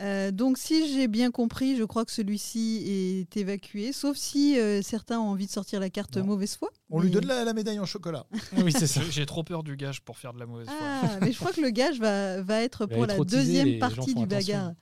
Euh, 0.00 0.30
donc 0.30 0.56
si 0.58 0.92
j'ai 0.92 1.06
bien 1.06 1.30
compris, 1.30 1.76
je 1.76 1.84
crois 1.84 2.04
que 2.04 2.10
celui-ci 2.12 2.82
est 3.30 3.36
évacué, 3.36 3.92
sauf 3.92 4.16
si 4.16 4.58
euh, 4.58 4.80
certains 4.82 5.20
ont 5.20 5.28
envie 5.28 5.46
de 5.46 5.52
sortir 5.52 5.80
la 5.80 5.90
carte 5.90 6.16
Non. 6.16 6.24
mauvaise 6.24 6.56
foi. 6.56 6.70
On 6.90 7.00
lui 7.00 7.10
donne 7.10 7.26
la, 7.26 7.44
la 7.44 7.52
médaille 7.52 7.78
en 7.78 7.84
chocolat. 7.84 8.26
Oui, 8.64 8.72
c'est 8.72 8.86
ça. 8.86 9.02
J'ai- 9.10 9.26
trop 9.26 9.44
peur 9.44 9.62
du 9.62 9.76
gage 9.76 10.00
pour 10.00 10.18
faire 10.18 10.32
de 10.32 10.38
la 10.40 10.46
mauvaise 10.46 10.66
foi. 10.66 10.76
Ah, 10.80 11.18
mais 11.20 11.30
je 11.32 11.38
crois 11.38 11.52
que 11.52 11.60
le 11.60 11.70
gage 11.70 11.98
va, 12.00 12.40
va 12.42 12.62
être 12.62 12.86
pour 12.86 13.06
la 13.06 13.18
deuxième 13.18 13.78
partie 13.78 14.14
du 14.14 14.22
attention. 14.22 14.26
bagarre. 14.26 14.72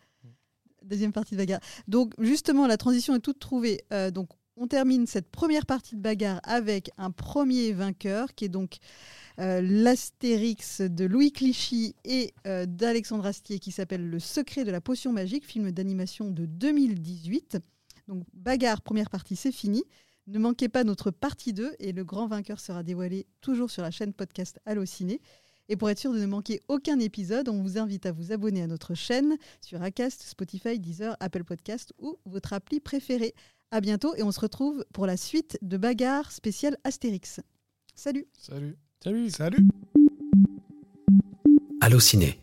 Deuxième 0.82 1.12
partie 1.12 1.34
de 1.34 1.38
bagarre. 1.38 1.60
Donc 1.88 2.14
justement, 2.18 2.66
la 2.66 2.76
transition 2.76 3.14
est 3.14 3.20
toute 3.20 3.38
trouvée. 3.38 3.82
Euh, 3.92 4.10
donc 4.10 4.28
on 4.60 4.66
termine 4.66 5.06
cette 5.06 5.30
première 5.30 5.64
partie 5.64 5.96
de 5.96 6.02
bagarre 6.02 6.38
avec 6.44 6.90
un 6.98 7.10
premier 7.10 7.72
vainqueur 7.72 8.34
qui 8.34 8.44
est 8.44 8.50
donc 8.50 8.76
euh, 9.38 9.62
l'Astérix 9.62 10.82
de 10.82 11.06
Louis 11.06 11.32
Clichy 11.32 11.94
et 12.04 12.34
euh, 12.46 12.66
d'Alexandre 12.66 13.24
Astier 13.24 13.58
qui 13.58 13.72
s'appelle 13.72 14.06
Le 14.06 14.18
secret 14.18 14.64
de 14.64 14.70
la 14.70 14.82
potion 14.82 15.12
magique, 15.12 15.46
film 15.46 15.72
d'animation 15.72 16.30
de 16.30 16.44
2018. 16.44 17.56
Donc 18.06 18.24
bagarre, 18.34 18.82
première 18.82 19.08
partie, 19.08 19.34
c'est 19.34 19.50
fini. 19.50 19.82
Ne 20.26 20.38
manquez 20.38 20.68
pas 20.68 20.84
notre 20.84 21.10
partie 21.10 21.54
2 21.54 21.76
et 21.78 21.92
le 21.92 22.04
grand 22.04 22.26
vainqueur 22.26 22.60
sera 22.60 22.82
dévoilé 22.82 23.26
toujours 23.40 23.70
sur 23.70 23.82
la 23.82 23.90
chaîne 23.90 24.12
podcast 24.12 24.60
Allociné. 24.66 25.22
Et 25.70 25.76
pour 25.76 25.88
être 25.88 25.98
sûr 25.98 26.12
de 26.12 26.18
ne 26.18 26.26
manquer 26.26 26.60
aucun 26.68 26.98
épisode, 26.98 27.48
on 27.48 27.62
vous 27.62 27.78
invite 27.78 28.04
à 28.04 28.12
vous 28.12 28.30
abonner 28.30 28.60
à 28.60 28.66
notre 28.66 28.94
chaîne 28.94 29.38
sur 29.62 29.82
Acast, 29.82 30.20
Spotify, 30.20 30.78
Deezer, 30.78 31.16
Apple 31.18 31.44
Podcast 31.44 31.94
ou 31.98 32.18
votre 32.26 32.52
appli 32.52 32.78
préférée. 32.78 33.34
À 33.72 33.80
bientôt 33.80 34.14
et 34.16 34.22
on 34.24 34.32
se 34.32 34.40
retrouve 34.40 34.84
pour 34.92 35.06
la 35.06 35.16
suite 35.16 35.58
de 35.62 35.76
Bagarre 35.76 36.32
spéciale 36.32 36.76
Astérix. 36.82 37.40
Salut 37.94 38.26
Salut. 38.36 38.76
Salut. 39.02 39.30
Salut 39.30 39.68
Allociné. 41.80 42.39